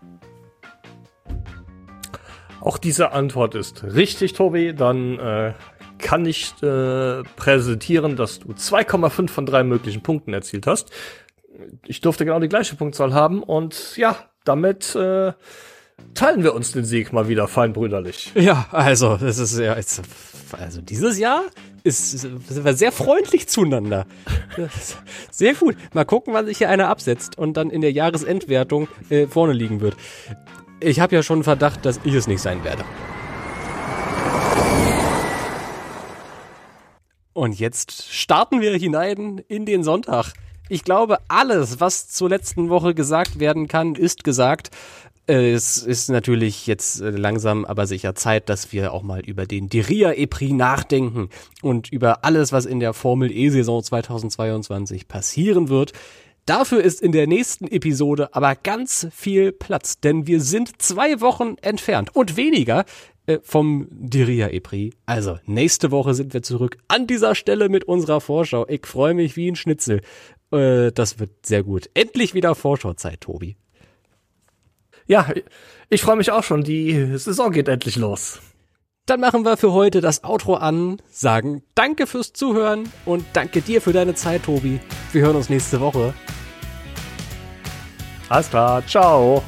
Auch 2.60 2.78
diese 2.78 3.12
Antwort 3.12 3.54
ist 3.54 3.84
richtig, 3.84 4.32
Tobi. 4.32 4.74
Dann 4.74 5.18
äh, 5.18 5.52
kann 5.98 6.26
ich 6.26 6.52
äh, 6.62 7.22
präsentieren, 7.36 8.16
dass 8.16 8.40
du 8.40 8.52
2,5 8.52 9.28
von 9.28 9.46
drei 9.46 9.62
möglichen 9.64 10.02
Punkten 10.02 10.32
erzielt 10.34 10.66
hast. 10.66 10.90
Ich 11.86 12.00
durfte 12.00 12.24
genau 12.24 12.40
die 12.40 12.48
gleiche 12.48 12.74
Punktzahl 12.76 13.14
haben 13.14 13.42
und 13.42 13.96
ja, 13.96 14.16
damit 14.44 14.94
äh, 14.96 15.32
teilen 16.14 16.42
wir 16.42 16.54
uns 16.54 16.72
den 16.72 16.84
Sieg 16.84 17.12
mal 17.12 17.28
wieder 17.28 17.46
feinbrüderlich. 17.48 18.32
Ja, 18.34 18.66
also, 18.72 19.16
das 19.16 19.38
ist 19.38 19.58
ja, 19.58 19.76
jetzt- 19.76 20.02
also 20.52 20.80
dieses 20.80 21.18
Jahr 21.18 21.42
ist, 21.84 22.10
sind 22.18 22.64
wir 22.64 22.74
sehr 22.74 22.92
freundlich 22.92 23.46
zueinander. 23.48 24.06
Sehr 25.30 25.52
gut. 25.54 25.76
Mal 25.92 26.04
gucken, 26.04 26.32
wann 26.32 26.46
sich 26.46 26.58
hier 26.58 26.70
einer 26.70 26.88
absetzt 26.88 27.36
und 27.36 27.56
dann 27.56 27.68
in 27.70 27.82
der 27.82 27.92
Jahresendwertung 27.92 28.88
äh, 29.10 29.26
vorne 29.26 29.52
liegen 29.52 29.80
wird. 29.82 29.94
Ich 30.80 31.00
habe 31.00 31.14
ja 31.14 31.22
schon 31.22 31.44
Verdacht, 31.44 31.84
dass 31.84 32.00
ich 32.04 32.14
es 32.14 32.26
nicht 32.26 32.40
sein 32.40 32.64
werde. 32.64 32.84
Und 37.34 37.58
jetzt 37.58 38.12
starten 38.12 38.60
wir 38.60 38.74
hinein 38.76 39.42
in 39.48 39.66
den 39.66 39.82
Sonntag. 39.82 40.32
Ich 40.68 40.84
glaube, 40.84 41.18
alles, 41.28 41.80
was 41.80 42.08
zur 42.08 42.30
letzten 42.30 42.70
Woche 42.70 42.94
gesagt 42.94 43.40
werden 43.40 43.68
kann, 43.68 43.96
ist 43.96 44.24
gesagt. 44.24 44.70
Es 45.26 45.78
ist 45.78 46.10
natürlich 46.10 46.66
jetzt 46.66 47.00
äh, 47.00 47.10
langsam 47.10 47.64
aber 47.64 47.86
sicher 47.86 48.14
Zeit, 48.14 48.48
dass 48.48 48.72
wir 48.72 48.92
auch 48.92 49.02
mal 49.02 49.20
über 49.20 49.46
den 49.46 49.68
Diria 49.68 50.12
E-Prix 50.12 50.52
nachdenken 50.52 51.28
und 51.60 51.90
über 51.90 52.24
alles, 52.24 52.52
was 52.52 52.66
in 52.66 52.78
der 52.78 52.92
Formel 52.92 53.32
E-Saison 53.32 53.82
2022 53.82 55.08
passieren 55.08 55.68
wird. 55.70 55.92
Dafür 56.46 56.82
ist 56.82 57.00
in 57.00 57.12
der 57.12 57.26
nächsten 57.26 57.66
Episode 57.66 58.34
aber 58.34 58.54
ganz 58.54 59.08
viel 59.10 59.50
Platz, 59.50 59.98
denn 59.98 60.26
wir 60.26 60.42
sind 60.42 60.80
zwei 60.82 61.22
Wochen 61.22 61.56
entfernt 61.62 62.14
und 62.14 62.36
weniger 62.36 62.84
äh, 63.26 63.38
vom 63.42 63.88
Diria 63.90 64.48
E-Prix. 64.48 64.96
Also 65.06 65.38
nächste 65.46 65.90
Woche 65.90 66.14
sind 66.14 66.34
wir 66.34 66.42
zurück 66.42 66.78
an 66.88 67.06
dieser 67.06 67.34
Stelle 67.34 67.68
mit 67.68 67.84
unserer 67.84 68.20
Vorschau. 68.20 68.66
Ich 68.68 68.86
freue 68.86 69.14
mich 69.14 69.36
wie 69.36 69.50
ein 69.50 69.56
Schnitzel. 69.56 70.00
Äh, 70.52 70.92
das 70.92 71.18
wird 71.18 71.46
sehr 71.46 71.62
gut. 71.62 71.90
Endlich 71.94 72.34
wieder 72.34 72.54
Vorschauzeit, 72.54 73.20
Tobi. 73.22 73.56
Ja, 75.06 75.28
ich 75.90 76.02
freue 76.02 76.16
mich 76.16 76.30
auch 76.30 76.44
schon. 76.44 76.64
Die 76.64 77.16
Saison 77.18 77.52
geht 77.52 77.68
endlich 77.68 77.96
los. 77.96 78.40
Dann 79.06 79.20
machen 79.20 79.44
wir 79.44 79.58
für 79.58 79.72
heute 79.72 80.00
das 80.00 80.24
Outro 80.24 80.54
an, 80.54 80.96
sagen 81.10 81.62
Danke 81.74 82.06
fürs 82.06 82.32
Zuhören 82.32 82.88
und 83.04 83.26
danke 83.34 83.60
dir 83.60 83.82
für 83.82 83.92
deine 83.92 84.14
Zeit, 84.14 84.44
Tobi. 84.44 84.80
Wir 85.12 85.22
hören 85.22 85.36
uns 85.36 85.50
nächste 85.50 85.78
Woche. 85.80 86.14
Alles 88.30 88.48
klar, 88.48 88.86
ciao. 88.86 89.42